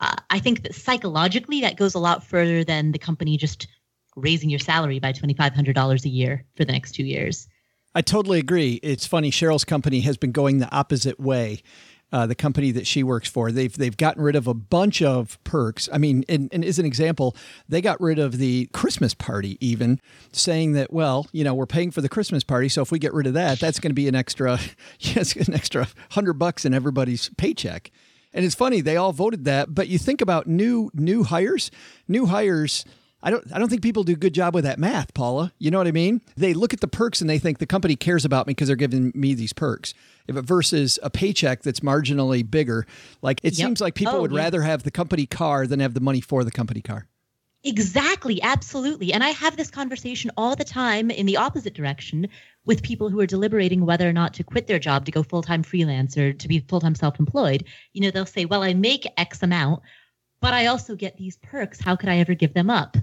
uh, 0.02 0.16
I 0.30 0.40
think 0.40 0.64
that 0.64 0.76
psychologically 0.76 1.62
that 1.62 1.78
goes 1.78 1.94
a 1.94 2.00
lot 2.00 2.24
further 2.24 2.64
than 2.64 2.92
the 2.92 3.00
company 3.00 3.38
just 3.38 3.68
raising 4.16 4.50
your 4.50 4.60
salary 4.60 5.00
by 5.00 5.14
$2,500 5.14 6.06
a 6.06 6.10
year 6.10 6.46
for 6.56 6.66
the 6.66 6.72
next 6.74 6.92
two 6.92 7.06
years. 7.06 7.48
I 7.94 8.02
totally 8.02 8.40
agree. 8.40 8.80
It's 8.84 9.06
funny. 9.06 9.32
Cheryl's 9.32 9.66
company 9.66 10.02
has 10.02 10.18
been 10.18 10.32
going 10.32 10.60
the 10.60 10.74
opposite 10.74 11.20
way. 11.20 11.62
Uh, 12.12 12.26
the 12.26 12.36
company 12.36 12.72
that 12.72 12.86
she 12.86 13.04
works 13.04 13.30
for, 13.30 13.54
they've 13.54 13.78
they've 13.78 13.96
gotten 13.96 14.22
rid 14.22 14.36
of 14.36 14.46
a 14.46 14.54
bunch 14.54 15.02
of 15.02 15.42
perks. 15.46 15.88
I 15.94 15.98
mean, 15.98 16.26
and, 16.28 16.50
and 16.52 16.66
as 16.66 16.78
an 16.78 16.86
example, 16.86 17.36
they 17.70 17.80
got 17.80 18.02
rid 18.02 18.20
of 18.20 18.38
the 18.38 18.68
Christmas 18.74 19.14
party, 19.14 19.58
even 19.62 20.02
saying 20.34 20.74
that, 20.74 20.92
well, 20.92 21.28
you 21.32 21.46
know, 21.46 21.54
we're 21.54 21.66
paying 21.66 21.90
for 21.90 22.02
the 22.02 22.10
Christmas 22.10 22.44
party, 22.44 22.68
so 22.68 22.82
if 22.82 22.92
we 22.92 23.00
get 23.00 23.14
rid 23.14 23.28
of 23.28 23.34
that, 23.36 23.62
that's 23.62 23.80
going 23.80 23.92
to 23.92 23.96
be 23.96 24.10
an 24.10 24.16
extra, 24.16 24.60
yes, 25.00 25.36
an 25.38 25.54
extra 25.54 25.88
hundred 26.12 26.34
bucks 26.34 26.66
in 26.66 26.74
everybody's 26.74 27.30
paycheck. 27.38 27.92
And 28.34 28.46
it's 28.46 28.56
funny, 28.56 28.82
they 28.82 28.98
all 28.98 29.14
voted 29.14 29.46
that. 29.46 29.74
But 29.74 29.88
you 29.88 29.98
think 29.98 30.22
about 30.22 30.48
new 30.48 30.90
new 30.94 31.24
hires, 31.24 31.72
new 32.08 32.26
hires 32.26 32.86
I 33.24 33.30
don't 33.30 33.54
I 33.54 33.60
don't 33.60 33.70
think 33.70 33.82
people 33.82 34.04
do 34.04 34.14
a 34.14 34.16
good 34.16 34.34
job 34.34 34.56
with 34.56 34.64
that 34.64 34.80
math, 34.80 35.14
Paula. 35.14 35.54
You 35.60 35.72
know 35.72 35.78
what 35.78 35.88
I 35.88 35.92
mean? 35.92 36.22
They 36.36 36.54
look 36.54 36.74
at 36.74 36.82
the 36.82 36.88
perks 36.88 37.22
and 37.22 37.30
they 37.30 37.40
think 37.40 37.60
the 37.60 37.66
company 37.66 37.96
cares 37.96 38.26
about 38.26 38.48
me 38.48 38.52
because 38.52 38.68
they're 38.68 38.76
giving 38.76 39.12
me 39.14 39.34
these 39.34 39.54
perks. 39.54 39.94
If 40.28 40.36
it 40.38 40.42
versus 40.44 40.98
a 41.04 41.10
paycheck 41.10 41.62
that's 41.62 41.82
marginally 41.82 42.50
bigger, 42.50 42.86
like 43.22 43.40
it 43.44 43.58
yep. 43.58 43.68
seems 43.68 43.82
like 43.82 43.96
people 43.96 44.16
oh, 44.16 44.22
would 44.22 44.32
yeah. 44.32 44.40
rather 44.40 44.62
have 44.62 44.84
the 44.84 44.92
company 44.92 45.26
car 45.26 45.68
than 45.68 45.80
have 45.80 45.94
the 45.94 46.00
money 46.00 46.22
for 46.22 46.44
the 46.44 46.52
company 46.52 46.82
car. 46.82 47.08
Exactly, 47.64 48.42
absolutely. 48.42 49.14
And 49.14 49.24
I 49.24 49.30
have 49.30 49.56
this 49.56 49.70
conversation 49.70 50.32
all 50.36 50.56
the 50.56 50.64
time 50.64 51.12
in 51.12 51.28
the 51.28 51.38
opposite 51.38 51.76
direction 51.76 52.28
with 52.66 52.82
people 52.82 53.10
who 53.10 53.20
are 53.20 53.28
deliberating 53.28 53.86
whether 53.86 54.10
or 54.10 54.14
not 54.14 54.34
to 54.36 54.44
quit 54.44 54.66
their 54.66 54.80
job 54.80 55.06
to 55.06 55.12
go 55.12 55.22
full-time 55.22 55.62
freelance 55.62 56.18
or 56.18 56.34
to 56.34 56.48
be 56.48 56.60
full-time 56.60 56.96
self-employed. 56.96 57.66
You 57.94 58.02
know, 58.02 58.10
they'll 58.10 58.26
say, 58.26 58.46
"Well, 58.46 58.64
I 58.64 58.74
make 58.74 59.06
X 59.16 59.44
amount, 59.44 59.84
but 60.42 60.54
I 60.56 60.66
also 60.66 60.96
get 60.96 61.18
these 61.18 61.38
perks. 61.38 61.80
How 61.80 61.96
could 61.96 62.10
I 62.10 62.18
ever 62.18 62.34
give 62.34 62.54
them 62.56 62.72
up? 62.72 62.98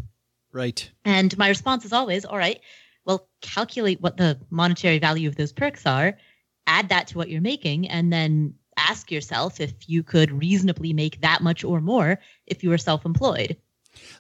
Right. 0.52 0.90
And 1.04 1.36
my 1.38 1.48
response 1.48 1.84
is 1.84 1.92
always, 1.92 2.24
all 2.24 2.38
right, 2.38 2.60
well, 3.04 3.28
calculate 3.40 4.00
what 4.00 4.16
the 4.16 4.38
monetary 4.50 4.98
value 4.98 5.28
of 5.28 5.36
those 5.36 5.52
perks 5.52 5.86
are, 5.86 6.16
add 6.66 6.88
that 6.90 7.08
to 7.08 7.18
what 7.18 7.28
you're 7.30 7.40
making, 7.40 7.88
and 7.88 8.12
then 8.12 8.54
ask 8.76 9.10
yourself 9.10 9.60
if 9.60 9.72
you 9.88 10.02
could 10.02 10.30
reasonably 10.30 10.92
make 10.92 11.20
that 11.20 11.42
much 11.42 11.64
or 11.64 11.80
more 11.80 12.18
if 12.46 12.62
you 12.62 12.70
were 12.70 12.78
self 12.78 13.04
employed. 13.04 13.56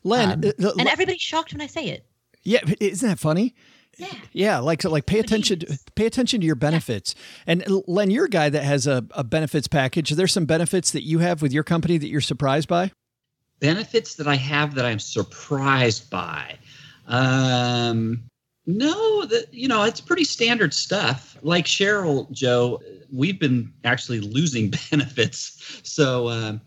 Len, 0.04 0.32
um, 0.32 0.52
uh, 0.64 0.72
and 0.78 0.88
everybody's 0.88 1.20
shocked 1.20 1.52
when 1.52 1.60
I 1.60 1.66
say 1.66 1.88
it. 1.88 2.06
Yeah, 2.42 2.60
isn't 2.80 3.08
that 3.08 3.18
funny? 3.18 3.54
Yeah. 3.96 4.14
Yeah, 4.32 4.58
like 4.58 4.82
so 4.82 4.90
like 4.90 5.06
pay 5.06 5.18
attention 5.18 5.60
to, 5.60 5.78
pay 5.94 6.06
attention 6.06 6.40
to 6.40 6.46
your 6.46 6.54
benefits. 6.54 7.14
Yeah. 7.46 7.52
And 7.52 7.64
Len, 7.86 8.10
you're 8.10 8.26
a 8.26 8.30
guy 8.30 8.48
that 8.48 8.62
has 8.62 8.86
a, 8.86 9.04
a 9.10 9.24
benefits 9.24 9.68
package. 9.68 10.12
Are 10.12 10.14
there 10.14 10.28
some 10.28 10.46
benefits 10.46 10.92
that 10.92 11.02
you 11.02 11.18
have 11.18 11.42
with 11.42 11.52
your 11.52 11.64
company 11.64 11.98
that 11.98 12.08
you're 12.08 12.20
surprised 12.20 12.68
by? 12.68 12.92
Benefits 13.60 14.14
that 14.16 14.26
I 14.26 14.36
have 14.36 14.74
that 14.74 14.84
I'm 14.84 14.98
surprised 14.98 16.10
by. 16.10 16.58
Um, 17.06 18.22
no, 18.66 19.24
that 19.24 19.52
you 19.52 19.66
know, 19.66 19.84
it's 19.84 20.00
pretty 20.00 20.24
standard 20.24 20.74
stuff. 20.74 21.36
Like 21.42 21.64
Cheryl, 21.64 22.30
Joe, 22.30 22.80
we've 23.12 23.38
been 23.40 23.72
actually 23.84 24.20
losing 24.20 24.72
benefits. 24.90 25.80
So, 25.82 26.28
um, 26.28 26.60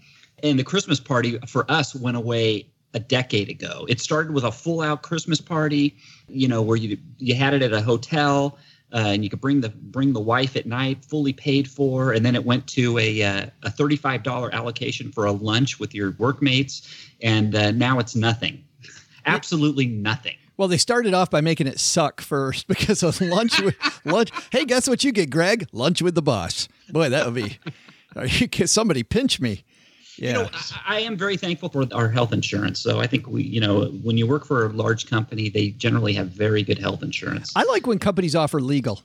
and 0.43 0.57
the 0.57 0.63
Christmas 0.63 0.99
party 0.99 1.37
for 1.47 1.69
us 1.69 1.93
went 1.93 2.17
away 2.17 2.67
a 2.93 2.99
decade 2.99 3.49
ago. 3.49 3.85
It 3.87 4.01
started 4.01 4.33
with 4.33 4.43
a 4.43 4.51
full-out 4.51 5.01
Christmas 5.01 5.39
party, 5.39 5.95
you 6.27 6.47
know, 6.47 6.61
where 6.61 6.77
you 6.77 6.97
you 7.19 7.35
had 7.35 7.53
it 7.53 7.61
at 7.61 7.71
a 7.71 7.81
hotel 7.81 8.57
uh, 8.93 8.97
and 8.97 9.23
you 9.23 9.29
could 9.29 9.41
bring 9.41 9.61
the 9.61 9.69
bring 9.69 10.13
the 10.13 10.19
wife 10.19 10.55
at 10.55 10.65
night, 10.65 11.03
fully 11.05 11.33
paid 11.33 11.69
for, 11.69 12.11
and 12.11 12.25
then 12.25 12.35
it 12.35 12.45
went 12.45 12.67
to 12.67 12.97
a 12.97 13.23
uh, 13.23 13.45
a 13.63 13.71
thirty 13.71 13.95
five 13.95 14.23
dollar 14.23 14.53
allocation 14.53 15.11
for 15.11 15.25
a 15.25 15.31
lunch 15.31 15.79
with 15.79 15.95
your 15.95 16.11
workmates, 16.17 16.87
and 17.21 17.55
uh, 17.55 17.71
now 17.71 17.99
it's 17.99 18.15
nothing, 18.15 18.63
absolutely 19.25 19.85
nothing. 19.85 20.35
Well, 20.57 20.67
they 20.67 20.77
started 20.77 21.13
off 21.13 21.31
by 21.31 21.41
making 21.41 21.67
it 21.67 21.79
suck 21.79 22.21
first 22.21 22.67
because 22.69 23.01
of 23.03 23.19
lunch 23.21 23.59
with 23.59 23.75
lunch. 24.05 24.31
Hey, 24.51 24.65
guess 24.65 24.87
what 24.87 25.03
you 25.03 25.11
get, 25.11 25.29
Greg? 25.29 25.67
Lunch 25.71 26.01
with 26.01 26.15
the 26.15 26.21
boss. 26.21 26.67
Boy, 26.89 27.09
that 27.09 27.25
would 27.25 27.35
be. 27.35 28.65
Somebody 28.65 29.03
pinch 29.03 29.39
me. 29.39 29.63
Yeah. 30.17 30.27
You 30.27 30.33
know, 30.33 30.49
I, 30.53 30.97
I 30.97 30.99
am 31.01 31.17
very 31.17 31.37
thankful 31.37 31.69
for 31.69 31.85
our 31.93 32.09
health 32.09 32.33
insurance. 32.33 32.79
So 32.79 32.99
I 32.99 33.07
think 33.07 33.27
we, 33.27 33.43
you 33.43 33.59
know, 33.59 33.85
when 34.03 34.17
you 34.17 34.27
work 34.27 34.45
for 34.45 34.65
a 34.65 34.69
large 34.69 35.09
company, 35.09 35.49
they 35.49 35.69
generally 35.69 36.13
have 36.13 36.27
very 36.27 36.63
good 36.63 36.77
health 36.79 37.01
insurance. 37.03 37.51
I 37.55 37.63
like 37.63 37.87
when 37.87 37.99
companies 37.99 38.35
offer 38.35 38.59
legal. 38.59 39.01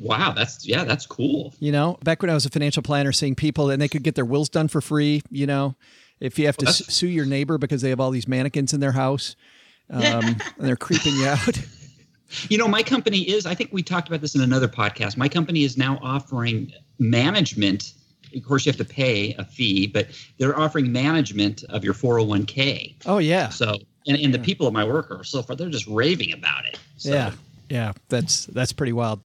Wow, 0.00 0.32
that's 0.32 0.66
yeah, 0.66 0.84
that's 0.84 1.06
cool. 1.06 1.54
You 1.60 1.70
know, 1.70 1.96
back 2.02 2.20
when 2.20 2.30
I 2.30 2.34
was 2.34 2.44
a 2.44 2.50
financial 2.50 2.82
planner, 2.82 3.12
seeing 3.12 3.36
people 3.36 3.70
and 3.70 3.80
they 3.80 3.88
could 3.88 4.02
get 4.02 4.16
their 4.16 4.24
wills 4.24 4.48
done 4.48 4.66
for 4.68 4.80
free. 4.80 5.22
You 5.30 5.46
know, 5.46 5.76
if 6.18 6.38
you 6.38 6.46
have 6.46 6.56
to 6.58 6.64
Well, 6.64 6.70
s- 6.70 6.92
sue 6.92 7.06
your 7.06 7.24
neighbor 7.26 7.56
because 7.56 7.82
they 7.82 7.90
have 7.90 8.00
all 8.00 8.10
these 8.10 8.26
mannequins 8.26 8.72
in 8.72 8.80
their 8.80 8.92
house 8.92 9.36
um, 9.90 10.02
and 10.02 10.42
they're 10.58 10.76
creeping 10.76 11.14
you 11.14 11.26
out. 11.26 11.60
You 12.48 12.58
know, 12.58 12.66
my 12.66 12.82
company 12.82 13.20
is, 13.20 13.46
I 13.46 13.54
think 13.54 13.72
we 13.72 13.84
talked 13.84 14.08
about 14.08 14.20
this 14.20 14.34
in 14.34 14.40
another 14.40 14.66
podcast. 14.66 15.16
My 15.16 15.28
company 15.28 15.62
is 15.62 15.76
now 15.76 15.96
offering 16.02 16.72
management. 16.98 17.92
Of 18.36 18.44
course, 18.44 18.66
you 18.66 18.70
have 18.70 18.78
to 18.78 18.84
pay 18.84 19.34
a 19.38 19.44
fee, 19.44 19.86
but 19.86 20.08
they're 20.38 20.58
offering 20.58 20.92
management 20.92 21.64
of 21.70 21.84
your 21.84 21.94
401k. 21.94 22.94
Oh 23.06 23.18
yeah, 23.18 23.48
So, 23.48 23.78
and, 24.06 24.16
and 24.18 24.32
the 24.32 24.38
people 24.38 24.66
at 24.66 24.72
my 24.72 24.84
work 24.84 25.10
are 25.10 25.24
so 25.24 25.42
far, 25.42 25.56
they're 25.56 25.68
just 25.68 25.86
raving 25.86 26.32
about 26.32 26.66
it. 26.66 26.78
So, 26.96 27.10
yeah, 27.12 27.32
yeah. 27.68 27.92
That's 28.08 28.46
that's 28.46 28.72
pretty 28.72 28.92
wild. 28.92 29.20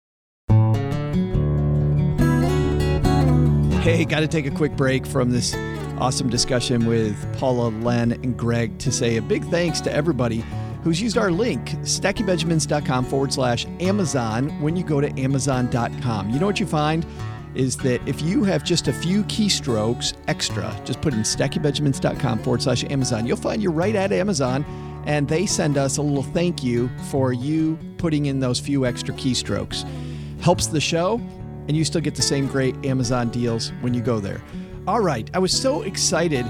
Hey, 3.81 4.05
got 4.05 4.19
to 4.19 4.27
take 4.27 4.45
a 4.45 4.51
quick 4.51 4.75
break 4.77 5.07
from 5.07 5.31
this 5.31 5.55
awesome 5.97 6.29
discussion 6.29 6.85
with 6.85 7.15
Paula, 7.39 7.69
Len, 7.69 8.11
and 8.11 8.37
Greg 8.37 8.77
to 8.79 8.91
say 8.91 9.17
a 9.17 9.21
big 9.21 9.43
thanks 9.45 9.81
to 9.81 9.91
everybody 9.91 10.43
who's 10.83 11.01
used 11.01 11.17
our 11.17 11.31
link, 11.31 11.69
stackingbenjamins.com 11.81 13.05
forward 13.05 13.33
slash 13.33 13.65
Amazon, 13.79 14.49
when 14.61 14.75
you 14.75 14.83
go 14.83 15.01
to 15.01 15.19
amazon.com. 15.19 16.29
You 16.29 16.39
know 16.39 16.45
what 16.45 16.59
you 16.59 16.65
find 16.65 17.05
is 17.55 17.77
that 17.77 18.05
if 18.07 18.21
you 18.21 18.43
have 18.43 18.63
just 18.63 18.87
a 18.87 18.93
few 18.93 19.23
keystrokes 19.25 20.13
extra, 20.27 20.75
just 20.85 21.01
put 21.01 21.13
in 21.13 21.21
stackingbenjamins.com 21.21 22.39
forward 22.39 22.61
slash 22.61 22.83
Amazon, 22.85 23.25
you'll 23.25 23.37
find 23.37 23.61
you're 23.61 23.71
right 23.71 23.95
at 23.95 24.11
Amazon 24.11 24.65
and 25.05 25.27
they 25.27 25.45
send 25.45 25.77
us 25.77 25.97
a 25.97 26.01
little 26.01 26.23
thank 26.23 26.63
you 26.63 26.89
for 27.09 27.33
you 27.33 27.77
putting 27.97 28.27
in 28.27 28.39
those 28.39 28.59
few 28.59 28.85
extra 28.85 29.13
keystrokes. 29.15 29.85
Helps 30.41 30.67
the 30.67 30.81
show, 30.81 31.19
and 31.67 31.75
you 31.75 31.83
still 31.83 32.01
get 32.01 32.15
the 32.15 32.21
same 32.21 32.47
great 32.47 32.75
Amazon 32.85 33.29
deals 33.29 33.71
when 33.81 33.93
you 33.93 34.01
go 34.01 34.19
there. 34.19 34.41
All 34.87 34.99
right, 34.99 35.29
I 35.33 35.39
was 35.39 35.51
so 35.51 35.83
excited 35.83 36.43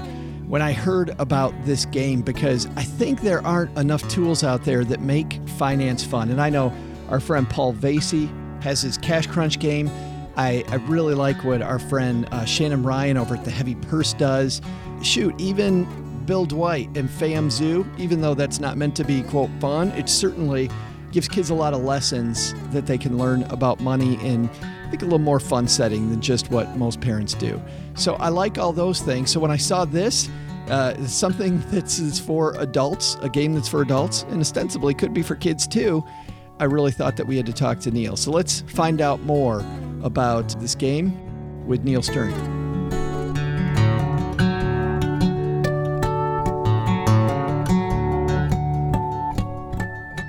when 0.48 0.62
I 0.62 0.72
heard 0.72 1.14
about 1.18 1.54
this 1.64 1.84
game 1.86 2.20
because 2.20 2.66
I 2.76 2.82
think 2.82 3.20
there 3.20 3.44
aren't 3.46 3.76
enough 3.78 4.06
tools 4.08 4.44
out 4.44 4.64
there 4.64 4.84
that 4.84 5.00
make 5.00 5.40
finance 5.50 6.04
fun. 6.04 6.30
And 6.30 6.40
I 6.40 6.50
know 6.50 6.72
our 7.08 7.20
friend 7.20 7.48
Paul 7.48 7.72
Vasey 7.74 8.30
has 8.62 8.82
his 8.82 8.98
Cash 8.98 9.26
Crunch 9.26 9.58
game. 9.58 9.90
I, 10.36 10.64
I 10.68 10.76
really 10.76 11.14
like 11.14 11.44
what 11.44 11.62
our 11.62 11.78
friend 11.78 12.26
uh, 12.32 12.44
Shannon 12.44 12.82
Ryan 12.82 13.16
over 13.16 13.34
at 13.34 13.44
the 13.44 13.50
Heavy 13.50 13.74
Purse 13.74 14.14
does. 14.14 14.60
Shoot, 15.02 15.38
even 15.40 15.86
Bill 16.26 16.44
Dwight 16.44 16.88
and 16.96 17.08
FamZoo, 17.08 17.98
even 17.98 18.20
though 18.20 18.34
that's 18.34 18.60
not 18.60 18.76
meant 18.76 18.96
to 18.96 19.04
be, 19.04 19.22
quote, 19.22 19.50
fun, 19.60 19.90
it 19.92 20.08
certainly 20.08 20.70
gives 21.10 21.28
kids 21.28 21.50
a 21.50 21.54
lot 21.54 21.74
of 21.74 21.82
lessons 21.82 22.54
that 22.70 22.86
they 22.86 22.96
can 22.96 23.18
learn 23.18 23.42
about 23.44 23.80
money 23.80 24.14
in, 24.24 24.48
I 24.86 24.90
think, 24.90 25.02
a 25.02 25.04
little 25.04 25.18
more 25.18 25.40
fun 25.40 25.68
setting 25.68 26.08
than 26.08 26.20
just 26.20 26.50
what 26.50 26.76
most 26.76 27.00
parents 27.00 27.34
do. 27.34 27.60
So 27.94 28.14
I 28.14 28.28
like 28.28 28.56
all 28.56 28.72
those 28.72 29.00
things. 29.00 29.30
So 29.30 29.38
when 29.38 29.50
I 29.50 29.58
saw 29.58 29.84
this, 29.84 30.30
uh, 30.68 30.94
something 31.06 31.60
that's 31.66 32.18
for 32.18 32.54
adults, 32.58 33.16
a 33.20 33.28
game 33.28 33.54
that's 33.54 33.68
for 33.68 33.82
adults, 33.82 34.22
and 34.30 34.40
ostensibly 34.40 34.94
could 34.94 35.12
be 35.12 35.22
for 35.22 35.36
kids 35.36 35.66
too. 35.66 36.02
I 36.58 36.64
really 36.64 36.92
thought 36.92 37.16
that 37.16 37.26
we 37.26 37.36
had 37.36 37.46
to 37.46 37.52
talk 37.52 37.80
to 37.80 37.90
Neal. 37.90 38.16
So 38.16 38.30
let's 38.30 38.62
find 38.62 39.00
out 39.00 39.20
more 39.22 39.64
about 40.02 40.58
this 40.60 40.74
game 40.74 41.66
with 41.66 41.84
Neal 41.84 42.02
Stern. 42.02 42.32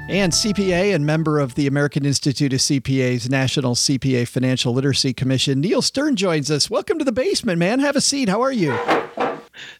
And 0.09 0.31
CPA 0.31 0.93
and 0.93 1.07
member 1.07 1.39
of 1.39 1.55
the 1.55 1.65
American 1.65 2.05
Institute 2.05 2.53
of 2.53 2.59
CPA's 2.59 3.31
National 3.31 3.73
CPA 3.73 4.27
Financial 4.27 4.71
Literacy 4.71 5.11
Commission, 5.11 5.59
Neal 5.59 5.81
Stern 5.81 6.15
joins 6.15 6.51
us. 6.51 6.69
Welcome 6.69 6.99
to 6.99 7.05
the 7.05 7.11
basement, 7.11 7.57
man. 7.57 7.79
Have 7.79 7.95
a 7.95 8.01
seat. 8.01 8.29
How 8.29 8.41
are 8.43 8.51
you? 8.51 8.77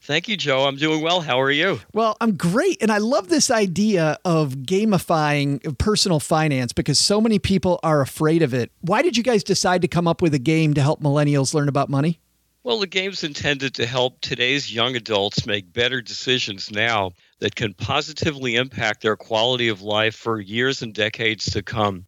Thank 0.02 0.28
you, 0.28 0.38
Joe. 0.38 0.66
I'm 0.66 0.76
doing 0.76 1.02
well. 1.02 1.22
How 1.22 1.40
are 1.42 1.52
you? 1.52 1.80
Well, 1.94 2.16
I'm 2.22 2.36
great. 2.36 2.82
And 2.82 2.92
I 2.92 3.00
love 3.00 3.30
this 3.30 3.50
idea 3.50 4.18
of 4.24 4.56
gamifying 4.58 5.78
personal 5.78 6.20
finance 6.20 6.74
because 6.74 7.00
so 7.00 7.20
many 7.20 7.40
people 7.40 7.80
are 7.84 8.02
afraid 8.02 8.42
of 8.42 8.54
it. 8.54 8.72
Why 8.82 9.02
did 9.02 9.18
you 9.18 9.24
guys 9.24 9.44
decide 9.44 9.82
to 9.82 9.88
come 9.88 10.08
up 10.08 10.22
with 10.22 10.34
a 10.34 10.40
game 10.40 10.74
to 10.76 10.82
help 10.82 11.02
millennials 11.02 11.54
learn 11.54 11.70
about 11.70 11.90
money? 11.90 12.20
Well, 12.64 12.80
the 12.80 12.88
game's 12.88 13.26
intended 13.26 13.76
to 13.76 13.86
help 13.86 14.22
today's 14.22 14.74
young 14.74 14.96
adults 14.96 15.46
make 15.46 15.74
better 15.74 16.02
decisions 16.02 16.72
now 16.72 17.12
that 17.40 17.56
can 17.56 17.74
positively 17.74 18.56
impact 18.56 19.02
their 19.02 19.18
quality 19.18 19.68
of 19.68 19.82
life 19.82 20.16
for 20.16 20.40
years 20.40 20.82
and 20.82 20.94
decades 20.94 21.52
to 21.52 21.62
come. 21.62 22.06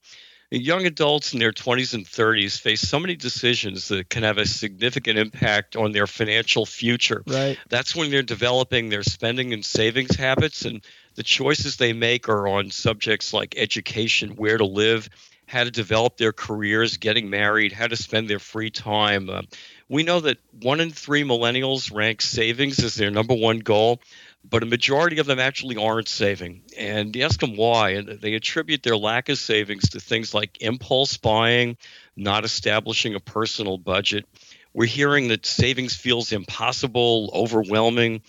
Young 0.52 0.86
adults 0.86 1.34
in 1.34 1.40
their 1.40 1.52
20s 1.52 1.94
and 1.94 2.06
30s 2.06 2.60
face 2.60 2.82
so 2.82 3.00
many 3.00 3.16
decisions 3.16 3.88
that 3.88 4.10
can 4.10 4.24
have 4.24 4.38
a 4.38 4.46
significant 4.46 5.18
impact 5.18 5.76
on 5.76 5.92
their 5.92 6.08
financial 6.08 6.66
future. 6.66 7.24
Right. 7.26 7.58
That's 7.70 7.96
when 7.96 8.12
they're 8.12 8.22
developing 8.22 8.90
their 8.90 9.04
spending 9.04 9.54
and 9.54 9.66
savings 9.66 10.16
habits, 10.16 10.64
and 10.64 10.82
the 11.16 11.24
choices 11.24 11.78
they 11.78 11.94
make 11.94 12.30
are 12.30 12.48
on 12.48 12.70
subjects 12.72 13.34
like 13.34 13.56
education, 13.58 14.36
where 14.36 14.58
to 14.58 14.66
live, 14.66 15.10
how 15.48 15.64
to 15.64 15.72
develop 15.72 16.18
their 16.18 16.34
careers, 16.34 16.98
getting 16.98 17.30
married, 17.30 17.72
how 17.72 17.88
to 17.88 17.96
spend 17.96 18.30
their 18.30 18.40
free 18.40 18.70
time. 18.70 19.30
Uh, 19.30 19.42
we 19.90 20.04
know 20.04 20.20
that 20.20 20.38
one 20.62 20.80
in 20.80 20.92
three 20.92 21.24
millennials 21.24 21.94
rank 21.94 22.22
savings 22.22 22.84
as 22.84 22.96
their 22.96 23.12
number 23.12 23.36
one 23.36 23.60
goal, 23.60 24.02
but 24.50 24.64
a 24.64 24.66
majority 24.68 25.20
of 25.20 25.26
them 25.26 25.40
actually 25.40 25.78
aren't 25.78 26.08
saving. 26.08 26.64
And 26.78 27.16
you 27.16 27.24
ask 27.24 27.40
them 27.40 27.56
why, 27.56 27.92
and 27.92 28.08
they 28.08 28.34
attribute 28.34 28.84
their 28.84 28.98
lack 28.98 29.30
of 29.30 29.38
savings 29.38 29.90
to 29.90 30.00
things 30.00 30.34
like 30.34 30.62
impulse 30.62 31.18
buying, 31.18 31.78
not 32.16 32.46
establishing 32.46 33.16
a 33.16 33.20
personal 33.20 33.78
budget. 33.78 34.26
We're 34.74 34.86
hearing 34.86 35.30
that 35.30 35.46
savings 35.46 35.96
feels 35.96 36.32
impossible, 36.32 37.32
overwhelming, 37.34 38.22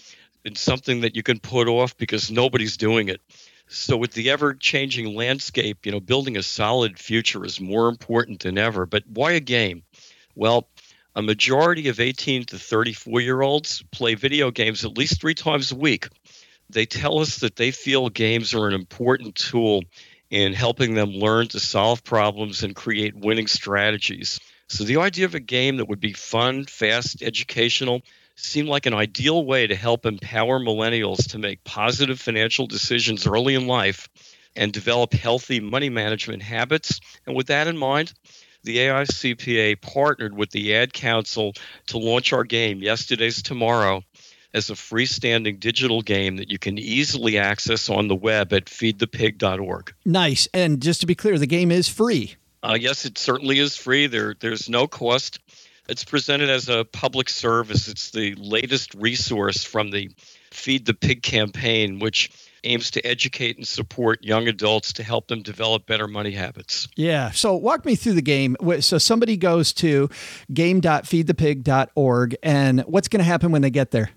and 0.45 0.57
something 0.57 1.01
that 1.01 1.17
you 1.17 1.23
can 1.23 1.41
put 1.41 1.69
off 1.69 1.97
because 1.97 2.31
nobody's 2.31 2.77
doing 2.77 3.09
it. 3.09 3.21
So 3.69 3.97
with 3.97 4.13
the 4.13 4.31
ever-changing 4.31 5.15
landscape, 5.15 5.87
you 5.87 5.93
know, 5.93 5.99
building 5.99 6.37
a 6.37 6.43
solid 6.43 6.99
future 7.01 7.45
is 7.45 7.61
more 7.61 7.89
important 7.89 8.41
than 8.41 8.59
ever. 8.59 8.87
But 8.87 9.03
why 9.09 9.33
a 9.33 9.41
game? 9.41 9.83
Well, 10.37 10.69
a 11.17 11.23
majority 11.23 11.89
of 11.89 11.99
18 11.99 12.45
to 12.45 12.59
34 12.59 13.21
year 13.23 13.41
olds 13.41 13.83
play 13.91 14.15
video 14.15 14.51
games 14.51 14.85
at 14.85 14.99
least 14.99 15.19
three 15.19 15.35
times 15.35 15.73
a 15.73 15.77
week. 15.77 16.09
They 16.69 16.85
tell 16.85 17.21
us 17.21 17.39
that 17.39 17.57
they 17.57 17.71
feel 17.71 18.11
games 18.11 18.55
are 18.55 18.69
an 18.69 18.75
important 18.75 19.35
tool 19.35 19.83
in 20.31 20.53
helping 20.53 20.95
them 20.95 21.11
learn 21.11 21.49
to 21.49 21.61
solve 21.61 22.05
problems 22.05 22.63
and 22.63 22.77
create 22.77 23.17
winning 23.17 23.47
strategies. 23.47 24.41
So, 24.69 24.85
the 24.85 24.99
idea 24.99 25.25
of 25.25 25.35
a 25.35 25.41
game 25.41 25.79
that 25.79 25.89
would 25.89 26.01
be 26.01 26.13
fun, 26.13 26.65
fast, 26.65 27.23
educational 27.23 28.03
seemed 28.35 28.69
like 28.69 28.85
an 28.85 28.95
ideal 28.95 29.43
way 29.45 29.67
to 29.67 29.77
help 29.77 30.05
empower 30.05 30.59
millennials 30.59 31.31
to 31.31 31.39
make 31.39 31.65
positive 31.65 32.21
financial 32.21 32.67
decisions 32.67 33.27
early 33.27 33.55
in 33.55 33.67
life 33.67 34.09
and 34.57 34.73
develop 34.73 35.15
healthy 35.15 35.61
money 35.61 35.89
management 35.89 36.43
habits. 36.43 37.01
And 37.27 37.37
with 37.37 37.47
that 37.47 37.69
in 37.69 37.79
mind, 37.79 38.13
the 38.67 38.79
AICPA 38.79 39.81
partnered 39.81 40.37
with 40.37 40.51
the 40.51 40.75
Ad 40.75 40.93
Council 40.93 41.55
to 41.87 41.99
launch 41.99 42.33
our 42.33 42.45
game, 42.45 42.83
Yesterday's 42.83 43.41
Tomorrow, 43.41 44.03
as 44.53 44.69
a 44.69 44.75
freestanding 44.75 45.59
digital 45.59 46.03
game 46.03 46.37
that 46.37 46.51
you 46.51 46.59
can 46.59 46.77
easily 46.77 47.39
access 47.39 47.89
on 47.89 48.09
the 48.09 48.15
web 48.15 48.53
at 48.53 48.67
feedthepig.org. 48.67 49.95
Nice. 50.05 50.49
And 50.53 50.83
just 50.83 51.01
to 51.01 51.07
be 51.07 51.15
clear, 51.15 51.39
the 51.39 51.47
game 51.47 51.71
is 51.71 51.89
free. 51.89 52.35
Uh, 52.63 52.77
yes, 52.79 53.05
it 53.05 53.17
certainly 53.17 53.59
is 53.59 53.77
free. 53.77 54.09
There, 54.09 54.35
there's 54.39 54.69
no 54.69 54.89
cost. 54.89 55.39
It's 55.89 56.05
presented 56.05 56.51
as 56.51 56.69
a 56.69 56.85
public 56.85 57.29
service. 57.29 57.87
It's 57.87 58.11
the 58.11 58.35
latest 58.35 58.95
resource 58.95 59.63
from 59.63 59.91
the 59.91 60.11
Feed 60.51 60.87
the 60.87 60.95
Pig 60.95 61.23
campaign, 61.23 62.01
which 62.01 62.31
aims 62.67 62.91
to 62.91 63.07
educate 63.07 63.57
and 63.57 63.67
support 63.67 64.23
young 64.23 64.49
adults 64.49 64.93
to 64.95 65.03
help 65.03 65.29
them 65.29 65.43
develop 65.43 65.87
better 65.87 66.07
money 66.07 66.33
habits. 66.33 66.89
Yeah. 66.97 67.31
So 67.31 67.55
walk 67.55 67.85
me 67.85 67.95
through 67.95 68.15
the 68.15 68.23
game. 68.23 68.57
So 68.81 68.99
somebody 68.99 69.37
goes 69.37 69.73
to 69.75 70.11
game.feedthepig.org, 70.53 72.37
and 72.43 72.81
what's 72.83 73.09
going 73.09 73.21
to 73.21 73.25
happen 73.25 73.53
when 73.53 73.63
they 73.63 73.71
get 73.71 73.93
there? 73.93 74.11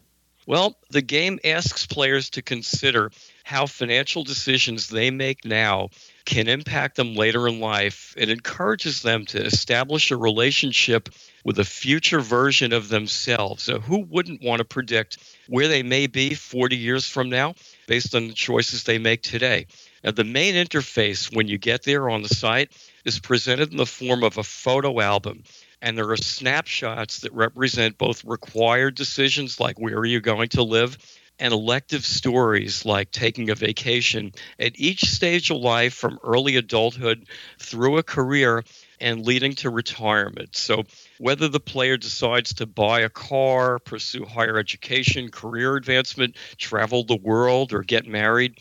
Well, 0.48 0.76
the 0.90 1.04
game 1.04 1.38
asks 1.46 1.86
players 1.86 2.32
to 2.32 2.42
consider 2.42 3.12
how 3.44 3.68
financial 3.68 4.24
decisions 4.24 4.88
they 4.88 5.12
make 5.12 5.46
now 5.46 5.90
can 6.26 6.48
impact 6.48 6.96
them 6.96 7.14
later 7.16 7.48
in 7.48 7.60
life. 7.60 8.16
It 8.18 8.30
encourages 8.30 9.04
them 9.04 9.28
to 9.28 9.46
establish 9.46 10.10
a 10.10 10.18
relationship 10.18 11.10
with 11.46 11.60
a 11.60 11.66
future 11.66 12.20
version 12.20 12.74
of 12.74 12.90
themselves. 12.90 13.62
So, 13.62 13.80
who 13.80 14.00
wouldn't 14.00 14.42
want 14.42 14.58
to 14.58 14.66
predict 14.66 15.20
where 15.48 15.68
they 15.68 15.84
may 15.84 16.08
be 16.08 16.34
40 16.34 16.76
years 16.76 17.08
from 17.08 17.30
now? 17.30 17.54
Based 17.90 18.14
on 18.14 18.28
the 18.28 18.34
choices 18.34 18.84
they 18.84 19.00
make 19.00 19.24
today. 19.24 19.66
Now, 20.04 20.12
the 20.12 20.24
main 20.24 20.54
interface 20.54 21.36
when 21.36 21.48
you 21.48 21.58
get 21.58 21.82
there 21.82 22.08
on 22.08 22.22
the 22.22 22.30
site 22.30 22.72
is 23.04 23.18
presented 23.18 23.72
in 23.72 23.78
the 23.78 23.86
form 23.88 24.24
of 24.24 24.38
a 24.38 24.44
photo 24.44 25.02
album. 25.02 25.44
And 25.82 25.98
there 25.98 26.12
are 26.12 26.18
snapshots 26.18 27.22
that 27.22 27.34
represent 27.34 27.98
both 27.98 28.24
required 28.24 28.94
decisions, 28.94 29.60
like 29.60 29.80
where 29.80 29.98
are 29.98 30.06
you 30.06 30.22
going 30.22 30.50
to 30.50 30.62
live, 30.62 31.00
and 31.40 31.52
elective 31.52 32.06
stories 32.06 32.86
like 32.86 33.10
taking 33.10 33.50
a 33.50 33.56
vacation 33.56 34.34
at 34.60 34.80
each 34.80 35.06
stage 35.06 35.50
of 35.50 35.58
life 35.58 35.96
from 35.96 36.20
early 36.24 36.58
adulthood 36.58 37.26
through 37.58 37.98
a 37.98 38.04
career 38.04 38.64
and 39.02 39.26
leading 39.26 39.54
to 39.56 39.70
retirement. 39.70 40.56
So, 40.56 40.84
whether 41.18 41.48
the 41.48 41.60
player 41.60 41.98
decides 41.98 42.54
to 42.56 42.66
buy 42.66 43.02
a 43.02 43.10
car, 43.10 43.80
pursue 43.80 44.26
higher 44.26 44.58
education, 44.58 45.30
career 45.30 45.76
advancement, 45.76 46.36
travel 46.58 47.04
the 47.04 47.16
world, 47.16 47.74
or 47.74 47.84
get 47.84 48.06
married, 48.06 48.60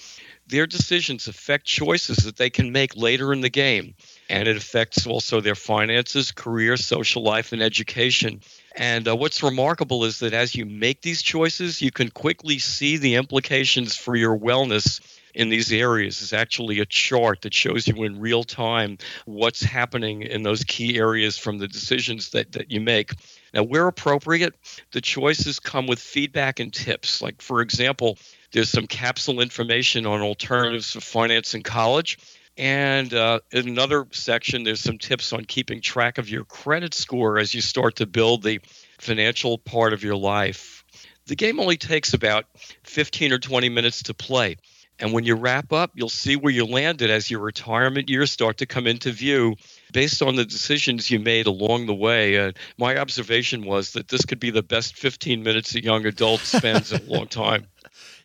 their 0.49 0.67
decisions 0.67 1.29
affect 1.29 1.67
choices 1.67 2.19
that 2.19 2.37
they 2.37 2.51
can 2.51 2.73
make 2.73 2.97
later 2.97 3.33
in 3.33 3.43
the 3.43 3.51
game. 3.51 3.95
And 4.31 4.49
it 4.49 4.57
affects 4.57 5.07
also 5.07 5.41
their 5.41 5.55
finances, 5.55 6.33
career, 6.33 6.77
social 6.77 7.23
life, 7.23 7.53
and 7.53 7.63
education. 7.63 8.41
And 8.77 9.07
uh, 9.07 9.17
what's 9.17 9.43
remarkable 9.43 10.05
is 10.05 10.21
that 10.21 10.33
as 10.33 10.55
you 10.55 10.65
make 10.65 11.03
these 11.03 11.23
choices, 11.23 11.83
you 11.83 11.91
can 11.91 12.11
quickly 12.11 12.59
see 12.59 12.97
the 12.97 13.17
implications 13.17 13.97
for 13.97 14.17
your 14.17 14.39
wellness 14.39 15.01
in 15.39 15.51
these 15.51 15.73
areas 15.73 16.21
is 16.21 16.33
actually 16.33 16.81
a 16.81 16.85
chart 16.85 17.43
that 17.43 17.55
shows 17.55 17.87
you 17.87 18.03
in 18.03 18.19
real 18.19 18.43
time 18.43 18.99
what's 19.25 19.63
happening 19.63 20.23
in 20.23 20.43
those 20.43 20.65
key 20.65 20.99
areas 20.99 21.39
from 21.39 21.59
the 21.59 21.69
decisions 21.69 22.31
that, 22.31 22.51
that 22.53 22.73
you 22.73 22.81
make. 22.81 23.13
Now, 23.55 23.63
where 23.63 23.87
appropriate, 23.87 24.55
the 24.91 25.01
choices 25.01 25.61
come 25.61 25.87
with 25.87 26.01
feedback 26.01 26.59
and 26.59 26.73
tips. 26.73 27.23
Like, 27.23 27.41
for 27.41 27.61
example, 27.61 28.19
there's 28.51 28.69
some 28.69 28.89
capsule 28.89 29.41
information 29.41 30.07
on 30.07 30.23
alternatives 30.23 30.91
for 30.91 31.01
finance 31.01 31.55
in 31.55 31.63
college. 31.63 32.19
And 32.57 33.15
uh, 33.15 33.39
in 33.53 33.69
another 33.69 34.09
section, 34.11 34.65
there's 34.65 34.81
some 34.81 34.99
tips 34.99 35.33
on 35.33 35.45
keeping 35.45 35.81
track 35.81 36.19
of 36.19 36.29
your 36.29 36.45
credit 36.45 36.95
score 36.95 37.39
as 37.39 37.55
you 37.55 37.61
start 37.61 37.97
to 37.97 38.07
build 38.07 38.43
the 38.43 38.61
financial 38.99 39.57
part 39.57 39.93
of 39.93 40.03
your 40.03 40.17
life. 40.17 40.83
The 41.27 41.37
game 41.37 41.61
only 41.61 41.77
takes 41.77 42.13
about 42.13 42.47
15 42.83 43.33
or 43.33 43.39
20 43.39 43.69
minutes 43.69 44.03
to 44.05 44.15
play. 44.15 44.57
And 45.01 45.13
when 45.13 45.25
you 45.25 45.35
wrap 45.37 45.73
up, 45.73 45.93
you'll 45.95 46.09
see 46.09 46.35
where 46.37 46.53
you 46.53 46.65
landed 46.67 47.09
as 47.11 47.31
your 47.31 47.41
retirement 47.41 48.09
years 48.11 48.33
start 48.33 48.59
to 48.59 48.67
come 48.67 48.87
into 48.87 49.13
view 49.13 49.55
based 49.93 50.23
on 50.23 50.35
the 50.37 50.45
decisions 50.45 51.11
you 51.11 51.21
made 51.21 51.47
along 51.47 51.87
the 51.87 51.95
way. 51.95 52.37
Uh, 52.37 52.53
my 52.79 52.97
observation 52.97 53.65
was 53.65 53.93
that 53.93 54.09
this 54.09 54.25
could 54.25 54.41
be 54.41 54.51
the 54.51 54.63
best 54.63 54.97
15 54.97 55.43
minutes 55.43 55.75
a 55.75 55.83
young 55.83 56.05
adult 56.05 56.41
spends 56.41 56.93
in 56.93 57.01
a 57.01 57.11
long 57.11 57.27
time. 57.29 57.67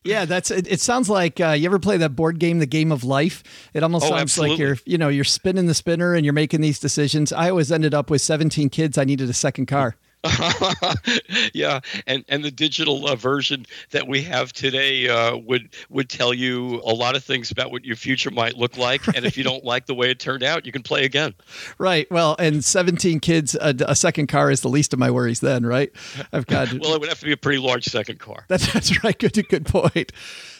Yeah, 0.06 0.26
that's 0.26 0.52
it. 0.52 0.68
It 0.70 0.82
sounds 0.82 1.10
like 1.10 1.40
uh, 1.40 1.52
you 1.52 1.66
ever 1.66 1.80
play 1.80 1.96
that 1.96 2.14
board 2.14 2.38
game, 2.38 2.60
The 2.60 2.66
Game 2.66 2.92
of 2.92 3.06
Life? 3.06 3.42
It 3.74 3.84
almost 3.84 4.04
Oh, 4.04 4.10
sounds 4.10 4.22
absolutely. 4.24 4.50
like 4.52 4.60
you're, 4.60 4.78
you 4.86 4.98
know, 4.98 5.08
you're 5.08 5.24
spinning 5.24 5.66
the 5.68 5.74
spinner 5.74 6.14
and 6.14 6.26
you're 6.26 6.34
making 6.34 6.60
these 6.60 6.78
decisions. 6.78 7.32
I 7.32 7.50
always 7.50 7.72
ended 7.72 7.94
up 7.94 8.10
with 8.10 8.22
17 8.22 8.68
kids. 8.70 8.98
I 8.98 9.06
needed 9.06 9.30
a 9.30 9.34
second 9.34 9.68
car. 9.68 9.96
yeah, 11.54 11.82
and 12.08 12.24
and 12.30 12.46
the 12.46 12.52
digital 12.52 13.08
uh, 13.08 13.16
version 13.16 13.66
that 13.92 14.08
we 14.08 14.22
have 14.22 14.54
today 14.54 15.10
uh, 15.10 15.36
would 15.36 15.70
would 15.90 16.10
tell 16.10 16.34
you 16.34 16.82
a 16.86 16.94
lot 16.94 17.16
of 17.16 17.24
things 17.24 17.52
about 17.52 17.72
what 17.72 17.84
your 17.84 17.98
future 17.98 18.32
might 18.32 18.56
look 18.56 18.78
like, 18.78 19.06
and 19.16 19.26
if 19.26 19.38
you 19.38 19.44
don't 19.44 19.66
like 19.66 19.86
the 19.86 19.94
way 19.94 20.10
it 20.10 20.20
turned 20.20 20.44
out, 20.44 20.66
you 20.66 20.72
can 20.72 20.82
play 20.82 21.04
again. 21.04 21.34
Right. 21.78 22.10
Well, 22.10 22.38
and 22.40 22.64
17 22.64 23.20
kids, 23.20 23.56
a, 23.56 23.76
a 23.86 23.96
second 23.96 24.28
car 24.28 24.50
is 24.50 24.62
the 24.62 24.70
least 24.70 24.94
of 24.94 25.00
my 25.00 25.12
worries 25.12 25.42
then, 25.42 25.66
right? 25.66 25.92
I've 26.32 26.48
got. 26.48 26.72
Well, 26.72 26.94
it 26.94 27.02
would 27.02 27.10
have 27.10 27.20
to 27.20 27.26
be 27.26 27.34
a 27.34 27.38
pretty 27.38 27.60
large 27.60 27.86
second 27.86 28.20
car. 28.20 28.46
That's 28.48 28.72
that's 28.72 29.04
right. 29.04 29.18
Good 29.18 29.48
good 29.50 29.66
point. 29.66 30.14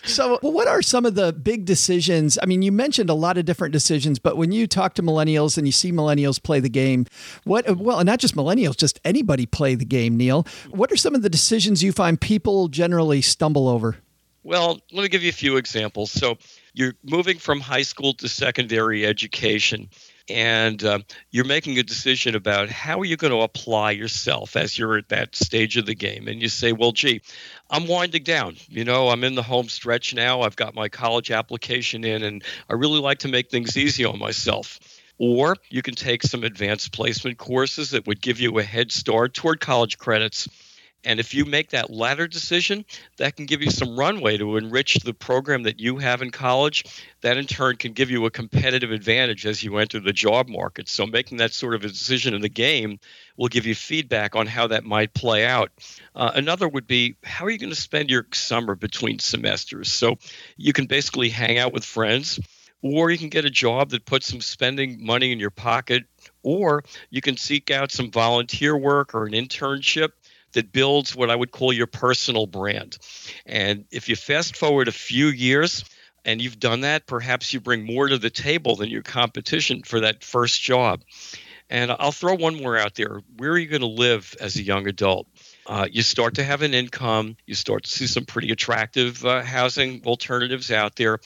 So, 0.06 0.38
well, 0.44 0.52
what 0.52 0.68
are 0.68 0.82
some 0.82 1.06
of 1.06 1.16
the 1.16 1.32
big 1.32 1.66
decisions? 1.66 2.38
I 2.42 2.46
mean, 2.46 2.62
you 2.62 2.72
mentioned 2.72 3.10
a 3.10 3.14
lot 3.14 3.38
of 3.38 3.46
different 3.46 3.72
decisions, 3.72 4.20
but 4.20 4.36
when 4.36 4.52
you 4.52 4.68
talk 4.68 4.96
to 4.96 5.04
millennials 5.04 5.58
and 5.58 5.66
you 5.66 5.72
see 5.72 5.92
millennials 5.92 6.42
play 6.42 6.60
the 6.60 6.70
game, 6.70 7.06
what 7.46 7.78
well, 7.78 8.00
and 8.00 8.06
not 8.06 8.20
just 8.20 8.36
millennials, 8.36 8.76
just 8.76 9.00
anybody 9.06 9.46
play 9.46 9.76
the 9.76 9.86
game, 9.86 10.18
Neal. 10.18 10.46
What 10.72 10.92
are 10.92 10.98
some 10.98 11.16
of 11.16 11.22
the 11.22 11.30
decisions 11.30 11.82
you 11.82 11.94
find 11.94 12.20
people 12.20 12.68
generally 12.68 13.22
stumble 13.22 13.70
over? 13.70 13.98
Well, 14.44 14.82
let 14.92 15.04
me 15.04 15.08
give 15.08 15.24
you 15.24 15.30
a 15.30 15.34
few 15.34 15.56
examples. 15.56 16.12
So, 16.12 16.38
you're 16.74 16.96
moving 17.04 17.38
from 17.38 17.62
high 17.62 17.84
school 17.84 18.14
to 18.16 18.28
secondary 18.28 19.06
education, 19.06 19.90
and 20.30 20.84
uh, 20.84 21.00
you're 21.32 21.46
making 21.46 21.78
a 21.78 21.84
decision 21.84 22.36
about 22.36 22.70
how 22.70 23.00
are 23.00 23.06
you 23.06 23.18
going 23.18 23.34
to 23.34 23.42
apply 23.42 23.92
yourself 23.92 24.56
as 24.56 24.78
you're 24.78 24.98
at 24.98 25.10
that 25.10 25.36
stage 25.36 25.78
of 25.78 25.86
the 25.86 25.96
game. 25.96 26.28
And 26.28 26.42
you 26.42 26.50
say, 26.50 26.72
well, 26.72 26.92
gee, 26.92 27.22
I'm 27.70 27.88
winding 27.88 28.24
down. 28.24 28.56
You 28.70 28.86
know, 28.86 29.10
I'm 29.10 29.24
in 29.24 29.36
the 29.36 29.44
home 29.44 29.70
stretch 29.70 30.14
now. 30.14 30.42
I've 30.42 30.56
got 30.56 30.76
my 30.76 30.90
college 30.90 31.32
application 31.32 32.04
in, 32.04 32.24
and 32.24 32.44
I 32.70 32.74
really 32.74 33.00
like 33.00 33.20
to 33.20 33.28
make 33.28 33.50
things 33.50 33.78
easy 33.78 34.06
on 34.06 34.18
myself. 34.18 34.80
Or 35.20 35.58
you 35.70 35.82
can 35.82 35.96
take 35.96 36.24
some 36.24 36.44
advanced 36.44 36.92
placement 36.92 37.38
courses 37.38 37.92
that 37.92 38.08
would 38.08 38.22
give 38.22 38.40
you 38.40 38.58
a 38.58 38.64
head 38.64 38.92
start 38.92 39.34
toward 39.34 39.60
college 39.60 39.98
credits. 39.98 40.48
And 41.06 41.20
if 41.20 41.34
you 41.34 41.46
make 41.46 41.70
that 41.72 41.90
latter 41.90 42.28
decision, 42.28 42.86
that 43.18 43.36
can 43.36 43.46
give 43.46 43.62
you 43.62 43.72
some 43.72 43.98
runway 43.98 44.38
to 44.38 44.58
enrich 44.58 44.96
the 44.96 45.14
program 45.14 45.64
that 45.64 45.80
you 45.80 45.98
have 45.98 46.22
in 46.22 46.32
college. 46.32 46.86
That 47.22 47.38
in 47.38 47.46
turn 47.46 47.76
can 47.76 47.94
give 47.94 48.10
you 48.10 48.26
a 48.26 48.32
competitive 48.32 48.92
advantage 48.92 49.46
as 49.46 49.64
you 49.64 49.78
enter 49.78 50.00
the 50.00 50.14
job 50.14 50.48
market. 50.48 50.88
So 50.88 51.06
making 51.06 51.38
that 51.38 51.54
sort 51.54 51.76
of 51.76 51.84
a 51.84 51.90
decision 51.90 52.34
in 52.34 52.42
the 52.42 52.50
game 52.50 53.00
will 53.38 53.50
give 53.50 53.66
you 53.66 53.76
feedback 53.76 54.36
on 54.36 54.48
how 54.48 54.68
that 54.68 54.84
might 54.84 55.14
play 55.14 55.46
out. 55.46 55.72
Uh, 56.16 56.32
another 56.36 56.68
would 56.68 56.88
be 56.88 57.16
how 57.24 57.46
are 57.46 57.50
you 57.50 57.58
going 57.58 57.70
to 57.70 57.76
spend 57.76 58.10
your 58.10 58.26
summer 58.34 58.76
between 58.76 59.20
semesters? 59.20 59.92
So 59.92 60.18
you 60.58 60.74
can 60.74 60.86
basically 60.86 61.30
hang 61.30 61.58
out 61.58 61.74
with 61.74 61.84
friends, 61.84 62.40
or 62.82 63.10
you 63.10 63.18
can 63.18 63.30
get 63.30 63.46
a 63.46 63.50
job 63.50 63.90
that 63.92 64.06
puts 64.06 64.28
some 64.28 64.42
spending 64.42 65.04
money 65.04 65.32
in 65.32 65.40
your 65.40 65.50
pocket, 65.50 66.04
or 66.44 66.84
you 67.10 67.22
can 67.22 67.38
seek 67.38 67.72
out 67.72 67.92
some 67.92 68.12
volunteer 68.12 68.78
work 68.78 69.16
or 69.16 69.26
an 69.26 69.32
internship 69.32 70.10
that 70.54 70.72
builds 70.72 71.16
what 71.16 71.30
I 71.30 71.36
would 71.36 71.52
call 71.52 71.74
your 71.74 71.88
personal 71.88 72.48
brand. 72.48 72.98
And 73.46 73.86
if 73.92 74.10
you 74.10 74.16
fast 74.16 74.56
forward 74.56 74.88
a 74.88 74.94
few 74.94 75.28
years 75.28 75.84
and 76.26 76.42
you've 76.42 76.60
done 76.60 76.82
that, 76.82 77.06
perhaps 77.06 77.54
you 77.54 77.60
bring 77.60 77.86
more 77.86 78.08
to 78.08 78.18
the 78.18 78.30
table 78.30 78.76
than 78.76 78.90
your 78.90 79.02
competition 79.02 79.84
for 79.84 80.02
that 80.02 80.24
first 80.24 80.62
job. 80.62 81.04
And 81.70 81.92
I'll 81.92 82.12
throw 82.12 82.36
one 82.36 82.62
more 82.62 82.78
out 82.78 82.96
there. 82.96 83.22
Where 83.38 83.52
are 83.52 83.58
you 83.58 83.68
going 83.68 83.82
to 83.82 83.88
live 83.88 84.36
as 84.40 84.56
a 84.58 84.64
young 84.64 84.88
adult? 84.88 85.28
Uh, 85.66 85.88
you 85.90 86.02
start 86.02 86.36
to 86.36 86.44
have 86.44 86.62
an 86.62 86.74
income, 86.74 87.38
you 87.46 87.56
start 87.56 87.84
to 87.84 87.90
see 87.90 88.06
some 88.06 88.26
pretty 88.26 88.52
attractive 88.52 89.26
uh, 89.26 89.42
housing 89.42 90.04
alternatives 90.06 90.72
out 90.72 90.96
there. 90.96 91.20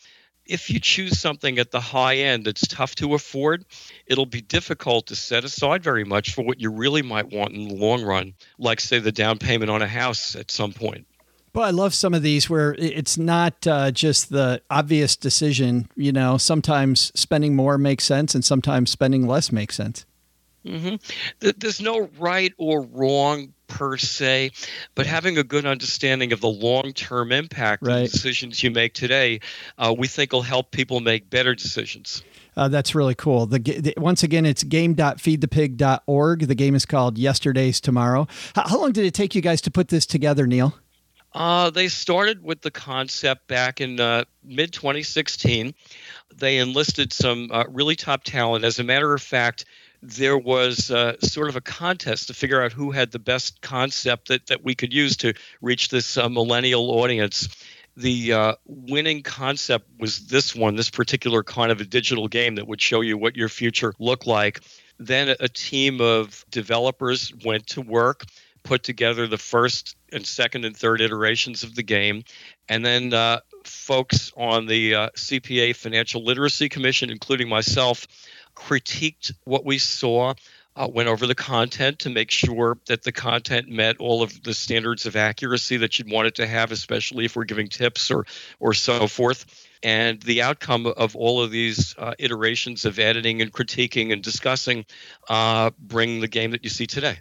If 0.48 0.70
you 0.70 0.80
choose 0.80 1.20
something 1.20 1.60
at 1.60 1.72
the 1.72 1.80
high 1.80 2.16
end 2.18 2.46
that's 2.46 2.68
tough 2.68 2.96
to 2.96 3.14
afford, 3.14 3.66
it'll 4.06 4.26
be 4.26 4.42
difficult 4.42 5.08
to 5.08 5.16
set 5.16 5.44
aside 5.44 5.84
very 5.84 6.04
much 6.04 6.34
for 6.34 6.44
what 6.44 6.60
you 6.60 6.72
really 6.72 7.02
might 7.02 7.32
want 7.32 7.54
in 7.54 7.68
the 7.68 7.76
long 7.76 8.04
run, 8.04 8.34
like, 8.58 8.80
say, 8.80 9.00
the 9.00 9.12
down 9.12 9.38
payment 9.38 9.70
on 9.70 9.82
a 9.82 9.88
house 9.88 10.36
at 10.36 10.50
some 10.50 10.74
point. 10.74 11.06
Well, 11.54 11.66
I 11.66 11.72
love 11.72 11.94
some 11.94 12.14
of 12.14 12.22
these 12.22 12.50
where 12.50 12.76
it's 12.78 13.18
not 13.18 13.66
uh, 13.66 13.92
just 13.92 14.30
the 14.30 14.62
obvious 14.70 15.16
decision. 15.16 15.90
You 15.96 16.12
know, 16.12 16.38
sometimes 16.38 17.12
spending 17.20 17.56
more 17.56 17.78
makes 17.78 18.04
sense, 18.04 18.36
and 18.36 18.46
sometimes 18.46 18.92
spending 18.92 19.28
less 19.28 19.52
makes 19.52 19.76
sense. 19.76 20.06
Hmm 20.68 20.96
There's 21.40 21.82
no 21.82 22.10
right 22.20 22.54
or 22.58 22.82
wrong 22.82 23.54
per 23.68 23.98
se, 23.98 24.52
but 24.96 25.06
having 25.06 25.38
a 25.38 25.44
good 25.44 25.66
understanding 25.66 26.32
of 26.34 26.42
the 26.42 26.48
long 26.50 26.94
term 26.94 27.32
impact 27.32 27.84
of 27.84 27.88
Right. 27.90 28.04
the 28.04 28.08
decisions 28.10 28.64
you 28.64 28.72
make 28.72 28.94
today, 28.94 29.40
uh, 29.78 29.94
we 29.98 30.08
think 30.08 30.32
will 30.32 30.42
help 30.42 30.72
people 30.72 31.00
make 31.00 31.30
better 31.30 31.54
decisions. 31.54 32.24
Uh, 32.56 32.68
that's 32.68 32.96
really 32.96 33.14
cool. 33.16 33.46
The, 33.46 33.60
the 33.60 33.94
once 33.98 34.24
again, 34.24 34.46
it's 34.46 34.64
game.feedthepig.org. 34.64 36.48
The 36.48 36.56
game 36.56 36.76
is 36.76 36.86
called 36.86 37.18
Yesterday's 37.18 37.80
Tomorrow. 37.80 38.28
How, 38.56 38.68
how 38.68 38.80
long 38.82 38.92
did 38.94 39.06
it 39.06 39.14
take 39.14 39.36
you 39.36 39.42
guys 39.42 39.62
to 39.62 39.72
put 39.72 39.90
this 39.90 40.06
together, 40.06 40.48
Neal? 40.48 40.76
Uh, 41.34 41.70
they 41.70 41.88
started 41.88 42.42
with 42.42 42.62
the 42.62 42.72
concept 42.72 43.48
back 43.48 43.80
in 43.80 44.00
uh, 44.00 44.24
mid 44.44 44.74
2016. 44.74 45.74
They 46.36 46.58
enlisted 46.58 47.14
some 47.14 47.50
uh, 47.52 47.66
really 47.70 47.96
top 47.96 48.24
talent. 48.24 48.66
As 48.66 48.80
a 48.80 48.84
matter 48.84 49.14
of 49.14 49.22
fact, 49.22 49.66
there 50.02 50.38
was 50.38 50.92
uh, 50.92 51.20
sort 51.20 51.50
of 51.50 51.56
a 51.56 51.62
contest 51.62 52.28
to 52.28 52.34
figure 52.34 52.62
out 52.62 52.72
who 52.72 52.92
had 52.92 53.12
the 53.12 53.20
best 53.20 53.62
concept 53.62 54.28
that, 54.28 54.48
that 54.48 54.64
we 54.64 54.76
could 54.76 54.94
use 54.94 55.18
to 55.18 55.34
reach 55.62 55.90
this 55.90 56.18
uh, 56.18 56.30
millennial 56.30 56.92
audience. 56.92 57.50
The 57.96 58.34
uh, 58.34 58.56
winning 58.66 59.24
concept 59.24 59.90
was 60.00 60.28
this 60.28 60.54
one, 60.54 60.76
this 60.76 60.92
particular 60.92 61.44
kind 61.44 61.72
of 61.72 61.82
a 61.82 61.86
digital 61.86 62.28
game 62.28 62.56
that 62.56 62.68
would 62.68 62.82
show 62.82 63.02
you 63.02 63.18
what 63.18 63.36
your 63.36 63.50
future 63.50 63.94
looked 63.98 64.28
like. 64.28 64.62
Then 65.00 65.36
a, 65.40 65.48
team 65.48 66.02
of 66.02 66.46
developers 66.50 67.34
went 67.44 67.68
to 67.68 67.82
work, 67.82 68.26
put 68.64 68.84
together 68.84 69.28
the 69.28 69.38
first 69.38 69.96
and 70.12 70.26
second 70.26 70.66
and 70.66 70.76
third 70.76 71.02
iterations 71.02 71.64
of 71.64 71.76
the 71.76 71.84
game, 71.84 72.24
and 72.70 72.86
then 72.86 73.14
uh, 73.14 73.40
folks 73.64 74.32
on 74.36 74.66
the 74.66 74.96
uh, 74.96 75.10
CPA 75.16 75.76
Financial 75.76 76.24
Literacy 76.24 76.70
Commission, 76.70 77.10
including 77.10 77.50
myself, 77.50 78.08
critiqued 78.58 79.34
what 79.46 79.66
we 79.66 79.78
saw. 79.78 80.34
uh, 80.78 80.88
went 80.88 81.10
over 81.10 81.26
the 81.26 81.36
content 81.36 82.00
to 82.00 82.10
make 82.10 82.30
sure 82.30 82.78
that 82.86 83.02
the 83.02 83.12
content 83.12 83.68
met 83.68 83.98
all 83.98 84.22
of 84.22 84.44
the 84.44 84.54
standards 84.54 85.08
of 85.08 85.16
accuracy 85.16 85.78
that 85.78 85.98
you'd 85.98 86.12
want 86.12 86.28
it 86.28 86.36
to 86.36 86.46
have, 86.46 86.72
especially 86.72 87.26
if 87.26 87.36
we're 87.36 87.46
giving 87.46 87.68
tips 87.68 88.12
or 88.12 88.26
or 88.60 88.74
so 88.74 89.08
forth. 89.08 89.46
And 89.84 90.22
the 90.22 90.44
outcome 90.44 90.86
of 90.86 91.16
all 91.16 91.42
of 91.42 91.50
these 91.52 91.96
uh, 91.98 92.14
iterations 92.20 92.86
of 92.86 93.00
editing 93.00 93.42
and 93.42 93.52
critiquing 93.52 94.14
and 94.14 94.22
discussing 94.24 94.86
uh, 95.30 95.72
bring 95.80 96.22
the 96.22 96.28
game 96.28 96.52
that 96.52 96.64
you 96.64 96.70
see 96.70 96.86
today. 96.86 97.18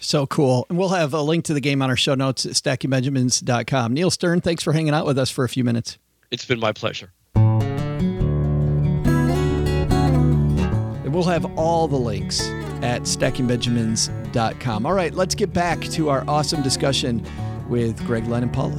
So 0.00 0.26
cool. 0.26 0.66
And 0.68 0.78
we'll 0.78 0.90
have 0.90 1.14
a 1.14 1.22
link 1.22 1.44
to 1.46 1.54
the 1.54 1.60
game 1.60 1.82
on 1.82 1.90
our 1.90 1.96
show 1.96 2.14
notes 2.14 2.46
at 2.46 2.52
stackingbenjamins.com. 2.52 3.94
Neal 3.94 4.10
Stern, 4.10 4.40
thanks 4.40 4.62
for 4.62 4.72
hanging 4.72 4.94
out 4.94 5.06
with 5.06 5.18
us 5.18 5.30
for 5.30 5.44
a 5.44 5.48
few 5.48 5.64
minutes. 5.64 5.98
It's 6.30 6.44
been 6.44 6.60
my 6.60 6.72
pleasure. 6.72 7.12
We'll 11.18 11.26
have 11.26 11.58
all 11.58 11.88
the 11.88 11.96
links 11.96 12.48
at 12.80 13.02
stackingbenjamins.com. 13.02 14.86
All 14.86 14.92
right, 14.92 15.12
let's 15.12 15.34
get 15.34 15.52
back 15.52 15.80
to 15.80 16.10
our 16.10 16.22
awesome 16.28 16.62
discussion 16.62 17.26
with 17.68 18.00
Greg, 18.06 18.28
Len, 18.28 18.44
and 18.44 18.52
Paula. 18.52 18.76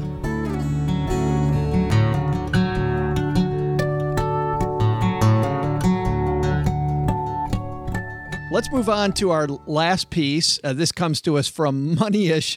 Let's 8.50 8.72
move 8.72 8.88
on 8.88 9.12
to 9.14 9.32
our 9.32 9.48
last 9.68 10.10
piece. 10.10 10.62
Uh, 10.64 10.72
this 10.72 10.94
comes 10.94 11.20
to 11.24 11.38
us 11.38 11.50
from 11.50 11.98
Moneyish. 11.98 12.56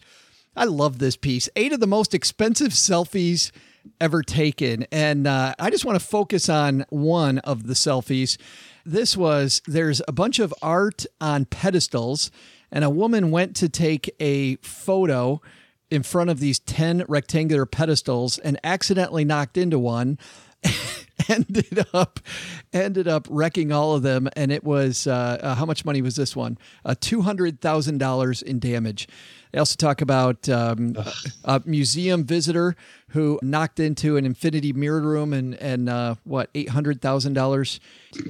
I 0.55 0.62
love 0.66 1.01
this 1.01 1.16
piece. 1.16 1.49
Eight 1.57 1.72
of 1.72 1.80
the 1.80 1.89
most 1.89 2.14
expensive 2.14 2.70
selfies 2.70 3.51
ever 4.01 4.22
taken. 4.22 4.87
And 4.93 5.26
uh, 5.26 5.57
I 5.59 5.70
just 5.70 5.85
want 5.85 5.99
to 5.99 6.07
focus 6.07 6.49
on 6.49 6.85
one 6.91 7.39
of 7.39 7.66
the 7.66 7.74
selfies. 7.74 8.39
This 8.85 9.16
was 9.16 9.62
there's 9.66 10.03
a 10.09 10.12
bunch 10.12 10.39
of 10.39 10.53
art 10.61 11.07
on 11.20 11.45
pedestals, 11.45 12.30
and 12.70 12.85
a 12.85 12.91
woman 12.91 13.30
went 13.30 13.55
to 13.57 13.68
take 13.68 14.14
a 14.18 14.57
photo 14.57 15.41
in 15.91 16.03
front 16.03 16.30
of 16.30 16.41
these 16.41 16.59
10 16.59 17.05
rectangular 17.07 17.66
pedestals 17.66 18.39
and 18.39 18.59
accidentally 18.64 19.26
knocked 19.26 19.59
into 19.59 19.78
one 19.78 20.18
ended 21.28 21.87
up 21.93 22.18
ended 22.72 23.07
up 23.07 23.26
wrecking 23.30 23.70
all 23.70 23.95
of 23.95 24.03
them 24.03 24.26
and 24.35 24.51
it 24.51 24.64
was 24.64 25.07
uh, 25.07 25.39
uh, 25.43 25.55
how 25.55 25.66
much 25.66 25.85
money 25.85 26.01
was 26.01 26.16
this 26.16 26.35
one? 26.35 26.57
Uh, 26.85 26.95
$200000 26.99 28.43
in 28.43 28.59
damage 28.59 29.07
they 29.53 29.59
also 29.59 29.76
talk 29.76 30.00
about 30.00 30.48
um, 30.48 30.96
a 31.44 31.62
museum 31.64 32.24
visitor 32.24 32.74
who 33.09 33.38
knocked 33.42 33.78
into 33.78 34.16
an 34.16 34.24
infinity 34.26 34.72
mirror 34.72 35.00
room 35.00 35.32
and 35.32 35.55
and 35.55 35.88
uh, 35.88 36.14
what 36.24 36.53
$800000 36.55 37.80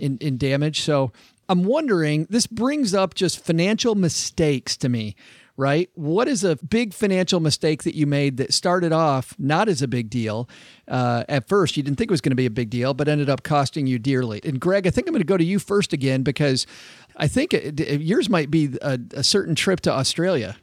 in, 0.01 0.19
in 0.19 0.37
damage 0.37 0.81
so 0.81 1.13
i'm 1.49 1.65
wondering 1.65 2.27
this 2.31 2.47
brings 2.47 2.95
up 2.95 3.15
just 3.15 3.45
financial 3.45 3.95
mistakes 3.95 4.77
to 4.77 4.89
me 4.89 5.17
right? 5.57 5.91
What 5.95 6.29
is 6.29 6.45
a 6.45 6.57
big 6.57 6.95
financial 6.95 7.41
mistake 7.41 7.83
that 7.83 7.95
you 7.95 8.07
made 8.07 8.37
that 8.39 8.53
started 8.53 8.93
off 8.93 9.35
not 9.39 9.69
as 9.69 9.83
a 9.83 9.89
big 9.89 10.09
deal? 10.09 10.49
Uh, 10.89 11.25
at 11.29 11.49
first, 11.49 11.77
you 11.77 11.83
didn't 11.83 11.99
think 11.99 12.11
it 12.11 12.13
was 12.13 12.21
going 12.21 12.31
to 12.31 12.37
be 12.37 12.47
a 12.47 12.51
big 12.51 12.71
deal, 12.71 12.95
but 12.95 13.09
ended 13.09 13.29
up 13.29 13.43
costing 13.43 13.87
you 13.87 13.99
dearly. 13.99 14.41
And 14.45 14.61
Greg, 14.61 14.87
I 14.87 14.91
think 14.91 15.07
I'm 15.07 15.13
going 15.13 15.21
to 15.21 15.27
go 15.27 15.37
to 15.37 15.45
you 15.45 15.59
first 15.59 15.93
again 15.93 16.23
because 16.23 16.67
I 17.17 17.29
think 17.29 17.53
it, 17.53 17.79
it, 17.79 18.01
yours 18.01 18.29
might 18.29 18.51
be 18.51 18.77
a, 18.81 18.99
a 19.13 19.23
certain 19.23 19.55
trip 19.55 19.81
to 19.83 19.93
Australia. 19.93 20.57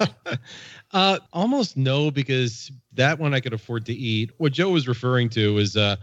uh, 0.92 1.18
almost 1.32 1.76
no, 1.76 2.10
because 2.10 2.70
that 2.92 3.18
one 3.18 3.34
I 3.34 3.40
could 3.40 3.52
afford 3.52 3.86
to 3.86 3.92
eat. 3.92 4.30
What 4.38 4.52
Joe 4.52 4.70
was 4.70 4.88
referring 4.88 5.28
to 5.30 5.58
is 5.58 5.76
uh, 5.76 5.96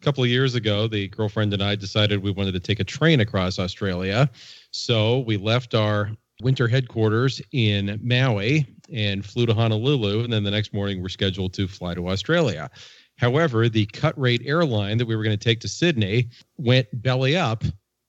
a 0.00 0.04
couple 0.04 0.22
of 0.22 0.30
years 0.30 0.54
ago, 0.54 0.86
the 0.86 1.08
girlfriend 1.08 1.52
and 1.52 1.62
I 1.62 1.74
decided 1.74 2.22
we 2.22 2.30
wanted 2.30 2.52
to 2.52 2.60
take 2.60 2.80
a 2.80 2.84
train 2.84 3.20
across 3.20 3.58
Australia. 3.58 4.30
So 4.70 5.20
we 5.20 5.36
left 5.36 5.74
our 5.74 6.10
winter 6.42 6.68
headquarters 6.68 7.42
in 7.52 7.98
Maui 8.02 8.66
and 8.92 9.24
flew 9.24 9.46
to 9.46 9.54
Honolulu. 9.54 10.24
And 10.24 10.32
then 10.32 10.44
the 10.44 10.50
next 10.50 10.72
morning, 10.72 11.02
we're 11.02 11.08
scheduled 11.08 11.52
to 11.54 11.66
fly 11.66 11.94
to 11.94 12.08
Australia. 12.08 12.70
However, 13.16 13.68
the 13.68 13.86
cut 13.86 14.18
rate 14.18 14.42
airline 14.44 14.98
that 14.98 15.06
we 15.06 15.16
were 15.16 15.24
going 15.24 15.36
to 15.36 15.44
take 15.44 15.60
to 15.60 15.68
Sydney 15.68 16.28
went 16.56 16.86
belly 16.92 17.36
up 17.36 17.64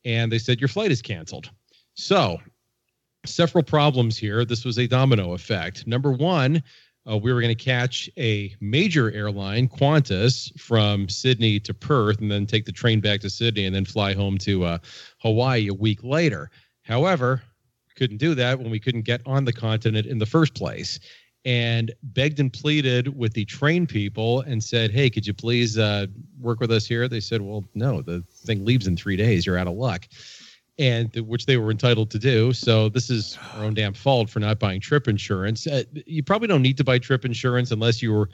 and 0.06 0.32
they 0.32 0.38
said, 0.38 0.62
Your 0.62 0.68
flight 0.68 0.92
is 0.92 1.02
canceled. 1.02 1.50
So, 1.96 2.40
several 3.26 3.64
problems 3.64 4.18
here. 4.18 4.46
This 4.46 4.66
was 4.66 4.78
a 4.78 4.88
domino 4.88 5.34
effect. 5.34 5.86
Number 5.88 6.12
one, 6.12 6.64
uh, 7.10 7.18
we 7.18 7.34
were 7.34 7.42
going 7.42 7.56
to 7.56 7.64
catch 7.64 8.10
a 8.18 8.54
major 8.60 9.12
airline, 9.12 9.68
Qantas, 9.68 10.58
from 10.60 11.10
Sydney 11.10 11.60
to 11.62 11.74
Perth, 11.74 12.20
and 12.20 12.32
then 12.32 12.46
take 12.46 12.66
the 12.66 12.72
train 12.72 13.00
back 13.00 13.22
to 13.22 13.30
Sydney 13.30 13.66
and 13.66 13.76
then 13.76 13.86
fly 13.86 14.14
home 14.14 14.38
to 14.40 14.64
uh, 14.64 14.78
Hawaii 15.20 15.68
a 15.68 15.74
week 15.74 16.04
later. 16.04 16.52
However, 16.84 17.42
couldn't 17.96 18.18
do 18.18 18.36
that 18.36 18.60
when 18.60 18.70
we 18.70 18.80
couldn't 18.80 19.02
get 19.02 19.22
on 19.26 19.46
the 19.46 19.54
continent 19.54 20.08
in 20.08 20.20
the 20.20 20.26
first 20.26 20.54
place 20.54 21.00
and 21.46 21.92
begged 22.04 22.40
and 22.40 22.52
pleaded 22.52 23.18
with 23.18 23.34
the 23.34 23.46
train 23.46 23.88
people 23.88 24.42
and 24.42 24.64
said, 24.64 24.92
Hey, 24.92 25.10
could 25.10 25.26
you 25.26 25.34
please 25.34 25.78
uh, 25.78 26.08
work 26.40 26.60
with 26.60 26.72
us 26.72 26.86
here? 26.86 27.08
They 27.08 27.20
said, 27.20 27.42
Well, 27.42 27.66
no, 27.76 28.02
the 28.02 28.24
thing 28.46 28.66
leaves 28.66 28.88
in 28.88 28.96
three 28.96 29.16
days. 29.16 29.46
You're 29.46 29.58
out 29.58 29.68
of 29.68 29.74
luck. 29.74 30.08
And 30.80 31.14
which 31.16 31.46
they 31.46 31.58
were 31.58 31.70
entitled 31.70 32.10
to 32.12 32.20
do. 32.20 32.54
So 32.54 32.90
this 32.90 33.10
is 33.10 33.38
our 33.56 33.66
own 33.66 33.74
damn 33.76 33.94
fault 33.94 34.30
for 34.30 34.40
not 34.40 34.60
buying 34.60 34.82
trip 34.82 35.08
insurance. 35.08 35.68
Uh, 35.68 35.84
you 36.06 36.24
probably 36.24 36.48
don't 36.48 36.62
need 36.62 36.78
to 36.78 36.84
buy 36.84 36.98
trip 36.98 37.26
insurance 37.26 37.72
unless 37.72 38.02
you 38.02 38.14
were 38.14 38.30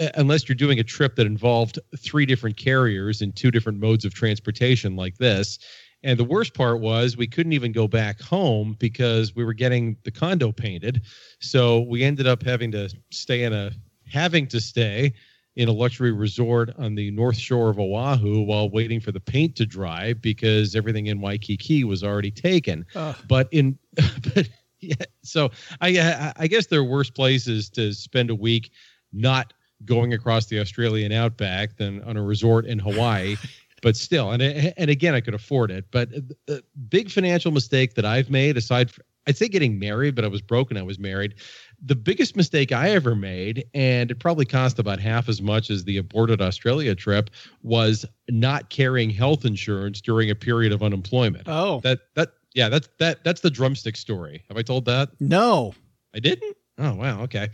uh, 0.00 0.08
unless 0.14 0.48
you're 0.48 0.56
doing 0.56 0.78
a 0.78 0.84
trip 0.84 1.16
that 1.16 1.26
involved 1.26 1.78
three 1.98 2.26
different 2.26 2.56
carriers 2.56 3.20
and 3.20 3.34
two 3.34 3.50
different 3.50 3.80
modes 3.80 4.04
of 4.04 4.14
transportation 4.14 4.94
like 4.94 5.16
this 5.18 5.58
and 6.02 6.18
the 6.18 6.24
worst 6.24 6.54
part 6.54 6.80
was 6.80 7.16
we 7.16 7.26
couldn't 7.26 7.52
even 7.52 7.72
go 7.72 7.86
back 7.86 8.20
home 8.20 8.76
because 8.78 9.34
we 9.34 9.44
were 9.44 9.52
getting 9.52 9.96
the 10.04 10.10
condo 10.10 10.50
painted. 10.50 11.02
So 11.40 11.80
we 11.80 12.02
ended 12.02 12.26
up 12.26 12.42
having 12.42 12.72
to 12.72 12.88
stay 13.10 13.44
in 13.44 13.52
a 13.52 13.72
having 14.08 14.46
to 14.48 14.60
stay 14.60 15.12
in 15.56 15.68
a 15.68 15.72
luxury 15.72 16.12
resort 16.12 16.70
on 16.78 16.94
the 16.94 17.10
north 17.10 17.36
shore 17.36 17.70
of 17.70 17.78
Oahu 17.78 18.42
while 18.42 18.70
waiting 18.70 19.00
for 19.00 19.12
the 19.12 19.20
paint 19.20 19.56
to 19.56 19.66
dry 19.66 20.12
because 20.12 20.76
everything 20.76 21.06
in 21.06 21.20
Waikiki 21.20 21.84
was 21.84 22.04
already 22.04 22.30
taken. 22.30 22.86
Uh. 22.94 23.14
But 23.28 23.48
in 23.50 23.78
but 24.34 24.48
yeah, 24.80 24.94
so 25.22 25.50
I 25.80 26.32
I 26.36 26.46
guess 26.46 26.66
there 26.66 26.80
are 26.80 26.84
worse 26.84 27.10
places 27.10 27.68
to 27.70 27.92
spend 27.92 28.30
a 28.30 28.34
week 28.34 28.70
not 29.12 29.52
going 29.84 30.12
across 30.12 30.46
the 30.46 30.60
Australian 30.60 31.10
outback 31.10 31.76
than 31.76 32.02
on 32.02 32.16
a 32.16 32.22
resort 32.22 32.66
in 32.66 32.78
Hawaii 32.78 33.36
but 33.82 33.96
still, 33.96 34.30
and 34.30 34.42
and 34.42 34.90
again, 34.90 35.14
I 35.14 35.20
could 35.20 35.34
afford 35.34 35.70
it. 35.70 35.86
But 35.90 36.10
the 36.46 36.62
big 36.88 37.10
financial 37.10 37.50
mistake 37.50 37.94
that 37.94 38.04
I've 38.04 38.30
made, 38.30 38.56
aside, 38.56 38.90
from, 38.90 39.04
I'd 39.26 39.36
say 39.36 39.48
getting 39.48 39.78
married, 39.78 40.14
but 40.14 40.24
I 40.24 40.28
was 40.28 40.42
broken. 40.42 40.76
I 40.76 40.82
was 40.82 40.98
married. 40.98 41.34
The 41.82 41.94
biggest 41.94 42.36
mistake 42.36 42.72
I 42.72 42.90
ever 42.90 43.14
made, 43.14 43.64
and 43.72 44.10
it 44.10 44.18
probably 44.18 44.44
cost 44.44 44.78
about 44.78 45.00
half 45.00 45.28
as 45.28 45.40
much 45.40 45.70
as 45.70 45.84
the 45.84 45.96
aborted 45.96 46.42
Australia 46.42 46.94
trip, 46.94 47.30
was 47.62 48.04
not 48.28 48.68
carrying 48.70 49.10
health 49.10 49.44
insurance 49.44 50.00
during 50.00 50.30
a 50.30 50.34
period 50.34 50.72
of 50.72 50.82
unemployment. 50.82 51.44
Oh, 51.46 51.80
that 51.80 52.00
that 52.14 52.32
yeah, 52.54 52.68
that's 52.68 52.88
that 52.98 53.24
that's 53.24 53.40
the 53.40 53.50
drumstick 53.50 53.96
story. 53.96 54.44
Have 54.48 54.56
I 54.56 54.62
told 54.62 54.84
that? 54.86 55.08
No, 55.20 55.74
I 56.14 56.20
didn't. 56.20 56.56
Oh 56.78 56.94
wow, 56.94 57.22
okay. 57.22 57.50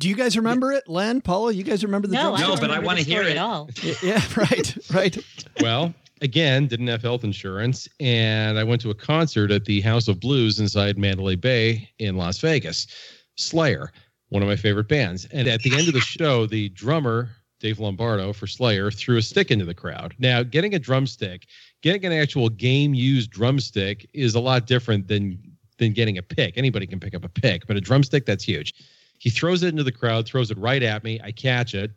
Do 0.00 0.08
you 0.08 0.16
guys 0.16 0.36
remember 0.36 0.72
it, 0.72 0.88
Len, 0.88 1.20
Paula? 1.20 1.52
You 1.52 1.62
guys 1.62 1.84
remember 1.84 2.08
the? 2.08 2.14
No, 2.14 2.34
no, 2.36 2.56
but 2.56 2.70
I 2.70 2.80
want 2.80 2.98
to 2.98 3.04
hear 3.04 3.22
it 3.22 3.38
all. 3.38 3.70
yeah, 4.02 4.20
right, 4.36 4.76
right. 4.92 5.16
well, 5.60 5.94
again, 6.20 6.66
didn't 6.66 6.88
have 6.88 7.00
health 7.00 7.22
insurance, 7.22 7.88
and 8.00 8.58
I 8.58 8.64
went 8.64 8.80
to 8.82 8.90
a 8.90 8.94
concert 8.94 9.52
at 9.52 9.64
the 9.64 9.80
House 9.80 10.08
of 10.08 10.18
Blues 10.18 10.58
inside 10.58 10.98
Mandalay 10.98 11.36
Bay 11.36 11.88
in 12.00 12.16
Las 12.16 12.38
Vegas. 12.38 12.88
Slayer, 13.36 13.92
one 14.28 14.42
of 14.42 14.48
my 14.48 14.56
favorite 14.56 14.88
bands, 14.88 15.26
and 15.26 15.48
at 15.48 15.62
the 15.62 15.74
end 15.76 15.88
of 15.88 15.94
the 15.94 16.00
show, 16.00 16.46
the 16.46 16.68
drummer 16.70 17.30
Dave 17.60 17.78
Lombardo 17.80 18.32
for 18.32 18.46
Slayer 18.46 18.90
threw 18.90 19.16
a 19.16 19.22
stick 19.22 19.50
into 19.50 19.64
the 19.64 19.74
crowd. 19.74 20.14
Now, 20.18 20.42
getting 20.42 20.74
a 20.74 20.78
drumstick, 20.78 21.46
getting 21.82 22.04
an 22.04 22.12
actual 22.12 22.48
game 22.50 22.92
used 22.92 23.30
drumstick 23.30 24.08
is 24.12 24.34
a 24.34 24.40
lot 24.40 24.66
different 24.66 25.08
than 25.08 25.38
than 25.78 25.92
getting 25.92 26.18
a 26.18 26.22
pick. 26.22 26.56
Anybody 26.56 26.86
can 26.86 27.00
pick 27.00 27.14
up 27.14 27.24
a 27.24 27.28
pick, 27.28 27.66
but 27.66 27.76
a 27.76 27.80
drumstick, 27.80 28.26
that's 28.26 28.44
huge. 28.44 28.74
He 29.18 29.30
throws 29.30 29.62
it 29.62 29.68
into 29.68 29.82
the 29.82 29.92
crowd, 29.92 30.26
throws 30.26 30.50
it 30.50 30.58
right 30.58 30.82
at 30.82 31.02
me. 31.02 31.20
I 31.24 31.32
catch 31.32 31.74
it. 31.74 31.92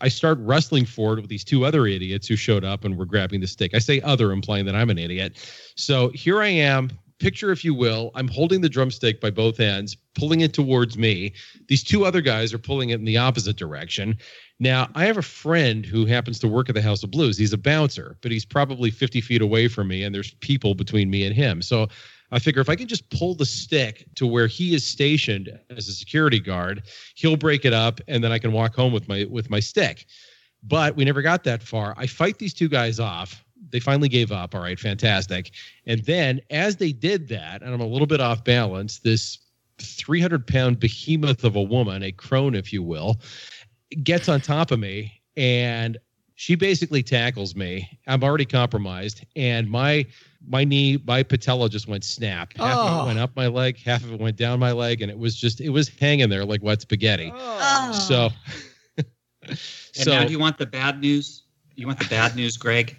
I 0.00 0.08
start 0.08 0.38
wrestling 0.40 0.86
for 0.86 1.18
it 1.18 1.20
with 1.20 1.30
these 1.30 1.44
two 1.44 1.64
other 1.64 1.86
idiots 1.86 2.26
who 2.26 2.36
showed 2.36 2.64
up 2.64 2.84
and 2.84 2.96
were 2.96 3.06
grabbing 3.06 3.40
the 3.40 3.46
stick. 3.46 3.74
I 3.74 3.78
say 3.78 4.00
other, 4.00 4.32
implying 4.32 4.64
that 4.66 4.74
I'm 4.74 4.90
an 4.90 4.98
idiot. 4.98 5.36
So 5.76 6.08
here 6.08 6.40
I 6.42 6.48
am. 6.48 6.90
Picture, 7.20 7.52
if 7.52 7.64
you 7.64 7.74
will, 7.74 8.10
I'm 8.14 8.28
holding 8.28 8.60
the 8.60 8.68
drumstick 8.68 9.20
by 9.20 9.30
both 9.30 9.60
ends, 9.60 9.96
pulling 10.14 10.40
it 10.40 10.52
towards 10.52 10.98
me. 10.98 11.32
These 11.68 11.84
two 11.84 12.04
other 12.04 12.20
guys 12.20 12.52
are 12.52 12.58
pulling 12.58 12.90
it 12.90 12.98
in 12.98 13.04
the 13.04 13.16
opposite 13.16 13.56
direction. 13.56 14.18
Now, 14.58 14.88
I 14.94 15.04
have 15.06 15.16
a 15.16 15.22
friend 15.22 15.86
who 15.86 16.06
happens 16.06 16.38
to 16.40 16.48
work 16.48 16.68
at 16.68 16.74
the 16.74 16.82
House 16.82 17.02
of 17.02 17.10
Blues. 17.10 17.38
He's 17.38 17.52
a 17.52 17.58
bouncer, 17.58 18.16
but 18.20 18.32
he's 18.32 18.44
probably 18.44 18.90
50 18.90 19.20
feet 19.20 19.42
away 19.42 19.68
from 19.68 19.88
me, 19.88 20.02
and 20.02 20.14
there's 20.14 20.34
people 20.34 20.74
between 20.74 21.08
me 21.08 21.24
and 21.24 21.34
him. 21.34 21.62
So 21.62 21.88
I 22.32 22.40
figure 22.40 22.60
if 22.60 22.68
I 22.68 22.76
can 22.76 22.88
just 22.88 23.08
pull 23.10 23.34
the 23.34 23.46
stick 23.46 24.06
to 24.16 24.26
where 24.26 24.48
he 24.48 24.74
is 24.74 24.84
stationed 24.84 25.56
as 25.70 25.88
a 25.88 25.92
security 25.92 26.40
guard, 26.40 26.82
he'll 27.14 27.36
break 27.36 27.64
it 27.64 27.72
up, 27.72 28.00
and 28.08 28.24
then 28.24 28.32
I 28.32 28.38
can 28.38 28.52
walk 28.52 28.74
home 28.74 28.92
with 28.92 29.08
my 29.08 29.24
with 29.30 29.50
my 29.50 29.60
stick. 29.60 30.06
But 30.62 30.96
we 30.96 31.04
never 31.04 31.22
got 31.22 31.44
that 31.44 31.62
far. 31.62 31.94
I 31.96 32.06
fight 32.06 32.38
these 32.38 32.54
two 32.54 32.68
guys 32.68 32.98
off. 32.98 33.44
They 33.70 33.80
finally 33.80 34.08
gave 34.08 34.32
up. 34.32 34.54
All 34.54 34.60
right, 34.60 34.78
fantastic. 34.78 35.50
And 35.86 36.04
then 36.04 36.40
as 36.50 36.76
they 36.76 36.92
did 36.92 37.28
that, 37.28 37.62
and 37.62 37.72
I'm 37.72 37.80
a 37.80 37.86
little 37.86 38.06
bit 38.06 38.20
off 38.20 38.44
balance, 38.44 38.98
this 39.00 39.38
300 39.78 40.46
pound 40.46 40.80
behemoth 40.80 41.44
of 41.44 41.56
a 41.56 41.62
woman, 41.62 42.02
a 42.02 42.12
crone, 42.12 42.54
if 42.54 42.72
you 42.72 42.82
will, 42.82 43.20
gets 44.02 44.28
on 44.28 44.40
top 44.40 44.70
of 44.70 44.78
me 44.78 45.20
and 45.36 45.98
she 46.36 46.54
basically 46.56 47.02
tackles 47.02 47.54
me. 47.54 47.88
I'm 48.06 48.24
already 48.24 48.44
compromised, 48.44 49.24
and 49.36 49.70
my 49.70 50.04
my 50.46 50.64
knee, 50.64 51.00
my 51.06 51.22
patella 51.22 51.68
just 51.68 51.86
went 51.88 52.04
snap. 52.04 52.52
Half 52.56 52.76
of 52.76 52.90
Oh. 52.90 53.02
it 53.02 53.06
went 53.06 53.18
up 53.20 53.36
my 53.36 53.46
leg, 53.46 53.78
half 53.78 54.02
of 54.02 54.12
it 54.12 54.20
went 54.20 54.36
down 54.36 54.58
my 54.58 54.72
leg, 54.72 55.00
and 55.00 55.10
it 55.10 55.18
was 55.18 55.36
just 55.36 55.60
it 55.60 55.70
was 55.70 55.88
hanging 55.88 56.28
there 56.28 56.44
like 56.44 56.62
wet 56.62 56.80
spaghetti. 56.80 57.32
Oh. 57.34 57.92
So, 57.92 58.30
And 59.46 59.58
so 59.92 60.10
now, 60.10 60.24
do 60.24 60.32
you 60.32 60.38
want 60.38 60.58
the 60.58 60.66
bad 60.66 61.00
news? 61.00 61.42
You 61.76 61.86
want 61.86 61.98
the 61.98 62.06
bad 62.06 62.34
news, 62.34 62.56
Greg? 62.56 62.96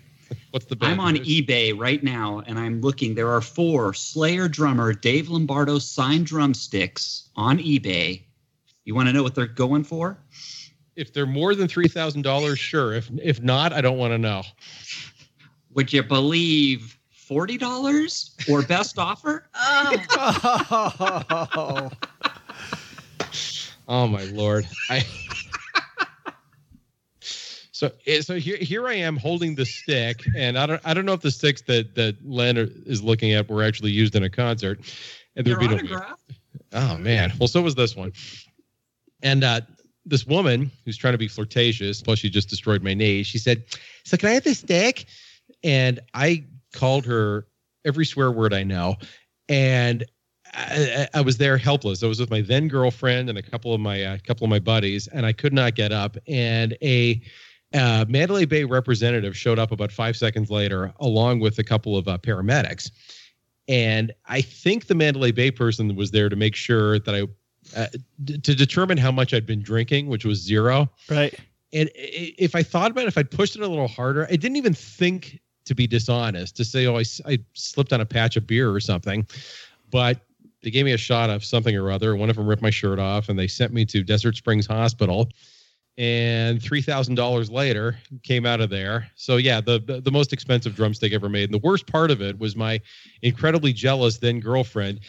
What's 0.56 0.66
the? 0.68 0.76
bad 0.78 0.93
I'm 0.93 1.01
on 1.01 1.16
news? 1.16 1.28
eBay 1.28 1.78
right 1.78 2.01
now, 2.01 2.41
and 2.47 2.58
I'm 2.58 2.80
looking. 2.80 3.14
There 3.14 3.30
are 3.30 3.41
four 3.41 3.93
Slayer 3.93 4.47
drummer 4.47 4.93
Dave 4.93 5.28
Lombardo 5.28 5.80
signed 5.80 6.28
drumsticks 6.28 7.28
on 7.36 7.60
eBay. 7.60 8.22
You 8.86 8.95
want 8.95 9.10
to 9.10 9.14
know 9.14 9.22
what 9.22 9.36
they're 9.36 9.47
going 9.47 9.84
for? 9.84 10.18
If 10.95 11.12
they're 11.12 11.26
more 11.26 11.56
than 11.56 11.68
three 11.68 11.89
thousand 11.89 12.22
dollars, 12.22 12.58
sure. 12.58 12.93
If 12.93 13.12
if 13.22 13.41
not, 13.41 13.74
I 13.74 13.82
don't 13.82 13.97
want 13.97 14.14
to 14.14 14.18
know. 14.18 14.43
Would 15.74 15.91
you 15.91 16.03
believe 16.03 16.97
forty 17.12 17.58
dollars 17.58 18.34
or 18.49 18.62
best 18.62 18.97
offer? 19.10 19.49
Oh. 19.53 21.91
Oh 23.88 24.08
my 24.08 24.24
lord! 24.24 24.68
I. 24.89 25.06
So, 27.76 27.92
eh, 28.08 28.22
so 28.22 28.36
here, 28.36 28.56
here 28.56 28.88
I 28.88 28.94
am 28.94 29.18
holding 29.18 29.56
the 29.56 29.66
stick, 29.66 30.26
and 30.34 30.58
I 30.58 30.66
don't, 30.66 30.82
I 30.86 30.94
don't 30.94 31.04
know 31.04 31.12
if 31.12 31.20
the 31.20 31.30
sticks 31.30 31.62
that 31.64 31.94
that 31.96 32.16
Len 32.26 32.56
is 32.56 33.04
looking 33.04 33.34
at 33.34 33.50
were 33.50 33.64
actually 33.64 33.92
used 33.92 34.16
in 34.16 34.24
a 34.24 34.30
concert, 34.30 34.80
and 35.36 35.46
they're 35.46 35.62
Your 35.62 35.74
autograph? 35.74 36.24
Oh 36.72 36.98
man. 36.98 37.34
Well, 37.38 37.50
so 37.50 37.62
was 37.62 37.76
this 37.76 37.94
one. 37.94 38.14
And 39.22 39.44
uh 39.44 39.60
this 40.06 40.26
woman 40.26 40.72
who's 40.86 40.96
trying 40.96 41.16
to 41.16 41.18
be 41.18 41.28
flirtatious, 41.28 42.02
plus 42.02 42.20
she 42.20 42.30
just 42.30 42.48
destroyed 42.48 42.82
my 42.82 42.94
knee. 42.94 43.24
She 43.24 43.38
said, 43.40 43.66
"So 44.06 44.16
can 44.16 44.30
I 44.30 44.34
have 44.36 44.46
this 44.46 44.60
stick?" 44.60 45.08
And 45.62 46.00
I 46.14 46.46
called 46.72 47.06
her 47.08 47.46
every 47.84 48.06
swear 48.06 48.32
word 48.32 48.54
I 48.54 48.64
know, 48.64 48.96
and 49.50 50.06
I, 50.54 51.08
I 51.14 51.20
I 51.20 51.22
was 51.22 51.36
there 51.40 51.58
helpless. 51.58 52.04
I 52.04 52.08
was 52.08 52.22
with 52.22 52.32
my 52.32 52.40
then 52.40 52.70
girlfriend 52.70 53.28
and 53.28 53.38
a 53.38 53.44
couple 53.44 53.74
of 53.74 53.82
my 53.82 54.02
uh, 54.02 54.18
couple 54.26 54.46
of 54.46 54.50
my 54.50 54.60
buddies, 54.60 55.08
and 55.08 55.26
I 55.26 55.34
could 55.34 55.52
not 55.52 55.76
get 55.76 55.92
up. 55.92 56.16
And 56.26 56.78
a 56.82 57.22
uh, 57.76 58.06
Mandalay 58.08 58.46
Bay 58.46 58.64
representative 58.64 59.36
showed 59.36 59.60
up 59.60 59.72
about 59.72 59.92
five 59.92 60.16
seconds 60.16 60.50
later, 60.50 60.94
along 61.00 61.42
with 61.42 61.60
a 61.60 61.64
couple 61.64 61.98
of 61.98 62.08
uh, 62.08 62.18
paramedics. 62.18 62.90
And 63.68 64.14
I 64.28 64.42
think 64.42 64.88
the 64.88 64.96
Mandalay 64.96 65.32
Bay 65.32 65.52
person 65.52 65.96
was 65.96 66.12
there 66.12 66.30
to 66.30 66.36
make 66.36 66.56
sure 66.56 67.00
that 67.00 67.16
I, 67.16 67.80
uh, 67.80 67.88
d- 68.24 68.38
to 68.38 68.56
determine 68.56 68.98
how 68.98 69.12
much 69.12 69.34
I'd 69.34 69.46
been 69.46 69.62
drinking, 69.62 70.08
which 70.08 70.26
was 70.26 70.40
zero. 70.40 70.90
right. 71.10 71.34
And 71.74 71.90
if 71.94 72.56
I 72.56 72.64
thought 72.64 72.92
about 72.92 73.04
it, 73.04 73.08
if 73.08 73.18
I'd 73.18 73.30
pushed 73.30 73.58
it 73.58 73.62
a 73.62 73.68
little 73.68 73.90
harder, 73.90 74.26
I 74.32 74.38
didn't 74.38 74.56
even 74.56 74.74
think 74.74 75.42
to 75.66 75.76
be 75.76 75.88
dishonest 75.88 76.56
to 76.56 76.64
say, 76.64 76.86
oh, 76.86 76.98
I 76.98 77.40
slipped 77.54 77.92
on 77.92 78.00
a 78.00 78.06
patch 78.06 78.38
of 78.38 78.48
beer 78.48 78.72
or 78.72 78.80
something. 78.80 79.28
But 79.92 80.22
they 80.62 80.70
gave 80.70 80.86
me 80.86 80.94
a 80.94 80.98
shot 80.98 81.30
of 81.30 81.44
something 81.44 81.76
or 81.76 81.92
other. 81.92 82.16
One 82.16 82.30
of 82.30 82.38
them 82.38 82.48
ripped 82.48 82.62
my 82.62 82.70
shirt 82.70 82.98
off 82.98 83.28
and 83.28 83.38
they 83.38 83.48
sent 83.48 83.74
me 83.74 83.84
to 83.88 84.04
Desert 84.04 84.38
Springs 84.38 84.66
Hospital. 84.66 85.30
And 85.98 86.62
three 86.62 86.82
thousand 86.82 87.16
dollars 87.16 87.50
later, 87.50 87.98
came 88.24 88.46
out 88.46 88.60
of 88.60 88.70
there. 88.70 89.10
So 89.16 89.38
yeah, 89.38 89.62
the, 89.62 89.80
the 89.80 90.02
the 90.02 90.12
most 90.12 90.34
expensive 90.34 90.76
drumstick 90.76 91.14
ever 91.14 91.30
made. 91.30 91.46
And 91.46 91.54
the 91.54 91.66
worst 91.66 91.88
part 91.88 92.12
of 92.12 92.22
it 92.22 92.38
was 92.38 92.56
my 92.56 92.82
incredibly 93.22 93.72
jealous 93.72 94.18
then 94.18 94.41
girlfriend. 94.41 95.00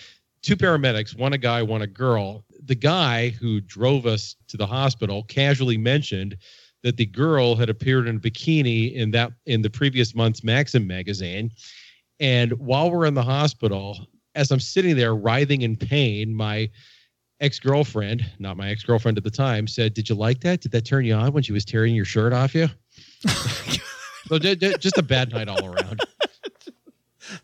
Two 0.43 0.57
paramedics, 0.57 1.19
one 1.19 1.33
a 1.33 1.39
guy, 1.39 1.61
one 1.61 1.83
a 1.83 1.89
girl. 1.89 2.45
The 2.65 2.77
guy 2.77 3.31
who 3.31 3.61
drove 3.61 4.07
us 4.07 4.37
to 4.47 4.57
the 4.57 4.67
hospital 4.67 5.25
casually 5.25 5.77
mentioned 5.77 6.37
that 6.85 6.97
the 6.97 7.07
girl 7.07 7.57
had 7.57 7.69
appeared 7.69 8.07
in 8.07 8.17
a 8.17 8.21
bikini 8.21 8.95
in 8.95 9.11
that 9.11 9.33
in 9.47 9.63
the 9.63 9.71
previous 9.71 10.15
month's 10.15 10.45
Maxim 10.45 10.87
magazine. 10.87 11.51
And 12.21 12.53
while 12.61 12.93
we're 12.93 13.07
in 13.07 13.15
the 13.15 13.23
hospital, 13.25 14.07
as 14.37 14.53
I'm 14.53 14.61
sitting 14.61 14.95
there 14.97 15.17
writhing 15.17 15.63
in 15.63 15.75
pain, 15.75 16.33
my 16.33 16.71
ex-girlfriend, 17.41 18.25
not 18.39 18.57
my 18.57 18.71
ex-girlfriend 18.71 19.19
at 19.19 19.25
the 19.25 19.31
time, 19.31 19.67
said, 19.67 19.95
"Did 19.95 20.09
you 20.09 20.15
like 20.15 20.41
that? 20.41 20.61
Did 20.61 20.73
that 20.73 20.85
turn 20.85 21.05
you 21.05 21.15
on 21.15 21.33
when 21.33 21.43
she 21.43 21.53
was 21.53 21.65
tearing 21.65 21.95
your 21.95 22.05
shirt 22.05 22.33
off 22.33 22.55
you?" 22.55 22.69
so 24.29 24.39
ju- 24.39 24.57
ju- 24.57 24.77
just 24.79 24.99
a 24.99 25.03
bad 25.03 25.33
night 25.33 25.49
all 25.49 25.65
around. 25.65 26.01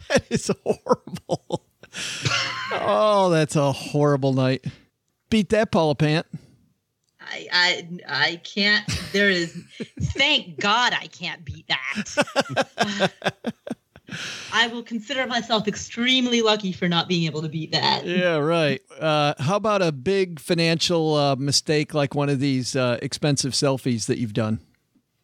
That 0.09 0.23
is 0.31 0.49
horrible. 0.65 1.67
oh, 2.73 3.31
that's 3.31 3.57
a 3.57 3.73
horrible 3.73 4.33
night. 4.33 4.65
Beat 5.29 5.49
that, 5.49 5.73
Paula 5.73 5.97
Pant. 5.97 6.25
I, 7.21 7.49
I 7.53 7.89
I 8.09 8.37
can't. 8.45 8.87
There 9.13 9.29
is. 9.29 9.53
thank 10.01 10.61
God 10.61 10.93
I 10.93 11.09
can't 11.09 11.45
beat 11.45 11.67
that. 11.67 13.11
I 14.53 14.67
will 14.69 14.83
consider 14.83 15.27
myself 15.27 15.67
extremely 15.69 16.43
lucky 16.43 16.73
for 16.73 16.89
not 16.89 17.09
being 17.09 17.25
able 17.25 17.43
to 17.43 17.49
beat 17.49 17.73
that. 17.73 18.05
Yeah, 18.07 18.37
right. 18.37 18.81
Uh, 18.99 19.35
how 19.39 19.57
about 19.57 19.83
a 19.83 19.93
big 19.93 20.41
financial 20.41 21.15
uh, 21.15 21.37
mistake 21.37 21.95
like 21.95 22.15
one 22.15 22.29
of 22.29 22.41
these 22.41 22.77
uh, 22.77 22.99
expensive 23.03 23.53
selfies 23.53 24.07
that 24.07 24.19
you've 24.19 24.35
done? 24.35 24.61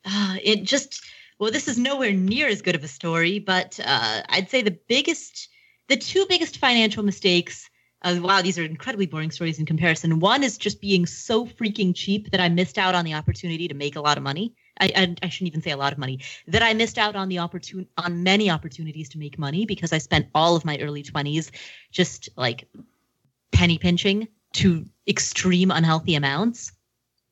Uh, 0.05 0.37
it 0.43 0.65
just 0.65 1.03
well, 1.39 1.53
this 1.53 1.69
is 1.69 1.79
nowhere 1.79 2.13
near 2.13 2.49
as 2.49 2.63
good 2.63 2.75
of 2.75 2.83
a 2.83 2.89
story, 2.89 3.39
but 3.39 3.79
uh, 3.85 4.23
I'd 4.29 4.51
say 4.51 4.63
the 4.63 4.77
biggest, 4.89 5.49
the 5.89 5.97
two 5.97 6.27
biggest 6.29 6.59
financial 6.59 7.05
mistakes. 7.05 7.71
Uh, 8.03 8.19
wow, 8.21 8.43
these 8.43 8.59
are 8.59 8.65
incredibly 8.65 9.07
boring 9.07 9.31
stories 9.31 9.59
in 9.59 9.67
comparison. 9.67 10.19
One 10.19 10.43
is 10.43 10.59
just 10.59 10.81
being 10.81 11.07
so 11.07 11.47
freaking 11.47 11.95
cheap 11.95 12.31
that 12.33 12.41
I 12.41 12.49
missed 12.49 12.79
out 12.79 12.95
on 12.97 13.05
the 13.05 13.15
opportunity 13.15 13.69
to 13.69 13.75
make 13.75 13.95
a 13.95 14.01
lot 14.01 14.17
of 14.17 14.25
money. 14.25 14.55
I, 14.81 14.91
I, 14.97 15.15
I 15.23 15.29
shouldn't 15.29 15.49
even 15.49 15.63
say 15.63 15.71
a 15.71 15.77
lot 15.77 15.93
of 15.93 15.99
money. 15.99 16.21
That 16.47 16.63
I 16.63 16.73
missed 16.75 16.99
out 16.99 17.17
on 17.17 17.29
the 17.29 17.37
opportun 17.37 17.87
on 17.97 18.23
many 18.23 18.51
opportunities 18.51 19.09
to 19.11 19.19
make 19.19 19.39
money 19.39 19.67
because 19.67 19.93
I 19.93 19.99
spent 19.99 20.27
all 20.35 20.57
of 20.57 20.65
my 20.65 20.79
early 20.79 21.03
twenties 21.03 21.51
just 21.91 22.29
like 22.37 22.69
penny 23.53 23.79
pinching 23.79 24.29
to 24.55 24.85
extreme 25.07 25.71
unhealthy 25.71 26.15
amounts. 26.15 26.73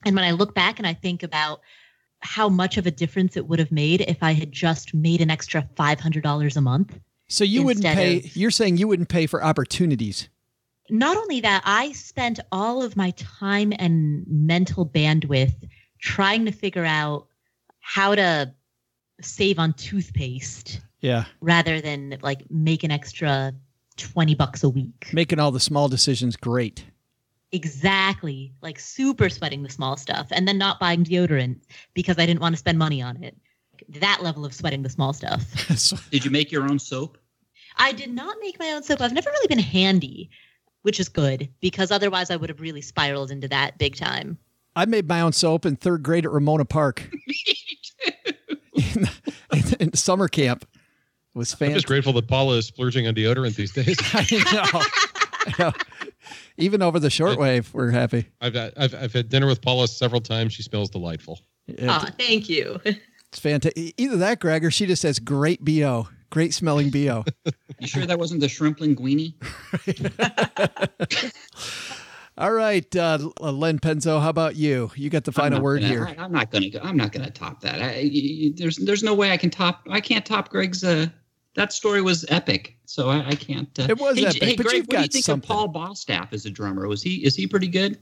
And 0.04 0.14
when 0.14 0.24
I 0.24 0.30
look 0.32 0.54
back 0.54 0.78
and 0.78 0.86
I 0.86 0.94
think 0.94 1.22
about 1.22 1.60
how 2.20 2.48
much 2.48 2.76
of 2.78 2.86
a 2.86 2.90
difference 2.90 3.36
it 3.36 3.46
would 3.46 3.58
have 3.58 3.72
made 3.72 4.00
if 4.02 4.22
I 4.22 4.32
had 4.32 4.50
just 4.52 4.94
made 4.94 5.20
an 5.20 5.30
extra 5.30 5.68
$500 5.76 6.56
a 6.56 6.60
month. 6.60 6.98
So 7.28 7.44
you 7.44 7.62
wouldn't 7.62 7.84
pay. 7.84 8.18
of- 8.18 8.36
You're 8.36 8.50
saying 8.50 8.76
you 8.78 8.88
wouldn't 8.88 9.08
pay 9.08 9.26
for 9.26 9.42
opportunities. 9.44 10.28
Not 10.88 11.16
only 11.16 11.40
that, 11.40 11.62
I 11.64 11.92
spent 11.92 12.38
all 12.52 12.82
of 12.82 12.96
my 12.96 13.10
time 13.12 13.72
and 13.78 14.24
mental 14.28 14.86
bandwidth 14.86 15.68
trying 16.00 16.44
to 16.44 16.52
figure 16.52 16.84
out 16.84 17.26
how 17.88 18.14
to 18.16 18.52
save 19.20 19.58
on 19.60 19.72
toothpaste 19.74 20.80
Yeah, 21.00 21.24
rather 21.40 21.80
than 21.80 22.18
like 22.20 22.42
make 22.50 22.82
an 22.84 22.90
extra 22.90 23.54
20 23.96 24.34
bucks 24.34 24.64
a 24.64 24.68
week. 24.68 25.08
making 25.12 25.38
all 25.38 25.52
the 25.52 25.60
small 25.60 25.88
decisions 25.88 26.36
great. 26.36 26.84
Exactly. 27.52 28.52
Like 28.60 28.78
super 28.78 29.28
sweating 29.28 29.62
the 29.62 29.70
small 29.70 29.96
stuff 29.96 30.26
and 30.32 30.46
then 30.48 30.58
not 30.58 30.80
buying 30.80 31.04
deodorant 31.04 31.60
because 31.94 32.18
I 32.18 32.26
didn't 32.26 32.40
want 32.40 32.54
to 32.54 32.58
spend 32.58 32.78
money 32.78 33.00
on 33.00 33.22
it. 33.22 33.36
That 34.00 34.22
level 34.22 34.44
of 34.44 34.52
sweating 34.52 34.82
the 34.82 34.90
small 34.90 35.12
stuff. 35.12 35.44
Did 36.10 36.24
you 36.24 36.30
make 36.30 36.50
your 36.50 36.64
own 36.64 36.78
soap? 36.78 37.18
I 37.78 37.92
did 37.92 38.10
not 38.10 38.36
make 38.40 38.58
my 38.58 38.72
own 38.72 38.82
soap. 38.82 39.00
I've 39.00 39.12
never 39.12 39.30
really 39.30 39.48
been 39.48 39.58
handy, 39.58 40.30
which 40.82 40.98
is 40.98 41.08
good 41.10 41.48
because 41.60 41.90
otherwise 41.90 42.30
I 42.30 42.36
would 42.36 42.48
have 42.48 42.60
really 42.60 42.80
spiraled 42.80 43.30
into 43.30 43.48
that 43.48 43.76
big 43.78 43.96
time. 43.96 44.38
I 44.76 44.84
made 44.84 45.08
my 45.08 45.22
own 45.22 45.32
soap 45.32 45.64
in 45.66 45.76
third 45.76 46.02
grade 46.02 46.24
at 46.26 46.30
Ramona 46.30 46.66
Park. 46.66 47.08
in, 48.74 49.08
in, 49.52 49.62
in 49.80 49.94
summer 49.94 50.28
camp. 50.28 50.64
It 50.74 51.38
was 51.38 51.56
I'm 51.60 51.72
just 51.72 51.86
grateful 51.86 52.12
that 52.14 52.28
Paula 52.28 52.56
is 52.56 52.66
splurging 52.66 53.06
on 53.08 53.14
deodorant 53.14 53.56
these 53.56 53.72
days. 53.72 53.96
I 54.12 54.84
know. 55.58 55.72
Even 56.58 56.82
over 56.82 56.98
the 56.98 57.08
shortwave, 57.08 57.72
we're 57.72 57.90
happy. 57.90 58.26
I've, 58.40 58.54
had- 58.54 58.72
I've 58.76 58.94
I've 58.94 59.12
had 59.12 59.28
dinner 59.28 59.46
with 59.46 59.60
Paula 59.62 59.88
several 59.88 60.20
times. 60.20 60.52
She 60.52 60.62
smells 60.62 60.90
delightful. 60.90 61.40
It- 61.66 61.88
Aw, 61.88 62.10
thank 62.18 62.48
you. 62.48 62.80
it's 62.84 63.38
fantastic. 63.38 63.94
Either 63.96 64.16
that, 64.18 64.40
Greg, 64.40 64.64
or 64.64 64.70
she 64.70 64.86
just 64.86 65.02
has 65.02 65.18
great 65.18 65.64
bo, 65.64 66.08
great 66.30 66.54
smelling 66.54 66.90
bo. 66.90 67.24
You 67.80 67.86
sure 67.86 68.06
that 68.06 68.18
wasn't 68.18 68.40
the 68.40 68.48
shrimp 68.48 68.78
linguine? 68.78 69.34
All 72.38 72.52
right, 72.52 72.94
uh, 72.96 73.30
Len 73.40 73.78
Penzo, 73.78 74.20
how 74.20 74.28
about 74.28 74.56
you? 74.56 74.90
You 74.94 75.08
got 75.08 75.24
the 75.24 75.32
final 75.32 75.60
word 75.62 75.80
gonna- 75.80 75.92
here. 75.92 76.06
I, 76.18 76.24
am 76.24 76.32
not 76.32 76.50
gonna. 76.50 76.68
go- 76.68 76.80
I'm 76.82 76.96
not 76.96 77.10
gonna 77.12 77.30
top 77.30 77.62
that. 77.62 77.80
I, 77.80 77.86
y- 78.02 78.10
y- 78.42 78.52
there's 78.54 78.76
there's 78.76 79.02
no 79.02 79.14
way 79.14 79.30
I 79.32 79.38
can 79.38 79.48
top. 79.48 79.86
I 79.90 80.00
can't 80.00 80.24
top 80.26 80.50
Greg's. 80.50 80.84
Uh, 80.84 81.06
that 81.54 81.72
story 81.72 82.02
was 82.02 82.26
epic. 82.28 82.76
So 82.84 83.08
I, 83.08 83.28
I 83.28 83.34
can't. 83.34 83.70
Uh, 83.78 83.86
It 83.88 83.98
was 83.98 84.16
hey, 84.18 84.22
J- 84.22 84.28
epic, 84.28 84.42
Hey, 84.42 84.56
but 84.56 84.66
Greg, 84.66 84.76
you've 84.76 84.86
what 84.88 84.96
do 84.96 85.02
you 85.02 85.08
think 85.08 85.24
something. 85.24 85.50
of 85.50 85.56
Paul 85.56 85.72
Bostaph 85.72 86.32
as 86.34 86.44
a 86.44 86.50
drummer? 86.50 86.86
Was 86.88 87.02
he 87.02 87.24
is 87.24 87.34
he 87.34 87.46
pretty 87.46 87.68
good? 87.68 87.98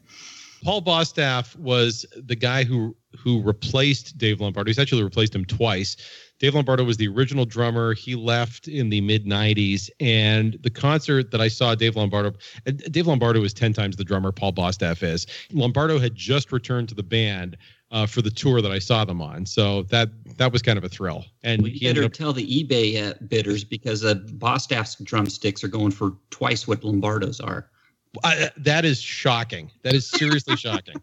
Paul 0.64 0.82
Bostaph 0.82 1.54
was 1.56 2.04
the 2.16 2.34
guy 2.34 2.64
who 2.64 2.96
who 3.16 3.40
replaced 3.42 4.18
Dave 4.18 4.40
Lombardo. 4.40 4.68
He's 4.68 4.78
actually 4.80 5.04
replaced 5.04 5.32
him 5.34 5.44
twice. 5.44 5.96
Dave 6.44 6.54
Lombardo 6.54 6.84
was 6.84 6.98
the 6.98 7.08
original 7.08 7.46
drummer. 7.46 7.94
He 7.94 8.14
left 8.14 8.68
in 8.68 8.90
the 8.90 9.00
mid 9.00 9.24
90s. 9.24 9.88
And 9.98 10.58
the 10.62 10.68
concert 10.68 11.30
that 11.30 11.40
I 11.40 11.48
saw 11.48 11.74
Dave 11.74 11.96
Lombardo, 11.96 12.34
Dave 12.66 13.06
Lombardo 13.06 13.42
is 13.44 13.54
10 13.54 13.72
times 13.72 13.96
the 13.96 14.04
drummer 14.04 14.30
Paul 14.30 14.52
Bostaph 14.52 15.02
is. 15.02 15.26
Lombardo 15.54 15.98
had 15.98 16.14
just 16.14 16.52
returned 16.52 16.90
to 16.90 16.94
the 16.94 17.02
band 17.02 17.56
uh, 17.92 18.04
for 18.04 18.20
the 18.20 18.28
tour 18.28 18.60
that 18.60 18.70
I 18.70 18.78
saw 18.78 19.06
them 19.06 19.22
on. 19.22 19.46
So 19.46 19.84
that 19.84 20.10
that 20.36 20.52
was 20.52 20.60
kind 20.60 20.76
of 20.76 20.84
a 20.84 20.88
thrill. 20.90 21.24
And 21.42 21.62
we 21.62 21.70
he 21.70 21.86
better 21.86 22.04
up, 22.04 22.12
tell 22.12 22.34
the 22.34 22.46
eBay 22.46 23.08
uh, 23.08 23.14
bidders 23.26 23.64
because 23.64 24.04
uh, 24.04 24.16
Bostaph's 24.36 24.96
drumsticks 24.96 25.64
are 25.64 25.68
going 25.68 25.92
for 25.92 26.12
twice 26.28 26.68
what 26.68 26.84
Lombardo's 26.84 27.40
are. 27.40 27.70
I, 28.22 28.50
that 28.58 28.84
is 28.84 29.00
shocking. 29.00 29.70
That 29.82 29.94
is 29.94 30.10
seriously 30.10 30.56
shocking. 30.58 30.96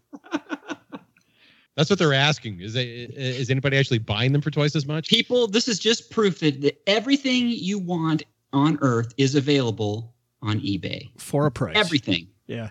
That's 1.76 1.88
what 1.88 1.98
they're 1.98 2.12
asking. 2.12 2.60
Is 2.60 2.74
they, 2.74 2.86
is 2.86 3.48
anybody 3.50 3.78
actually 3.78 3.98
buying 3.98 4.32
them 4.32 4.42
for 4.42 4.50
twice 4.50 4.76
as 4.76 4.86
much? 4.86 5.08
People, 5.08 5.46
this 5.46 5.68
is 5.68 5.78
just 5.78 6.10
proof 6.10 6.40
that, 6.40 6.60
that 6.60 6.82
everything 6.86 7.48
you 7.48 7.78
want 7.78 8.22
on 8.52 8.78
Earth 8.82 9.14
is 9.16 9.34
available 9.34 10.14
on 10.42 10.60
eBay. 10.60 11.10
For 11.18 11.46
a 11.46 11.50
price. 11.50 11.76
Everything. 11.76 12.28
Yeah. 12.46 12.70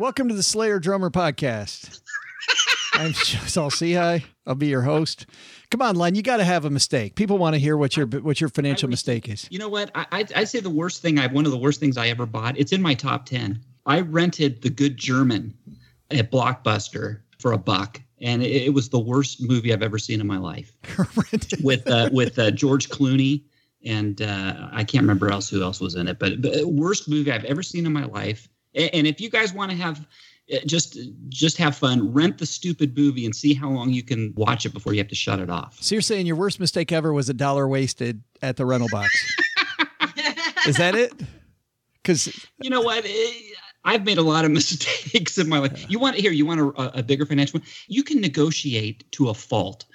Welcome 0.00 0.28
to 0.28 0.34
the 0.34 0.42
Slayer 0.42 0.80
Drummer 0.80 1.10
Podcast. 1.10 2.00
I'm 2.94 3.12
Saul 3.12 3.70
Sehy. 3.70 4.24
I'll 4.46 4.54
be 4.54 4.68
your 4.68 4.82
host. 4.82 5.26
Come 5.70 5.82
on, 5.82 5.96
Len. 5.96 6.14
You 6.14 6.22
got 6.22 6.38
to 6.38 6.44
have 6.44 6.64
a 6.64 6.70
mistake. 6.70 7.14
People 7.14 7.38
want 7.38 7.54
to 7.54 7.58
hear 7.58 7.76
what 7.76 7.96
your 7.96 8.06
what 8.06 8.40
your 8.40 8.48
financial 8.48 8.88
mistake 8.88 9.28
is. 9.28 9.46
You 9.50 9.58
know 9.58 9.68
what? 9.68 9.90
I 9.94 10.06
I 10.12 10.24
I'd 10.34 10.48
say 10.48 10.60
the 10.60 10.70
worst 10.70 11.02
thing 11.02 11.18
I 11.18 11.26
one 11.26 11.44
of 11.44 11.52
the 11.52 11.58
worst 11.58 11.78
things 11.78 11.98
I 11.98 12.08
ever 12.08 12.24
bought. 12.24 12.56
It's 12.58 12.72
in 12.72 12.80
my 12.80 12.94
top 12.94 13.26
ten. 13.26 13.60
I 13.84 14.00
rented 14.00 14.62
The 14.62 14.70
Good 14.70 14.96
German 14.96 15.52
at 16.10 16.30
Blockbuster 16.30 17.20
for 17.38 17.52
a 17.52 17.58
buck, 17.58 18.00
and 18.20 18.42
it, 18.42 18.66
it 18.66 18.74
was 18.74 18.88
the 18.88 18.98
worst 18.98 19.42
movie 19.42 19.72
I've 19.72 19.82
ever 19.82 19.98
seen 19.98 20.20
in 20.20 20.26
my 20.26 20.38
life. 20.38 20.72
with 21.62 21.88
uh, 21.88 22.10
with 22.12 22.38
uh, 22.38 22.50
George 22.50 22.88
Clooney 22.88 23.42
and 23.86 24.20
uh, 24.20 24.68
I 24.72 24.84
can't 24.84 25.02
remember 25.02 25.30
else 25.30 25.48
who 25.48 25.62
else 25.62 25.80
was 25.80 25.94
in 25.94 26.08
it, 26.08 26.18
but, 26.18 26.42
but 26.42 26.64
worst 26.66 27.08
movie 27.08 27.30
I've 27.30 27.44
ever 27.44 27.62
seen 27.62 27.86
in 27.86 27.92
my 27.92 28.04
life. 28.04 28.48
And, 28.74 28.90
and 28.92 29.06
if 29.06 29.20
you 29.20 29.30
guys 29.30 29.52
want 29.52 29.70
to 29.70 29.76
have 29.76 30.06
uh, 30.52 30.58
just 30.66 30.98
just 31.28 31.56
have 31.58 31.76
fun, 31.76 32.12
rent 32.12 32.38
the 32.38 32.46
stupid 32.46 32.96
movie 32.96 33.24
and 33.24 33.34
see 33.34 33.54
how 33.54 33.70
long 33.70 33.90
you 33.90 34.02
can 34.02 34.32
watch 34.36 34.66
it 34.66 34.72
before 34.72 34.92
you 34.92 34.98
have 34.98 35.08
to 35.08 35.14
shut 35.14 35.38
it 35.38 35.50
off. 35.50 35.76
So 35.80 35.94
you're 35.94 36.02
saying 36.02 36.26
your 36.26 36.36
worst 36.36 36.60
mistake 36.60 36.92
ever 36.92 37.12
was 37.12 37.28
a 37.28 37.34
dollar 37.34 37.66
wasted 37.66 38.22
at 38.42 38.56
the 38.56 38.66
rental 38.66 38.88
box? 38.90 39.08
is 40.66 40.76
that 40.76 40.94
it? 40.94 41.12
Because 41.94 42.46
you 42.60 42.70
know 42.70 42.80
what. 42.80 43.04
It, 43.04 43.56
I've 43.86 44.04
made 44.04 44.18
a 44.18 44.22
lot 44.22 44.44
of 44.44 44.50
mistakes 44.60 45.38
in 45.38 45.48
my 45.48 45.58
life. 45.60 45.86
You 45.88 45.98
want 45.98 46.16
here? 46.16 46.32
You 46.32 46.44
want 46.44 46.60
a, 46.60 46.98
a 46.98 47.02
bigger 47.02 47.24
financial 47.24 47.60
one? 47.60 47.68
You 47.88 48.02
can 48.02 48.20
negotiate 48.20 49.10
to 49.12 49.30
a 49.30 49.34
fault. 49.34 49.86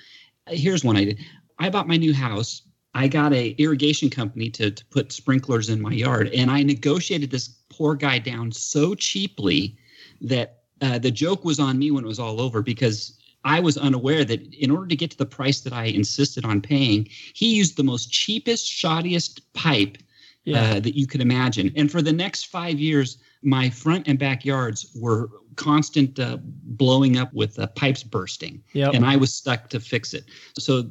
Here's 0.47 0.83
one 0.83 0.97
I 0.97 1.05
did. 1.05 1.19
I 1.59 1.69
bought 1.69 1.87
my 1.87 1.97
new 1.97 2.13
house. 2.13 2.63
I 2.95 3.07
got 3.07 3.31
a 3.33 3.49
irrigation 3.51 4.09
company 4.09 4.49
to 4.51 4.71
to 4.71 4.85
put 4.85 5.11
sprinklers 5.11 5.69
in 5.69 5.79
my 5.81 5.93
yard, 5.93 6.29
and 6.29 6.49
I 6.49 6.63
negotiated 6.63 7.29
this 7.31 7.47
poor 7.69 7.95
guy 7.95 8.17
down 8.19 8.51
so 8.51 8.95
cheaply 8.95 9.77
that 10.21 10.63
uh, 10.81 10.97
the 10.97 11.11
joke 11.11 11.45
was 11.45 11.59
on 11.59 11.77
me 11.77 11.91
when 11.91 12.03
it 12.03 12.07
was 12.07 12.19
all 12.19 12.41
over 12.41 12.61
because 12.61 13.17
I 13.45 13.59
was 13.59 13.77
unaware 13.77 14.25
that 14.25 14.41
in 14.53 14.71
order 14.71 14.87
to 14.87 14.95
get 14.95 15.11
to 15.11 15.17
the 15.17 15.25
price 15.25 15.61
that 15.61 15.73
I 15.73 15.85
insisted 15.85 16.43
on 16.45 16.61
paying, 16.61 17.07
he 17.33 17.55
used 17.55 17.77
the 17.77 17.83
most 17.83 18.11
cheapest, 18.11 18.65
shoddiest 18.69 19.41
pipe 19.53 19.97
Yeah. 20.43 20.61
uh, 20.61 20.79
that 20.79 20.95
you 20.97 21.07
could 21.07 21.21
imagine. 21.21 21.71
And 21.75 21.89
for 21.91 22.01
the 22.01 22.13
next 22.13 22.47
five 22.47 22.79
years, 22.79 23.17
my 23.43 23.69
front 23.69 24.07
and 24.07 24.19
backyards 24.19 24.91
were 24.95 25.29
constant 25.55 26.19
uh, 26.19 26.37
blowing 26.41 27.17
up 27.17 27.33
with 27.33 27.57
uh, 27.59 27.67
pipes 27.67 28.03
bursting, 28.03 28.61
Yep. 28.73 28.93
and 28.93 29.05
I 29.05 29.15
was 29.15 29.33
stuck 29.33 29.69
to 29.69 29.79
fix 29.79 30.13
it. 30.13 30.25
So 30.57 30.83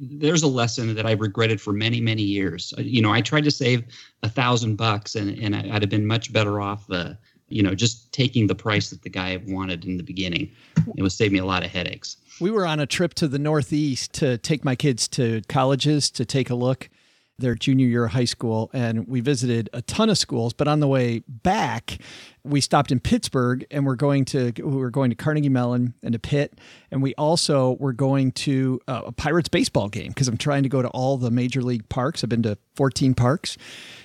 there's 0.00 0.42
a 0.42 0.46
lesson 0.48 0.94
that 0.94 1.06
I've 1.06 1.20
regretted 1.20 1.60
for 1.60 1.72
many, 1.72 2.00
many 2.00 2.22
years. 2.22 2.72
Uh, 2.78 2.82
You 2.82 3.00
know, 3.02 3.12
I 3.12 3.20
tried 3.20 3.44
to 3.44 3.50
save 3.50 3.84
a 4.22 4.28
thousand 4.28 4.76
bucks, 4.76 5.14
and 5.14 5.30
and 5.38 5.56
I- 5.56 5.68
I'd 5.74 5.82
have 5.82 5.90
been 5.90 6.06
much 6.06 6.32
better 6.32 6.60
off. 6.60 6.88
Uh, 6.90 7.14
you 7.48 7.62
know, 7.62 7.74
just 7.74 8.10
taking 8.12 8.46
the 8.46 8.54
price 8.54 8.90
that 8.90 9.02
the 9.02 9.10
guy 9.10 9.38
wanted 9.46 9.84
in 9.84 9.96
the 9.98 10.02
beginning. 10.02 10.50
It 10.96 11.02
would 11.02 11.12
save 11.12 11.30
me 11.30 11.38
a 11.38 11.44
lot 11.44 11.62
of 11.64 11.70
headaches. 11.70 12.16
We 12.40 12.50
were 12.50 12.66
on 12.66 12.80
a 12.80 12.86
trip 12.86 13.14
to 13.14 13.28
the 13.28 13.38
Northeast 13.38 14.12
to 14.14 14.38
take 14.38 14.64
my 14.64 14.74
kids 14.74 15.06
to 15.08 15.42
colleges 15.48 16.10
to 16.12 16.24
take 16.24 16.48
a 16.50 16.54
look 16.54 16.88
their 17.38 17.54
junior 17.54 17.86
year 17.86 18.04
of 18.04 18.12
high 18.12 18.24
school 18.24 18.70
and 18.72 19.08
we 19.08 19.20
visited 19.20 19.68
a 19.72 19.82
ton 19.82 20.08
of 20.08 20.18
schools. 20.18 20.52
But 20.52 20.68
on 20.68 20.80
the 20.80 20.88
way 20.88 21.22
back 21.26 21.98
we 22.44 22.60
stopped 22.60 22.92
in 22.92 23.00
Pittsburgh 23.00 23.66
and 23.70 23.86
we're 23.86 23.96
going 23.96 24.26
to 24.26 24.52
we 24.58 24.76
were 24.76 24.90
going 24.90 25.10
to 25.10 25.16
Carnegie 25.16 25.48
Mellon 25.48 25.94
and 26.02 26.12
to 26.12 26.18
Pitt. 26.18 26.60
And 26.90 27.02
we 27.02 27.14
also 27.14 27.76
were 27.80 27.94
going 27.94 28.32
to 28.32 28.80
uh, 28.86 29.02
a 29.06 29.12
Pirates 29.12 29.48
baseball 29.48 29.88
game 29.88 30.08
because 30.08 30.28
I'm 30.28 30.36
trying 30.36 30.62
to 30.62 30.68
go 30.68 30.82
to 30.82 30.88
all 30.88 31.16
the 31.16 31.30
major 31.30 31.62
league 31.62 31.88
parks. 31.88 32.22
I've 32.22 32.28
been 32.28 32.42
to 32.42 32.58
14 32.76 33.14
parks. 33.14 33.56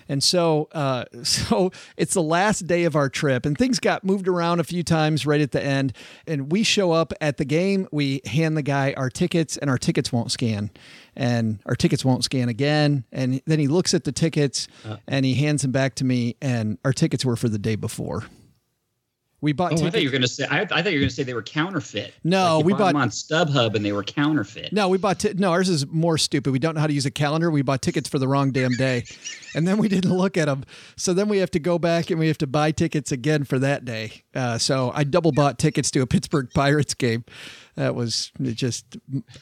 And 0.08 0.24
so 0.24 0.70
uh, 0.72 1.04
so 1.24 1.72
it's 1.98 2.14
the 2.14 2.24
last 2.24 2.66
day 2.66 2.86
of 2.86 2.96
our 2.96 3.10
trip 3.10 3.46
and 3.46 3.58
things 3.58 3.80
got 3.80 4.06
moved 4.06 4.28
around 4.28 4.62
a 4.62 4.64
few 4.64 4.84
times 4.84 5.26
right 5.26 5.42
at 5.42 5.52
the 5.52 5.64
end. 5.64 5.94
And 6.26 6.50
we 6.50 6.64
show 6.64 6.94
up 6.94 7.14
at 7.20 7.38
the 7.38 7.46
game. 7.46 7.88
We 7.92 8.22
hand 8.26 8.56
the 8.56 8.64
guy 8.64 8.94
our 8.96 9.10
tickets 9.10 9.58
and 9.58 9.70
our 9.70 9.78
tickets 9.78 10.14
won't 10.14 10.32
scan 10.32 10.72
and 11.20 11.60
our 11.68 11.76
tickets 11.76 12.04
won't 12.04 12.24
scan 12.24 12.50
again 12.50 13.04
and 13.12 13.42
then 13.46 13.60
he 13.60 13.68
looks 13.68 13.94
at 13.94 14.06
the 14.06 14.12
tickets 14.12 14.68
and 15.08 15.24
he 15.26 15.36
hands 15.36 15.62
them 15.62 15.72
back 15.72 15.94
to 15.96 16.04
me 16.06 16.36
and 16.42 16.80
our 16.84 16.94
tickets 16.94 17.24
were 17.24 17.36
for 17.36 17.50
the 17.50 17.60
day 17.60 17.76
before 17.76 18.24
we 19.42 19.54
bought 19.54 19.72
Oh, 19.72 19.86
I 19.86 19.90
thought 19.90 20.02
you 20.02 20.08
were 20.10 20.12
going 20.12 20.22
to 20.22 20.28
say. 20.28 20.46
I, 20.50 20.62
I 20.62 20.66
thought 20.66 20.78
you 20.78 20.84
were 20.98 21.04
going 21.04 21.08
to 21.10 21.16
say 21.16 21.24
they 21.24 21.34
were 21.34 21.42
counterfeit. 21.42 22.14
No, 22.26 22.58
Like 22.58 22.66
we 22.66 22.74
bought 22.74 22.88
them 22.88 22.98
on 22.98 23.10
StubHub 23.10 23.74
and 23.74 23.86
they 23.86 23.94
were 23.94 24.04
counterfeit. 24.04 24.74
No, 24.74 24.90
we 24.90 24.98
bought 24.98 25.20
ti- 25.20 25.34
no. 25.36 25.52
Ours 25.52 25.70
is 25.70 25.88
more 25.88 26.18
stupid. 26.18 26.52
We 26.52 26.60
don't 26.60 26.76
know 26.76 26.82
how 26.82 26.88
to 26.88 26.94
use 26.94 27.06
a 27.06 27.12
calendar. 27.12 27.50
We 27.50 27.62
bought 27.62 27.82
tickets 27.82 28.10
for 28.10 28.20
the 28.20 28.28
wrong 28.28 28.52
damn 28.52 28.74
day, 28.74 29.06
and 29.56 29.66
then 29.66 29.78
we 29.78 29.88
didn't 29.88 30.14
look 30.14 30.36
at 30.36 30.46
them. 30.48 30.66
So 30.98 31.14
then 31.14 31.30
we 31.30 31.38
have 31.38 31.52
to 31.52 31.60
go 31.60 31.80
back 31.80 32.10
and 32.10 32.20
we 32.20 32.28
have 32.28 32.38
to 32.40 32.48
buy 32.48 32.72
tickets 32.72 33.14
again 33.14 33.46
for 33.46 33.58
that 33.60 33.86
day. 33.86 34.24
Uh, 34.36 34.58
so 34.58 34.92
I 34.94 35.06
double 35.06 35.32
bought 35.32 35.58
tickets 35.58 35.90
to 35.92 36.02
a 36.02 36.06
Pittsburgh 36.06 36.50
Pirates 36.54 36.94
game. 36.94 37.24
That 37.76 37.96
was 37.96 38.34
just 38.44 38.98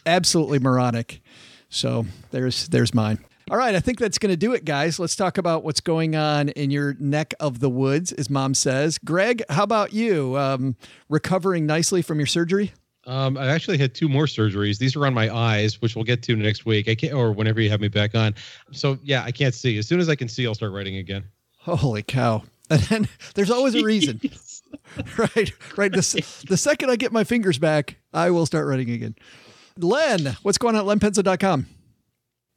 absolutely 0.06 0.60
moronic. 0.60 1.22
So 1.70 2.06
there's 2.32 2.68
there's 2.68 2.94
mine. 2.94 3.20
All 3.50 3.58
right, 3.58 3.76
I 3.76 3.80
think 3.80 3.98
that's 3.98 4.18
going 4.18 4.32
to 4.32 4.38
do 4.38 4.54
it, 4.54 4.66
guys. 4.66 5.00
Let's 5.00 5.16
talk 5.16 5.38
about 5.38 5.64
what's 5.64 5.80
going 5.80 6.18
on 6.18 6.50
in 6.50 6.70
your 6.70 6.96
neck 7.00 7.34
of 7.40 7.62
the 7.62 7.70
woods, 7.70 8.12
as 8.12 8.30
Mom 8.30 8.54
says. 8.54 8.98
Greg, 8.98 9.42
how 9.48 9.64
about 9.64 9.94
you? 9.94 10.38
Um, 10.38 10.76
recovering 11.08 11.66
nicely 11.66 12.02
from 12.02 12.20
your 12.20 12.26
surgery? 12.26 12.74
Um, 13.06 13.38
I 13.38 13.48
actually 13.48 13.78
had 13.78 13.96
two 13.96 14.10
more 14.10 14.26
surgeries. 14.26 14.80
These 14.80 14.98
are 14.98 15.06
on 15.06 15.14
my 15.14 15.34
eyes, 15.34 15.82
which 15.82 15.96
we'll 15.96 16.04
get 16.04 16.22
to 16.24 16.36
next 16.36 16.66
week. 16.66 16.90
I 16.90 16.96
can't, 16.96 17.14
or 17.14 17.32
whenever 17.32 17.62
you 17.62 17.70
have 17.70 17.80
me 17.80 17.88
back 17.88 18.16
on. 18.16 18.36
So 18.74 19.00
yeah, 19.02 19.24
I 19.24 19.32
can't 19.32 19.56
see. 19.56 19.78
As 19.78 19.88
soon 19.88 20.02
as 20.02 20.10
I 20.10 20.16
can 20.16 20.28
see, 20.28 20.46
I'll 20.46 20.56
start 20.56 20.74
writing 20.74 20.98
again. 20.98 21.24
Holy 21.58 22.04
cow. 22.04 22.44
And 22.70 22.82
then 22.82 23.08
there's 23.34 23.50
always 23.50 23.76
a 23.76 23.82
reason. 23.82 24.20
right. 25.18 25.54
Right. 25.78 25.92
The, 25.92 26.44
the 26.50 26.58
second 26.58 26.90
I 26.90 26.98
get 26.98 27.14
my 27.14 27.24
fingers 27.24 27.58
back, 27.58 27.96
I 28.14 28.30
will 28.32 28.46
start 28.46 28.68
writing 28.68 28.90
again. 28.90 29.16
Len, 29.84 30.38
what's 30.44 30.58
going 30.58 30.76
on 30.76 30.88
at 30.88 31.00
lenpenzo.com? 31.00 31.68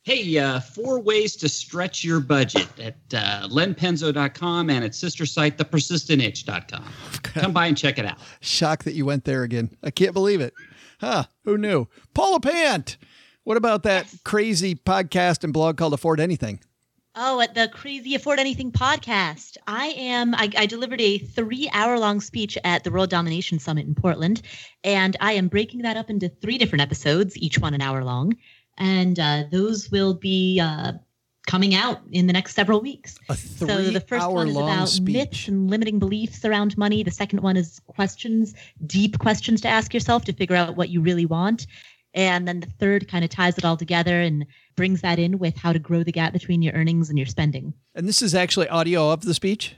Hey, 0.02 0.38
uh, 0.38 0.60
four 0.60 0.98
ways 0.98 1.36
to 1.36 1.48
stretch 1.48 2.02
your 2.02 2.20
budget 2.20 2.68
at 2.80 2.96
uh, 3.12 3.46
lenpenzo.com 3.48 4.70
and 4.70 4.82
its 4.82 4.96
sister 4.96 5.26
site, 5.26 5.58
thepersistentitch.com. 5.58 6.84
Come 7.22 7.52
by 7.52 7.66
and 7.66 7.76
check 7.76 7.98
it 7.98 8.06
out. 8.06 8.16
Shocked 8.40 8.86
that 8.86 8.94
you 8.94 9.04
went 9.04 9.24
there 9.24 9.42
again. 9.42 9.76
I 9.82 9.90
can't 9.90 10.14
believe 10.14 10.40
it. 10.40 10.54
Huh. 11.00 11.24
Who 11.44 11.58
knew? 11.58 11.86
Paula 12.14 12.40
Pant. 12.40 12.96
What 13.44 13.58
about 13.58 13.82
that 13.82 14.06
crazy 14.24 14.74
podcast 14.74 15.44
and 15.44 15.52
blog 15.52 15.76
called 15.76 15.92
Afford 15.92 16.18
Anything? 16.18 16.60
Oh, 17.22 17.38
at 17.42 17.54
the 17.54 17.68
Crazy 17.68 18.14
Afford 18.14 18.38
Anything 18.38 18.72
podcast. 18.72 19.58
I 19.66 19.88
am, 19.88 20.34
I, 20.34 20.50
I 20.56 20.64
delivered 20.64 21.02
a 21.02 21.18
three 21.18 21.68
hour 21.70 21.98
long 21.98 22.22
speech 22.22 22.56
at 22.64 22.82
the 22.82 22.90
World 22.90 23.10
Domination 23.10 23.58
Summit 23.58 23.86
in 23.86 23.94
Portland, 23.94 24.40
and 24.84 25.18
I 25.20 25.32
am 25.32 25.48
breaking 25.48 25.82
that 25.82 25.98
up 25.98 26.08
into 26.08 26.30
three 26.30 26.56
different 26.56 26.80
episodes, 26.80 27.36
each 27.36 27.58
one 27.58 27.74
an 27.74 27.82
hour 27.82 28.02
long. 28.04 28.38
And 28.78 29.20
uh, 29.20 29.44
those 29.52 29.90
will 29.90 30.14
be 30.14 30.60
uh, 30.60 30.92
coming 31.46 31.74
out 31.74 32.00
in 32.10 32.26
the 32.26 32.32
next 32.32 32.54
several 32.54 32.80
weeks. 32.80 33.18
So 33.34 33.66
the 33.66 34.00
first 34.00 34.24
hour 34.24 34.32
one 34.32 34.48
is 34.48 34.56
about 34.56 34.88
speech. 34.88 35.14
myths 35.14 35.48
and 35.48 35.70
limiting 35.70 35.98
beliefs 35.98 36.44
around 36.46 36.78
money. 36.78 37.02
The 37.02 37.10
second 37.10 37.40
one 37.40 37.58
is 37.58 37.80
questions, 37.86 38.54
deep 38.86 39.18
questions 39.18 39.60
to 39.60 39.68
ask 39.68 39.92
yourself 39.92 40.24
to 40.24 40.32
figure 40.32 40.56
out 40.56 40.76
what 40.76 40.88
you 40.88 41.02
really 41.02 41.26
want. 41.26 41.66
And 42.12 42.48
then 42.48 42.60
the 42.60 42.66
third 42.66 43.08
kind 43.08 43.24
of 43.24 43.30
ties 43.30 43.56
it 43.56 43.64
all 43.64 43.76
together 43.76 44.20
and 44.20 44.46
brings 44.76 45.02
that 45.02 45.18
in 45.18 45.38
with 45.38 45.56
how 45.56 45.72
to 45.72 45.78
grow 45.78 46.02
the 46.02 46.12
gap 46.12 46.32
between 46.32 46.62
your 46.62 46.74
earnings 46.74 47.08
and 47.08 47.18
your 47.18 47.26
spending. 47.26 47.72
And 47.94 48.08
this 48.08 48.22
is 48.22 48.34
actually 48.34 48.68
audio 48.68 49.10
of 49.10 49.22
the 49.22 49.34
speech? 49.34 49.76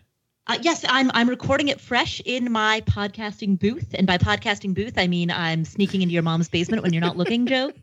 Uh, 0.48 0.58
yes, 0.60 0.84
I'm 0.88 1.08
I'm 1.14 1.28
recording 1.28 1.68
it 1.68 1.80
fresh 1.80 2.20
in 2.24 2.50
my 2.50 2.80
podcasting 2.80 3.60
booth, 3.60 3.94
and 3.94 4.08
by 4.08 4.18
podcasting 4.18 4.74
booth, 4.74 4.94
I 4.98 5.06
mean 5.06 5.30
I'm 5.30 5.64
sneaking 5.64 6.02
into 6.02 6.12
your 6.12 6.24
mom's 6.24 6.48
basement 6.48 6.82
when 6.82 6.92
you're 6.92 7.00
not 7.00 7.16
looking, 7.16 7.46
Joe. 7.46 7.72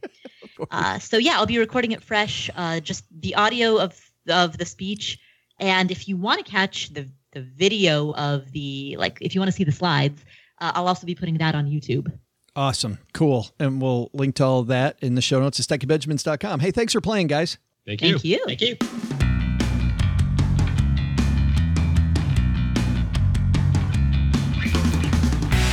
Uh, 0.72 1.00
so 1.00 1.18
yeah, 1.18 1.36
I'll 1.38 1.46
be 1.46 1.58
recording 1.58 1.94
it 1.94 2.04
fresh, 2.04 2.50
uh, 2.54 2.82
just 2.82 3.06
the 3.22 3.34
audio 3.36 3.80
of 3.80 3.98
of 4.28 4.58
the 4.58 4.66
speech, 4.66 5.18
and 5.58 5.90
if 5.90 6.10
you 6.10 6.18
want 6.18 6.46
to 6.46 6.52
catch 6.52 6.94
the 6.94 7.10
the 7.32 7.42
video 7.42 8.14
of 8.16 8.52
the 8.52 8.98
like, 9.00 9.20
if 9.22 9.34
you 9.34 9.40
want 9.40 9.50
to 9.50 9.56
see 9.56 9.64
the 9.64 9.72
slides, 9.72 10.22
uh, 10.60 10.74
I'll 10.76 10.90
also 10.90 11.08
be 11.08 11.16
putting 11.16 11.38
that 11.38 11.56
on 11.56 11.66
YouTube. 11.66 12.12
Awesome. 12.56 13.00
Cool. 13.14 13.48
And 13.60 13.82
we'll 13.82 14.10
link 14.14 14.36
to 14.36 14.46
all 14.46 14.60
of 14.60 14.68
that 14.68 14.98
in 15.02 15.16
the 15.16 15.22
show 15.22 15.40
notes 15.40 15.60
at 15.60 15.80
StackingBenjamins.com. 15.80 16.60
Hey, 16.60 16.72
thanks 16.72 16.94
for 16.94 17.02
playing, 17.02 17.28
guys. 17.28 17.58
Thank 17.86 18.02
you. 18.02 18.20
Thank 18.20 18.26
you. 18.26 18.44
Thank 18.46 18.62
you. 18.62 18.78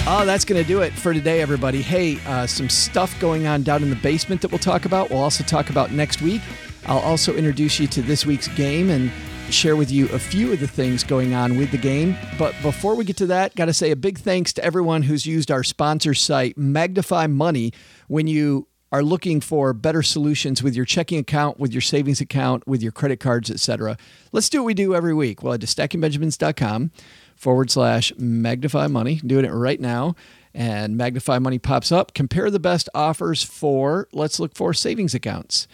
Oh, 0.09 0.24
that's 0.24 0.45
going 0.45 0.62
to 0.62 0.66
do 0.66 0.83
it 0.83 0.93
for 0.93 1.12
today, 1.12 1.43
everybody. 1.43 1.83
Hey, 1.83 2.20
uh, 2.27 2.47
some 2.47 2.68
stuff 2.68 3.18
going 3.18 3.49
on 3.49 3.64
down 3.64 3.83
in 3.83 3.91
the 3.91 3.97
basement 3.97 4.41
that 4.43 4.53
we'll 4.53 4.61
talk 4.61 4.85
about. 4.85 5.11
We'll 5.11 5.20
also 5.20 5.43
talk 5.43 5.68
about 5.68 5.91
next 5.91 6.22
week. 6.22 6.43
I'll 6.87 7.01
also 7.01 7.35
introduce 7.35 7.81
you 7.81 7.89
to 7.89 8.03
this 8.03 8.24
week's 8.24 8.47
game 8.47 8.89
and 8.89 9.11
share 9.51 9.77
with 9.77 9.91
you 9.91 10.09
a 10.09 10.19
few 10.19 10.53
of 10.53 10.61
the 10.61 10.67
things 10.67 11.05
going 11.05 11.35
on 11.35 11.57
with 11.57 11.71
the 11.71 11.79
game. 11.79 12.17
But 12.39 12.55
before 12.63 12.95
we 12.95 13.05
get 13.05 13.17
to 13.19 13.27
that, 13.27 13.55
got 13.55 13.67
to 13.67 13.73
say 13.73 13.91
a 13.91 13.97
big 13.97 14.19
thanks 14.19 14.53
to 14.55 14.65
everyone 14.65 15.03
who's 15.03 15.27
used 15.27 15.51
our 15.51 15.63
sponsor 15.63 16.15
site, 16.15 16.59
Magnify 16.59 17.27
Money, 17.27 17.73
when 18.09 18.27
you 18.27 18.67
are 18.93 19.03
looking 19.03 19.41
for 19.41 19.73
better 19.73 20.03
solutions 20.03 20.63
with 20.63 20.75
your 20.75 20.85
checking 20.85 21.19
account, 21.19 21.59
with 21.59 21.73
your 21.73 21.81
savings 21.81 22.21
account, 22.21 22.67
with 22.67 22.83
your 22.83 22.93
credit 22.93 23.21
cards, 23.21 23.51
etc. 23.51 23.97
Let's 24.33 24.49
do 24.49 24.63
what 24.63 24.67
we 24.67 24.75
do 24.75 24.95
every 24.95 25.15
week. 25.15 25.43
Well, 25.43 25.55
at 25.55 25.61
stackingbenjamins.com 25.61 26.93
forward 27.35 27.71
slash 27.71 28.13
magnify 28.17 28.87
money. 28.87 29.17
Doing 29.17 29.45
it 29.45 29.51
right 29.51 29.81
now. 29.81 30.15
And 30.55 30.97
magnify 30.97 31.39
money 31.39 31.59
pops 31.59 31.93
up. 31.93 32.15
Compare 32.15 32.51
the 32.51 32.59
best 32.59 32.89
offers 32.95 33.43
for, 33.43 34.09
let's 34.13 34.41
look 34.41 34.55
for 34.55 34.73
savings 34.73 35.15
accounts. 35.15 35.69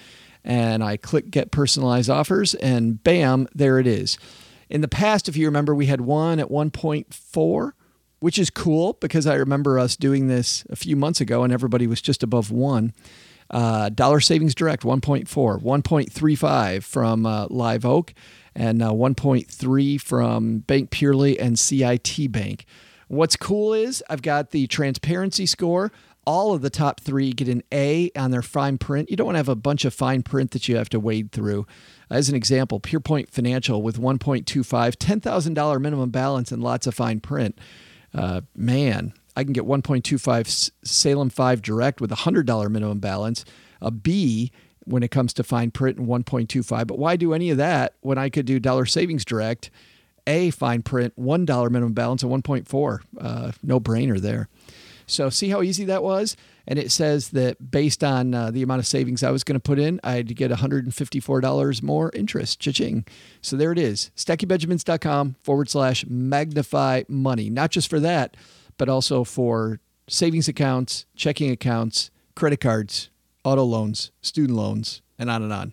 And 0.44 0.82
I 0.82 0.96
click 0.96 1.30
get 1.30 1.52
personalized 1.52 2.10
offers, 2.10 2.54
and 2.54 3.02
bam, 3.04 3.48
there 3.54 3.78
it 3.78 3.86
is. 3.86 4.18
In 4.68 4.80
the 4.80 4.88
past, 4.88 5.28
if 5.28 5.36
you 5.36 5.46
remember, 5.46 5.74
we 5.74 5.86
had 5.86 6.00
one 6.00 6.40
at 6.40 6.48
1.4, 6.48 7.72
which 8.20 8.38
is 8.38 8.48
cool 8.48 8.94
because 8.94 9.26
I 9.26 9.34
remember 9.34 9.78
us 9.78 9.96
doing 9.96 10.28
this 10.28 10.64
a 10.70 10.76
few 10.76 10.96
months 10.96 11.20
ago 11.20 11.44
and 11.44 11.52
everybody 11.52 11.86
was 11.86 12.00
just 12.00 12.22
above 12.22 12.50
one. 12.50 12.94
Uh, 13.50 13.90
Dollar 13.90 14.20
Savings 14.20 14.54
Direct 14.54 14.82
1.4, 14.82 15.26
1.35 15.28 16.84
from 16.84 17.26
uh, 17.26 17.48
Live 17.50 17.84
Oak, 17.84 18.14
and 18.54 18.82
uh, 18.82 18.90
1.3 18.90 20.00
from 20.00 20.60
Bank 20.60 20.90
Purely 20.90 21.38
and 21.38 21.58
CIT 21.58 22.32
Bank. 22.32 22.64
What's 23.08 23.36
cool 23.36 23.74
is 23.74 24.02
I've 24.08 24.22
got 24.22 24.52
the 24.52 24.66
transparency 24.68 25.44
score. 25.44 25.92
All 26.24 26.54
of 26.54 26.62
the 26.62 26.70
top 26.70 27.00
three 27.00 27.32
get 27.32 27.48
an 27.48 27.62
A 27.72 28.10
on 28.16 28.30
their 28.30 28.42
fine 28.42 28.78
print. 28.78 29.10
You 29.10 29.16
don't 29.16 29.26
want 29.26 29.34
to 29.34 29.40
have 29.40 29.48
a 29.48 29.56
bunch 29.56 29.84
of 29.84 29.92
fine 29.92 30.22
print 30.22 30.52
that 30.52 30.68
you 30.68 30.76
have 30.76 30.88
to 30.90 31.00
wade 31.00 31.32
through. 31.32 31.66
As 32.10 32.28
an 32.28 32.34
example, 32.34 32.78
PurePoint 32.78 33.30
Financial 33.30 33.82
with 33.82 33.98
1.25, 33.98 34.44
$10,000 34.44 35.80
minimum 35.80 36.10
balance 36.10 36.52
and 36.52 36.62
lots 36.62 36.86
of 36.86 36.94
fine 36.94 37.20
print. 37.20 37.58
Uh, 38.14 38.42
man, 38.54 39.14
I 39.36 39.44
can 39.44 39.52
get 39.52 39.64
1.25 39.64 40.70
Salem 40.84 41.30
5 41.30 41.62
Direct 41.62 42.00
with 42.00 42.12
a 42.12 42.16
$100 42.16 42.70
minimum 42.70 42.98
balance, 42.98 43.44
a 43.80 43.90
B 43.90 44.52
when 44.84 45.02
it 45.02 45.10
comes 45.10 45.32
to 45.34 45.42
fine 45.42 45.70
print 45.70 45.98
and 45.98 46.06
1.25. 46.06 46.86
But 46.86 46.98
why 46.98 47.16
do 47.16 47.32
any 47.32 47.50
of 47.50 47.56
that 47.56 47.94
when 48.00 48.18
I 48.18 48.28
could 48.28 48.46
do 48.46 48.60
Dollar 48.60 48.86
Savings 48.86 49.24
Direct, 49.24 49.70
A 50.26 50.50
fine 50.50 50.82
print, 50.82 51.14
$1 51.18 51.70
minimum 51.70 51.94
balance, 51.94 52.22
and 52.22 52.30
1.4? 52.30 53.00
Uh, 53.18 53.52
no 53.62 53.80
brainer 53.80 54.20
there. 54.20 54.48
So 55.06 55.30
see 55.30 55.48
how 55.48 55.62
easy 55.62 55.84
that 55.86 56.02
was? 56.02 56.36
And 56.66 56.78
it 56.78 56.90
says 56.90 57.30
that 57.30 57.70
based 57.70 58.04
on 58.04 58.34
uh, 58.34 58.50
the 58.50 58.62
amount 58.62 58.80
of 58.80 58.86
savings 58.86 59.22
I 59.22 59.30
was 59.30 59.44
going 59.44 59.54
to 59.54 59.60
put 59.60 59.78
in, 59.78 60.00
I'd 60.04 60.34
get 60.36 60.50
$154 60.50 61.82
more 61.82 62.10
interest. 62.14 62.60
Cha-ching. 62.60 63.04
So 63.40 63.56
there 63.56 63.72
it 63.72 63.78
is. 63.78 64.10
StackingBenjamins.com 64.16 65.36
forward 65.42 65.68
slash 65.68 66.04
magnify 66.06 67.02
money. 67.08 67.50
Not 67.50 67.70
just 67.70 67.90
for 67.90 68.00
that, 68.00 68.36
but 68.78 68.88
also 68.88 69.24
for 69.24 69.80
savings 70.08 70.48
accounts, 70.48 71.06
checking 71.16 71.50
accounts, 71.50 72.10
credit 72.34 72.60
cards, 72.60 73.10
auto 73.44 73.64
loans, 73.64 74.12
student 74.20 74.56
loans, 74.56 75.02
and 75.18 75.30
on 75.30 75.42
and 75.42 75.52
on. 75.52 75.72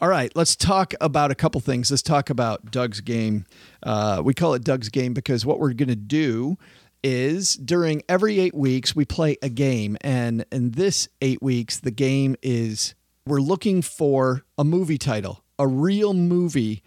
All 0.00 0.08
right, 0.08 0.30
let's 0.36 0.54
talk 0.54 0.94
about 1.00 1.32
a 1.32 1.34
couple 1.34 1.60
things. 1.60 1.90
Let's 1.90 2.02
talk 2.02 2.30
about 2.30 2.70
Doug's 2.70 3.00
game. 3.00 3.46
Uh, 3.82 4.22
we 4.24 4.32
call 4.32 4.54
it 4.54 4.62
Doug's 4.62 4.90
game 4.90 5.12
because 5.12 5.44
what 5.44 5.58
we're 5.58 5.72
going 5.72 5.88
to 5.88 5.96
do 5.96 6.56
is 7.02 7.54
during 7.54 8.02
every 8.08 8.40
eight 8.40 8.54
weeks, 8.54 8.94
we 8.94 9.04
play 9.04 9.36
a 9.42 9.48
game. 9.48 9.96
And 10.00 10.44
in 10.50 10.72
this 10.72 11.08
eight 11.20 11.42
weeks, 11.42 11.78
the 11.78 11.90
game 11.90 12.36
is 12.42 12.94
we're 13.26 13.40
looking 13.40 13.82
for 13.82 14.44
a 14.56 14.64
movie 14.64 14.98
title, 14.98 15.44
a 15.58 15.66
real 15.66 16.14
movie 16.14 16.82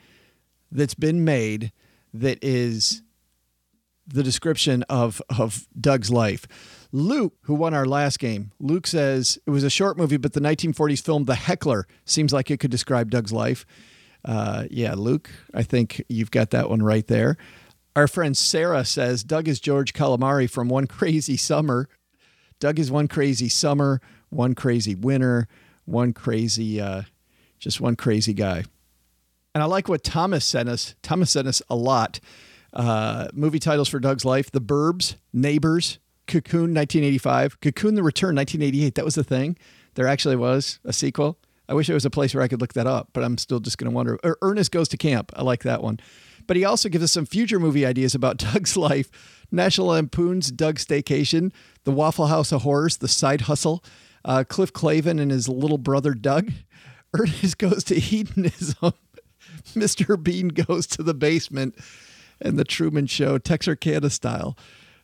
that's 0.72 0.94
been 0.94 1.24
made 1.24 1.72
that 2.14 2.40
is 2.42 3.02
the 4.08 4.24
description 4.24 4.84
of, 4.84 5.22
of 5.38 5.68
Doug's 5.80 6.10
life. 6.10 6.48
Luke, 6.92 7.34
who 7.44 7.54
won 7.54 7.74
our 7.74 7.86
last 7.86 8.20
game, 8.20 8.52
Luke 8.60 8.86
says 8.86 9.40
it 9.46 9.52
was 9.52 9.64
a 9.64 9.70
short 9.70 9.98
movie, 9.98 10.18
but 10.18 10.34
the 10.34 10.42
1940s 10.42 11.02
film 11.02 11.26
The 11.26 11.36
Heckler 11.36 11.88
seems 12.06 12.34
like 12.34 12.52
it 12.52 12.60
could 12.60 12.72
describe 12.72 13.12
Doug's 13.12 13.32
life. 13.32 13.66
Uh, 14.26 14.66
yeah, 14.70 14.94
Luke, 14.94 15.30
I 15.54 15.64
think 15.64 16.04
you've 16.10 16.32
got 16.32 16.52
that 16.52 16.70
one 16.70 16.84
right 16.84 17.08
there. 17.08 17.38
Our 17.96 18.08
friend 18.08 18.38
Sarah 18.38 18.86
says 18.86 19.24
Doug 19.24 19.50
is 19.50 19.60
George 19.60 19.94
Calamari 19.94 20.50
from 20.50 20.70
One 20.70 20.88
Crazy 20.88 21.36
Summer. 21.36 21.90
Doug 22.60 22.80
is 22.80 22.90
one 22.90 23.08
crazy 23.08 23.50
summer, 23.50 24.00
one 24.30 24.56
crazy 24.56 24.96
winter, 24.96 25.48
one 25.84 26.14
crazy, 26.14 26.80
uh, 26.80 27.02
just 27.60 27.82
one 27.82 27.96
crazy 27.98 28.34
guy. 28.34 28.64
And 29.54 29.62
I 29.62 29.66
like 29.66 29.90
what 29.90 30.04
Thomas 30.04 30.46
sent 30.46 30.70
us. 30.70 30.96
Thomas 31.02 31.32
sent 31.32 31.48
us 31.48 31.62
a 31.70 31.76
lot. 31.76 32.22
Uh, 32.72 33.28
movie 33.34 33.60
titles 33.60 33.90
for 33.90 34.00
Doug's 34.00 34.24
life: 34.24 34.50
The 34.52 34.62
Burbs, 34.62 35.16
Neighbors, 35.34 36.00
Cocoon 36.28 36.74
1985, 36.74 37.60
Cocoon 37.60 37.96
the 37.96 38.04
Return 38.04 38.36
1988. 38.36 38.96
That 38.96 39.04
was 39.04 39.16
the 39.16 39.24
thing. 39.24 39.58
There 39.96 40.08
actually 40.08 40.38
was 40.38 40.80
a 40.86 40.94
sequel. 40.94 41.38
I 41.68 41.74
wish 41.74 41.88
there 41.88 41.94
was 41.94 42.06
a 42.06 42.10
place 42.10 42.34
where 42.34 42.44
I 42.44 42.48
could 42.48 42.62
look 42.62 42.74
that 42.74 42.88
up, 42.88 43.10
but 43.12 43.24
I'm 43.24 43.38
still 43.38 43.60
just 43.60 43.78
going 43.78 43.90
to 43.90 43.96
wonder. 43.96 44.18
Er, 44.24 44.38
Ernest 44.42 44.72
Goes 44.72 44.88
to 44.90 44.98
Camp. 44.98 45.32
I 45.36 45.42
like 45.42 45.64
that 45.64 45.84
one. 45.84 46.00
But 46.48 46.58
he 46.58 46.66
also 46.66 46.90
gives 46.90 47.04
us 47.04 47.12
some 47.12 47.26
future 47.26 47.60
movie 47.60 47.86
ideas 47.86 48.16
about 48.16 48.38
Doug's 48.54 48.78
life 48.78 49.10
National 49.52 49.88
Lampoon's 49.88 50.52
Doug 50.52 50.78
Staycation, 50.78 51.52
The 51.84 51.92
Waffle 51.92 52.28
House 52.28 52.52
of 52.52 52.62
Horrors, 52.62 52.98
The 52.98 53.08
Side 53.08 53.42
Hustle, 53.42 53.84
uh, 54.24 54.44
Cliff 54.48 54.72
Clavin 54.72 55.20
and 55.20 55.32
his 55.32 55.50
little 55.50 55.78
brother 55.78 56.14
Doug. 56.14 56.52
Ernest 57.14 57.58
Goes 57.58 57.84
to 57.86 58.00
Hedonism, 58.00 58.94
Mr. 59.74 60.22
Bean 60.22 60.48
Goes 60.48 60.88
to 60.88 61.04
the 61.04 61.14
Basement, 61.14 61.76
and 62.40 62.58
The 62.58 62.64
Truman 62.64 63.06
Show, 63.08 63.38
Texarkana 63.38 64.10
style. 64.10 64.58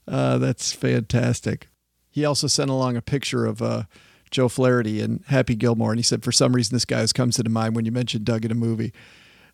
Uh, 0.08 0.38
that's 0.38 0.72
fantastic. 0.72 1.68
He 2.10 2.24
also 2.24 2.48
sent 2.48 2.70
along 2.70 2.96
a 2.96 3.02
picture 3.02 3.46
of 3.46 3.62
uh, 3.62 3.84
Joe 4.32 4.48
Flaherty 4.48 5.02
and 5.02 5.24
Happy 5.28 5.56
Gilmore, 5.56 5.92
and 5.92 6.00
he 6.00 6.04
said, 6.04 6.24
for 6.24 6.32
some 6.32 6.56
reason, 6.56 6.76
this 6.76 6.86
guy 6.86 7.06
comes 7.08 7.36
to 7.36 7.50
mind 7.50 7.76
when 7.76 7.86
you 7.86 7.92
mention 7.92 8.24
Doug 8.24 8.46
in 8.46 8.52
a 8.52 8.56
movie. 8.56 8.94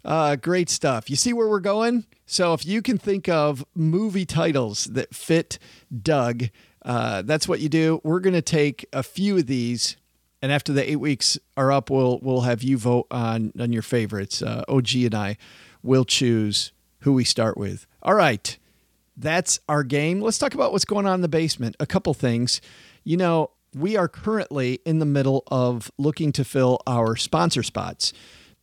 Uh, 0.06 0.36
great 0.36 0.70
stuff. 0.70 1.10
You 1.10 1.16
see 1.16 1.34
where 1.34 1.48
we're 1.48 1.60
going? 1.60 2.06
So 2.26 2.54
if 2.54 2.66
you 2.66 2.82
can 2.82 2.98
think 2.98 3.30
of 3.30 3.66
movie 3.74 4.26
titles 4.26 4.86
that 4.86 5.14
fit 5.16 5.60
Doug, 6.02 6.46
uh, 6.84 7.22
that's 7.22 7.48
what 7.48 7.60
you 7.60 7.70
do. 7.70 8.02
We're 8.04 8.20
going 8.20 8.34
to 8.34 8.42
take 8.42 8.86
a 8.92 9.04
few 9.04 9.38
of 9.38 9.48
these, 9.48 9.96
and 10.42 10.52
after 10.52 10.74
the 10.74 10.90
eight 10.90 10.98
weeks 10.98 11.38
are 11.56 11.72
up, 11.72 11.90
we'll 11.90 12.20
we'll 12.22 12.42
have 12.42 12.64
you 12.64 12.78
vote 12.78 13.08
on 13.12 13.54
on 13.58 13.72
your 13.72 13.82
favorites. 13.82 14.42
Uh, 14.42 14.64
OG 14.68 14.96
and 14.96 15.16
I 15.16 15.38
will 15.82 16.06
choose 16.06 16.74
who 17.00 17.14
we 17.14 17.24
start 17.24 17.58
with. 17.58 17.88
All 18.02 18.16
right, 18.16 18.58
that's 19.16 19.60
our 19.70 19.84
game. 19.84 20.20
Let's 20.20 20.38
talk 20.38 20.54
about 20.54 20.74
what's 20.74 20.86
going 20.86 21.06
on 21.06 21.16
in 21.16 21.22
the 21.22 21.30
basement. 21.30 21.78
A 21.80 21.86
couple 21.86 22.14
things. 22.14 22.60
You 23.06 23.16
know, 23.16 23.52
we 23.74 23.96
are 23.96 24.10
currently 24.10 24.80
in 24.86 25.00
the 25.00 25.06
middle 25.06 25.44
of 25.48 25.90
looking 25.98 26.34
to 26.34 26.44
fill 26.44 26.82
our 26.86 27.16
sponsor 27.16 27.64
spots 27.64 28.12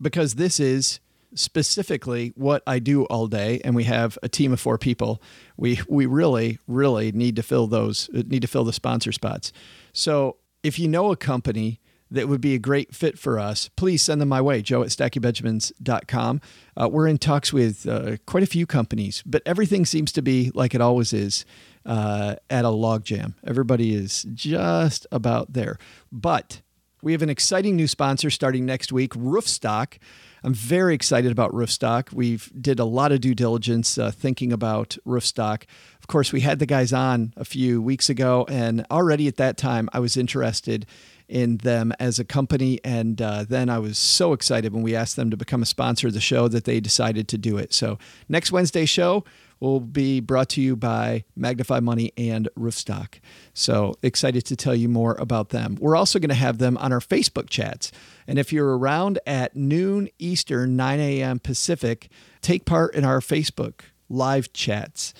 because 0.00 0.34
this 0.34 0.60
is 0.60 1.00
specifically 1.34 2.32
what 2.34 2.62
I 2.66 2.78
do 2.78 3.04
all 3.04 3.26
day, 3.26 3.60
and 3.64 3.74
we 3.74 3.84
have 3.84 4.18
a 4.22 4.28
team 4.28 4.52
of 4.52 4.60
four 4.60 4.78
people. 4.78 5.22
We 5.56 5.80
we 5.88 6.06
really 6.06 6.58
really 6.66 7.12
need 7.12 7.36
to 7.36 7.42
fill 7.42 7.66
those 7.66 8.08
need 8.12 8.42
to 8.42 8.48
fill 8.48 8.64
the 8.64 8.72
sponsor 8.72 9.12
spots. 9.12 9.52
So 9.92 10.36
if 10.62 10.78
you 10.78 10.88
know 10.88 11.10
a 11.10 11.16
company 11.16 11.80
that 12.10 12.28
would 12.28 12.40
be 12.40 12.54
a 12.54 12.58
great 12.58 12.94
fit 12.94 13.18
for 13.18 13.38
us, 13.38 13.68
please 13.76 14.02
send 14.02 14.20
them 14.20 14.28
my 14.28 14.40
way, 14.40 14.62
joe 14.62 14.82
at 14.82 14.88
stackingbenjamins.com. 14.88 16.40
Uh, 16.76 16.88
we're 16.90 17.06
in 17.06 17.18
talks 17.18 17.52
with 17.52 17.86
uh, 17.86 18.16
quite 18.26 18.42
a 18.42 18.46
few 18.46 18.66
companies, 18.66 19.22
but 19.24 19.42
everything 19.46 19.86
seems 19.86 20.10
to 20.12 20.22
be 20.22 20.50
like 20.54 20.74
it 20.74 20.80
always 20.80 21.12
is 21.12 21.44
uh, 21.86 22.34
at 22.48 22.64
a 22.64 22.68
logjam. 22.68 23.34
Everybody 23.46 23.94
is 23.94 24.26
just 24.34 25.06
about 25.12 25.52
there. 25.52 25.78
But 26.10 26.62
we 27.02 27.12
have 27.12 27.22
an 27.22 27.30
exciting 27.30 27.76
new 27.76 27.86
sponsor 27.86 28.28
starting 28.30 28.66
next 28.66 28.92
week, 28.92 29.12
Roofstock. 29.14 29.98
I'm 30.42 30.54
very 30.54 30.94
excited 30.94 31.30
about 31.30 31.52
Roofstock. 31.52 32.12
We've 32.12 32.50
did 32.60 32.78
a 32.78 32.84
lot 32.84 33.12
of 33.12 33.20
due 33.20 33.34
diligence 33.34 33.98
uh, 33.98 34.10
thinking 34.10 34.52
about 34.52 34.96
Roofstock. 35.06 35.64
Of 35.98 36.06
course, 36.06 36.32
we 36.32 36.40
had 36.40 36.58
the 36.58 36.66
guys 36.66 36.92
on 36.92 37.34
a 37.36 37.44
few 37.44 37.82
weeks 37.82 38.08
ago, 38.08 38.46
and 38.48 38.86
already 38.90 39.28
at 39.28 39.36
that 39.36 39.56
time, 39.56 39.88
I 39.92 40.00
was 40.00 40.16
interested 40.16 40.86
in 41.28 41.58
them 41.58 41.92
as 42.00 42.18
a 42.18 42.24
company. 42.24 42.80
And 42.84 43.22
uh, 43.22 43.44
then 43.48 43.70
I 43.70 43.78
was 43.78 43.96
so 43.96 44.32
excited 44.32 44.72
when 44.72 44.82
we 44.82 44.96
asked 44.96 45.16
them 45.16 45.30
to 45.30 45.36
become 45.36 45.62
a 45.62 45.66
sponsor 45.66 46.08
of 46.08 46.14
the 46.14 46.20
show 46.20 46.48
that 46.48 46.64
they 46.64 46.80
decided 46.80 47.28
to 47.28 47.38
do 47.38 47.56
it. 47.56 47.72
So 47.72 47.98
next 48.28 48.50
Wednesday 48.50 48.84
show 48.84 49.24
will 49.60 49.80
be 49.80 50.20
brought 50.20 50.48
to 50.50 50.60
you 50.60 50.74
by 50.74 51.24
Magnify 51.36 51.80
Money 51.80 52.12
and 52.16 52.48
Roofstock. 52.58 53.20
So 53.52 53.94
excited 54.02 54.44
to 54.46 54.56
tell 54.56 54.74
you 54.74 54.88
more 54.88 55.14
about 55.18 55.50
them. 55.50 55.76
We're 55.78 55.96
also 55.96 56.18
going 56.18 56.30
to 56.30 56.34
have 56.34 56.58
them 56.58 56.76
on 56.78 56.92
our 56.92 57.00
Facebook 57.00 57.50
chats. 57.50 57.92
And 58.26 58.38
if 58.38 58.52
you're 58.52 58.76
around 58.76 59.18
at 59.26 59.54
noon 59.54 60.08
Eastern, 60.18 60.76
9 60.76 61.00
a.m. 61.00 61.38
Pacific, 61.38 62.08
take 62.40 62.64
part 62.64 62.94
in 62.94 63.04
our 63.04 63.20
Facebook 63.20 63.82
live 64.08 64.52
chats. 64.52 65.12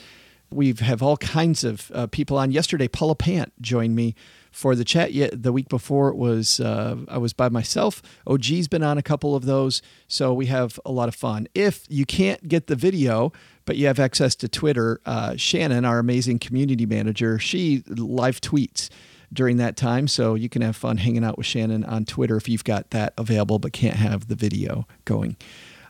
We 0.51 0.73
have 0.81 1.03
all 1.03 1.17
kinds 1.17 1.63
of 1.63 1.93
uh, 1.95 2.07
people 2.09 2.37
on. 2.37 2.51
Yesterday, 2.51 2.89
Paula 2.89 3.15
Pant 3.15 3.53
joined 3.61 3.95
me 3.95 4.17
for 4.51 4.75
the 4.75 4.85
chat. 4.85 5.13
Yet 5.13 5.43
the 5.43 5.53
week 5.53 5.69
before 5.69 6.13
was 6.13 6.61
uh, 6.61 6.97
I 7.09 7.19
was 7.19 7.33
by 7.33 7.49
myself. 7.49 8.03
OG's 8.27 8.69
been 8.69 8.83
on 8.83 8.99
a 8.99 9.03
couple 9.03 9.37
of 9.37 9.45
those, 9.45 9.81
so 10.09 10.35
we 10.35 10.47
have 10.47 10.81
a 10.85 10.91
lot 10.91 11.09
of 11.09 11.15
fun. 11.15 11.47
If 11.55 11.85
you 11.89 12.05
can't 12.05 12.49
get 12.49 12.67
the 12.67 12.77
video, 12.77 13.33
but 13.71 13.77
you 13.77 13.87
have 13.87 14.01
access 14.01 14.35
to 14.35 14.49
Twitter, 14.49 15.01
uh, 15.07 15.37
Shannon, 15.37 15.85
our 15.85 16.01
amazing 16.01 16.41
community 16.41 16.87
manager, 16.87 17.39
she 17.39 17.85
live 17.87 18.41
tweets 18.41 18.89
during 19.33 19.59
that 19.59 19.77
time, 19.77 20.09
so 20.09 20.35
you 20.35 20.49
can 20.49 20.61
have 20.61 20.75
fun 20.75 20.97
hanging 20.97 21.23
out 21.23 21.39
with 21.39 21.47
Shannon 21.47 21.85
on 21.85 22.05
Twitter 22.05 22.37
if 22.37 22.49
you've 22.49 22.65
got 22.65 22.91
that 22.91 23.15
available, 23.17 23.61
but 23.61 23.73
can't 23.73 23.95
have 23.95 24.27
the 24.27 24.35
video 24.35 24.89
going. 25.05 25.37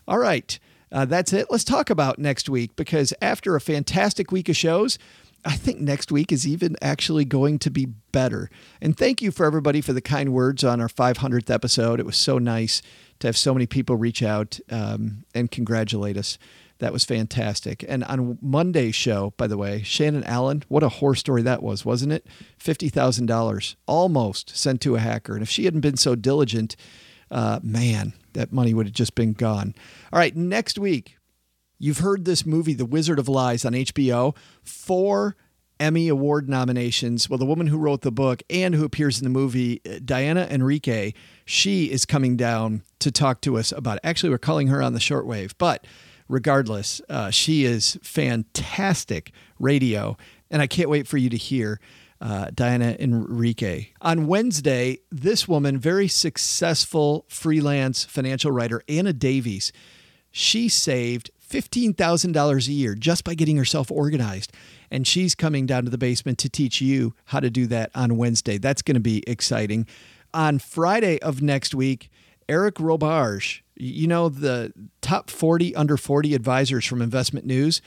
All 0.07 0.19
right. 0.19 0.59
Uh, 0.93 1.07
that's 1.07 1.33
it. 1.33 1.47
Let's 1.49 1.65
talk 1.65 1.89
about 1.89 2.19
next 2.19 2.51
week 2.51 2.77
because 2.77 3.15
after 3.23 3.57
a 3.57 3.63
fantastic 3.63 4.31
week 4.31 4.51
of 4.51 4.59
shows, 4.59 4.99
I 5.43 5.57
think 5.57 5.81
next 5.81 6.13
week 6.13 6.33
is 6.33 6.47
even 6.47 6.77
actually 6.83 7.25
going 7.25 7.59
to 7.61 7.71
be 7.71 7.87
better. 8.13 8.51
And 8.83 8.95
thank 8.95 9.23
you 9.23 9.31
for 9.31 9.47
everybody 9.47 9.81
for 9.81 9.95
the 9.95 10.03
kind 10.03 10.35
words 10.35 10.65
on 10.65 10.83
our 10.83 10.89
500th 10.89 11.49
episode. 11.49 11.99
It 11.99 12.05
was 12.05 12.19
so 12.19 12.37
nice 12.37 12.83
to 13.21 13.29
have 13.29 13.39
so 13.39 13.55
many 13.55 13.67
people 13.67 13.97
reach 13.97 14.23
out 14.23 14.61
um, 14.71 15.25
and 15.35 15.51
congratulate 15.51 16.19
us. 16.19 16.37
That 16.81 16.95
was 16.95 17.05
fantastic. 17.05 17.85
And 17.87 18.03
on 18.05 18.39
Monday's 18.41 18.95
show, 18.95 19.35
by 19.37 19.47
the 19.47 19.59
way, 19.59 19.83
Shannon 19.83 20.25
Allen, 20.25 20.65
what 20.69 20.83
a 20.83 20.89
horror 20.89 21.15
story 21.15 21.43
that 21.43 21.63
was, 21.63 21.85
wasn't 21.85 22.13
it? 22.13 22.27
$50,000 22.59 23.77
almost 23.87 24.57
sent 24.57 24.81
to 24.81 24.97
a 24.97 24.99
hacker. 24.99 25.35
And 25.35 25.43
if 25.43 25.51
she 25.51 25.67
hadn't 25.67 25.81
been 25.81 25.99
so 25.99 26.15
diligent, 26.15 26.77
uh, 27.31 27.61
man, 27.63 28.15
that 28.33 28.51
money 28.51 28.73
would 28.73 28.87
have 28.87 28.95
just 28.95 29.15
been 29.15 29.35
gone. 29.35 29.75
All 30.11 30.19
right, 30.19 30.35
next 30.35 30.79
week, 30.79 31.17
you've 31.79 31.99
heard 31.99 32.25
this 32.25 32.47
movie, 32.47 32.75
The 32.75 32.87
Wizard 32.87 33.19
of 33.19 33.29
Lies, 33.29 33.67
on 33.67 33.73
HBO. 33.75 34.35
Four 34.63 35.37
Emmy 35.79 36.09
Award 36.09 36.49
nominations. 36.49 37.29
Well, 37.29 37.39
the 37.39 37.45
woman 37.45 37.67
who 37.67 37.77
wrote 37.77 38.01
the 38.01 38.11
book 38.11 38.43
and 38.49 38.75
who 38.75 38.87
appears 38.87 39.19
in 39.19 39.25
the 39.25 39.31
movie, 39.31 39.81
Diana 40.03 40.47
Enrique, 40.51 41.13
she 41.45 41.91
is 41.91 42.07
coming 42.07 42.39
down 42.39 42.85
to 43.01 43.11
talk 43.11 43.43
to 43.43 43.59
us 43.59 43.71
about 43.71 43.97
it. 43.97 44.01
Actually, 44.05 44.31
we're 44.31 44.39
calling 44.39 44.69
her 44.69 44.83
on 44.83 44.95
the 44.95 44.99
shortwave, 44.99 45.53
but 45.59 45.87
regardless, 46.31 47.03
uh, 47.09 47.31
she 47.31 47.65
is 47.65 47.99
fantastic 48.03 49.33
radio, 49.59 50.17
and 50.51 50.63
I 50.63 50.67
can't 50.67 50.89
wait 50.89 51.07
for 51.07 51.19
you 51.19 51.29
to 51.29 51.37
hear 51.37 51.81
uh, 52.21 52.51
Diana 52.55 52.97
Enrique. 52.99 53.89
On 54.01 54.27
Wednesday, 54.27 55.01
this 55.11 55.49
woman, 55.49 55.79
very 55.79 56.07
successful 56.07 57.25
freelance 57.29 58.05
financial 58.05 58.53
writer, 58.53 58.83
Anna 58.89 59.13
Davies, 59.13 59.73
she 60.31 60.69
saved 60.69 61.31
$15,000 61.51 62.69
a 62.69 62.73
year 62.73 62.95
just 62.95 63.25
by 63.25 63.35
getting 63.35 63.57
herself 63.57 63.91
organized. 63.91 64.53
And 64.91 65.07
she's 65.07 65.35
coming 65.35 65.67
down 65.67 65.85
to 65.85 65.91
the 65.91 65.99
basement 65.99 66.39
to 66.39 66.49
teach 66.49 66.81
you 66.81 67.15
how 67.27 67.41
to 67.41 67.51
do 67.51 67.67
that 67.67 67.91
on 67.95 68.17
Wednesday. 68.17 68.59
That's 68.59 68.83
going 68.83 68.95
to 68.95 69.01
be 69.01 69.25
exciting. 69.27 69.87
On 70.33 70.61
Friday 70.61 71.19
of 71.21 71.43
next 71.43 71.75
week, 71.75 72.09
Eric 72.49 72.77
Roberge, 72.77 73.63
you 73.81 74.07
know, 74.07 74.29
the 74.29 74.73
top 75.01 75.31
40 75.31 75.75
under 75.75 75.97
40 75.97 76.35
advisors 76.35 76.85
from 76.85 77.01
Investment 77.01 77.47
News. 77.47 77.81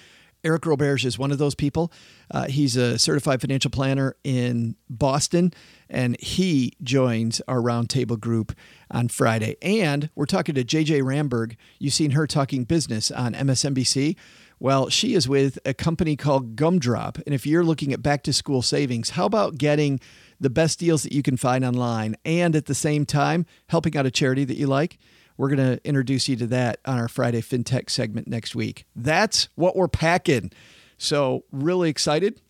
Eric 0.43 0.63
Roberge 0.63 1.05
is 1.05 1.17
one 1.17 1.31
of 1.31 1.37
those 1.37 1.55
people. 1.55 1.91
Uh, 2.29 2.47
he's 2.47 2.75
a 2.75 2.99
certified 2.99 3.39
financial 3.39 3.71
planner 3.71 4.17
in 4.25 4.75
Boston, 4.89 5.53
and 5.89 6.19
he 6.19 6.73
joins 6.83 7.41
our 7.47 7.59
roundtable 7.59 8.19
group 8.19 8.53
on 8.91 9.07
Friday. 9.07 9.55
And 9.61 10.09
we're 10.15 10.25
talking 10.25 10.55
to 10.55 10.65
JJ 10.65 11.01
Ramberg. 11.01 11.55
You've 11.79 11.93
seen 11.93 12.11
her 12.11 12.27
talking 12.27 12.65
business 12.65 13.09
on 13.09 13.33
MSNBC. 13.33 14.17
Well, 14.59 14.89
she 14.89 15.13
is 15.13 15.29
with 15.29 15.59
a 15.65 15.73
company 15.73 16.15
called 16.15 16.55
Goodshop. 16.55 17.21
And 17.25 17.33
if 17.33 17.45
you're 17.45 17.63
looking 17.63 17.93
at 17.93 18.01
back 18.01 18.23
to 18.23 18.33
school 18.33 18.61
savings, 18.61 19.11
how 19.11 19.25
about 19.25 19.57
getting 19.57 19.99
the 20.39 20.49
best 20.49 20.79
deals 20.79 21.03
that 21.03 21.13
you 21.13 21.23
can 21.23 21.37
find 21.37 21.63
online 21.63 22.15
and 22.25 22.55
at 22.55 22.65
the 22.65 22.75
same 22.75 23.05
time 23.05 23.45
helping 23.67 23.95
out 23.95 24.05
a 24.05 24.11
charity 24.11 24.43
that 24.45 24.57
you 24.57 24.67
like? 24.67 24.99
We're 25.37 25.49
going 25.49 25.77
to 25.77 25.87
introduce 25.87 26.29
you 26.29 26.35
to 26.37 26.47
that 26.47 26.79
on 26.85 26.99
our 26.99 27.07
Friday 27.07 27.41
FinTech 27.41 27.89
segment 27.89 28.27
next 28.27 28.55
week. 28.55 28.85
That's 28.95 29.49
what 29.55 29.75
we're 29.75 29.87
packing. 29.87 30.51
So, 30.97 31.43
really 31.51 31.89
excited. 31.89 32.41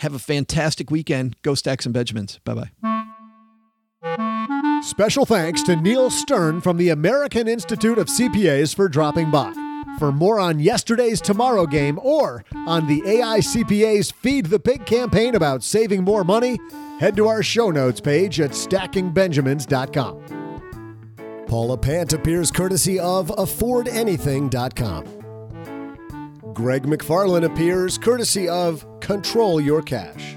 Have 0.00 0.14
a 0.14 0.18
fantastic 0.18 0.90
weekend. 0.90 1.36
Go 1.42 1.54
Stacks 1.54 1.86
and 1.86 1.94
Benjamins. 1.94 2.38
Bye 2.44 2.54
bye. 2.54 2.70
Special 4.82 5.24
thanks 5.26 5.62
to 5.64 5.74
Neal 5.74 6.10
Stern 6.10 6.60
from 6.60 6.76
the 6.76 6.90
American 6.90 7.48
Institute 7.48 7.98
of 7.98 8.06
CPAs 8.08 8.74
for 8.74 8.88
dropping 8.88 9.30
by. 9.30 9.52
For 9.98 10.12
more 10.12 10.38
on 10.38 10.60
yesterday's 10.60 11.22
tomorrow 11.22 11.66
game 11.66 11.98
or 12.02 12.44
on 12.66 12.86
the 12.86 13.00
AICPA's 13.02 14.10
Feed 14.10 14.46
the 14.46 14.60
Pig 14.60 14.84
campaign 14.84 15.34
about 15.34 15.62
saving 15.62 16.04
more 16.04 16.24
money, 16.24 16.58
head 17.00 17.16
to 17.16 17.26
our 17.26 17.42
show 17.42 17.70
notes 17.70 18.00
page 18.00 18.38
at 18.40 18.50
stackingbenjamins.com. 18.50 20.35
Paula 21.46 21.78
Pant 21.78 22.12
appears 22.12 22.50
courtesy 22.50 22.98
of 22.98 23.28
AffordAnything.com. 23.28 25.04
Greg 26.52 26.82
McFarlane 26.84 27.44
appears 27.44 27.98
courtesy 27.98 28.48
of 28.48 28.84
Control 29.00 29.60
Your 29.60 29.82
Cash. 29.82 30.36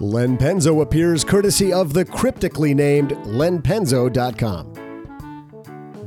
Len 0.00 0.36
Penzo 0.38 0.82
appears 0.82 1.22
courtesy 1.24 1.72
of 1.72 1.92
the 1.92 2.04
cryptically 2.04 2.74
named 2.74 3.10
lenpenzo.com. 3.10 4.74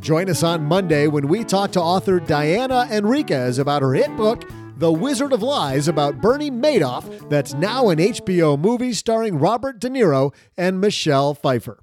Join 0.01 0.29
us 0.29 0.43
on 0.43 0.65
Monday 0.65 1.07
when 1.07 1.27
we 1.27 1.43
talk 1.43 1.71
to 1.71 1.81
author 1.81 2.19
Diana 2.19 2.87
Henriques 2.89 3.59
about 3.59 3.83
her 3.83 3.93
hit 3.93 4.15
book, 4.17 4.49
The 4.77 4.91
Wizard 4.91 5.31
of 5.31 5.43
Lies, 5.43 5.87
about 5.87 6.19
Bernie 6.19 6.49
Madoff, 6.49 7.29
that's 7.29 7.53
now 7.53 7.89
an 7.89 7.99
HBO 7.99 8.59
movie 8.59 8.93
starring 8.93 9.37
Robert 9.37 9.79
De 9.79 9.89
Niro 9.89 10.33
and 10.57 10.81
Michelle 10.81 11.35
Pfeiffer. 11.35 11.79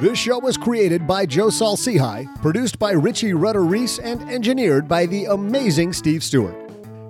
This 0.00 0.18
show 0.18 0.40
was 0.40 0.56
created 0.56 1.06
by 1.06 1.24
Joe 1.24 1.50
Saul-Sehy, 1.50 2.26
produced 2.42 2.80
by 2.80 2.90
Richie 2.90 3.32
Rudder 3.32 3.62
Reese, 3.62 4.00
and 4.00 4.28
engineered 4.28 4.88
by 4.88 5.06
the 5.06 5.26
amazing 5.26 5.92
Steve 5.92 6.24
Stewart. 6.24 6.56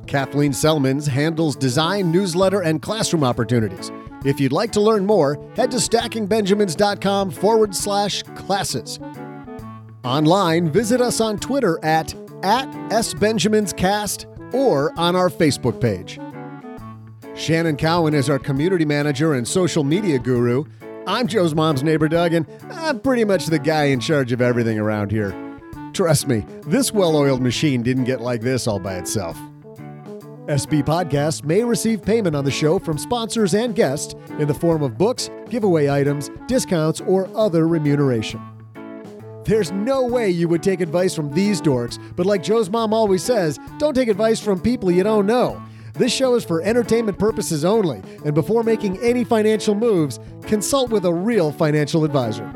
Kathleen 0.07 0.53
Selmans 0.53 1.09
handles 1.09 1.57
design, 1.57 2.13
newsletter, 2.13 2.61
and 2.61 2.83
classroom 2.83 3.25
opportunities. 3.25 3.91
If 4.27 4.39
you'd 4.39 4.53
like 4.53 4.71
to 4.73 4.83
learn 4.83 5.07
more, 5.07 5.39
head 5.57 5.71
to 5.71 5.79
stackingbenjamins.com 5.79 7.31
forward 7.31 7.75
slash 7.75 8.23
classes. 8.23 9.01
Online, 10.05 10.71
visit 10.71 11.01
us 11.01 11.23
on 11.23 11.39
Twitter 11.39 11.83
at, 11.83 12.13
at 12.43 12.69
SBenjaminsCast 12.91 14.53
or 14.53 14.93
on 14.99 15.17
our 15.17 15.31
Facebook 15.31 15.81
page. 15.81 16.21
Shannon 17.35 17.77
Cowan 17.77 18.13
is 18.13 18.29
our 18.29 18.39
community 18.39 18.85
manager 18.85 19.33
and 19.33 19.49
social 19.49 19.85
media 19.85 20.19
guru. 20.19 20.65
I'm 21.07 21.27
Joe's 21.27 21.55
mom's 21.55 21.83
neighbor, 21.83 22.09
Doug, 22.09 22.33
and 22.33 22.47
I'm 22.71 22.99
pretty 22.99 23.25
much 23.25 23.47
the 23.47 23.59
guy 23.59 23.85
in 23.85 24.01
charge 24.01 24.33
of 24.33 24.41
everything 24.41 24.79
around 24.79 25.11
here. 25.11 25.35
Trust 25.93 26.27
me, 26.27 26.47
this 26.67 26.93
well 26.93 27.15
oiled 27.17 27.43
machine 27.43 27.83
didn't 27.83 28.05
get 28.05 28.21
like 28.21 28.41
this 28.41 28.67
all 28.67 28.79
by 28.79 28.95
itself. 28.95 29.39
SB 30.47 30.83
Podcasts 30.83 31.45
may 31.45 31.63
receive 31.63 32.03
payment 32.03 32.35
on 32.35 32.45
the 32.45 32.51
show 32.51 32.79
from 32.79 32.99
sponsors 32.99 33.55
and 33.55 33.75
guests 33.75 34.15
in 34.39 34.49
the 34.49 34.55
form 34.55 34.83
of 34.83 34.99
books, 34.99 35.31
giveaway 35.49 35.89
items, 35.89 36.31
discounts, 36.49 37.01
or 37.03 37.29
other 37.35 37.69
remuneration. 37.69 38.41
There's 39.45 39.73
no 39.73 40.05
way 40.05 40.31
you 40.31 40.49
would 40.49 40.63
take 40.63 40.81
advice 40.81 41.15
from 41.15 41.31
these 41.33 41.61
dorks, 41.61 41.99
but 42.17 42.25
like 42.25 42.43
Joe's 42.43 42.71
mom 42.71 42.95
always 42.95 43.23
says, 43.23 43.59
don't 43.79 43.95
take 43.95 44.09
advice 44.09 44.41
from 44.41 44.59
people 44.61 44.91
you 44.91 45.03
don't 45.03 45.27
know. 45.27 45.63
This 45.97 46.13
show 46.13 46.35
is 46.35 46.45
for 46.45 46.61
entertainment 46.61 47.21
purposes 47.21 47.65
only, 47.65 48.03
and 48.25 48.35
before 48.35 48.65
making 48.65 48.99
any 48.99 49.23
financial 49.23 49.77
moves, 49.77 50.19
consult 50.43 50.91
with 50.91 51.05
a 51.05 51.15
real 51.15 51.53
financial 51.53 52.05
advisor. 52.05 52.51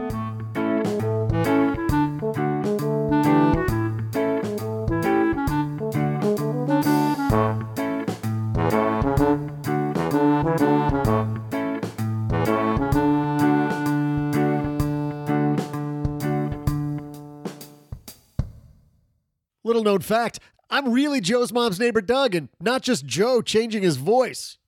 Little 19.64 19.82
known 19.84 20.00
fact 20.00 20.40
I'm 20.78 20.92
really 20.92 21.20
Joe's 21.20 21.52
mom's 21.52 21.80
neighbor, 21.80 22.00
Doug, 22.00 22.36
and 22.36 22.48
not 22.60 22.82
just 22.82 23.04
Joe 23.04 23.42
changing 23.42 23.82
his 23.82 23.96
voice. 23.96 24.58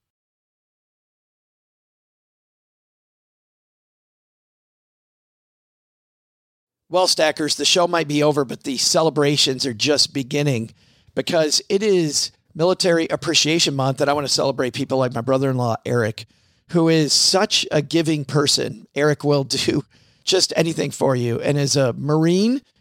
Well, 6.89 7.07
Stackers, 7.07 7.55
the 7.55 7.63
show 7.63 7.87
might 7.87 8.09
be 8.09 8.21
over, 8.21 8.43
but 8.43 8.63
the 8.63 8.75
celebrations 8.75 9.65
are 9.65 9.73
just 9.73 10.13
beginning 10.13 10.73
because 11.15 11.61
it 11.69 11.81
is 11.81 12.33
Military 12.53 13.07
Appreciation 13.07 13.73
Month 13.73 14.01
and 14.01 14.09
I 14.09 14.13
want 14.13 14.27
to 14.27 14.33
celebrate 14.33 14.73
people 14.73 14.97
like 14.97 15.13
my 15.13 15.21
brother 15.21 15.49
in 15.49 15.55
law, 15.55 15.77
Eric, 15.85 16.25
who 16.71 16.89
is 16.89 17.13
such 17.13 17.65
a 17.71 17.81
giving 17.81 18.25
person. 18.25 18.85
Eric 18.95 19.23
will 19.23 19.45
do 19.45 19.85
just 20.25 20.51
anything 20.57 20.91
for 20.91 21.15
you. 21.15 21.39
And 21.39 21.57
as 21.57 21.77
a 21.77 21.93
Marine, 21.93 22.61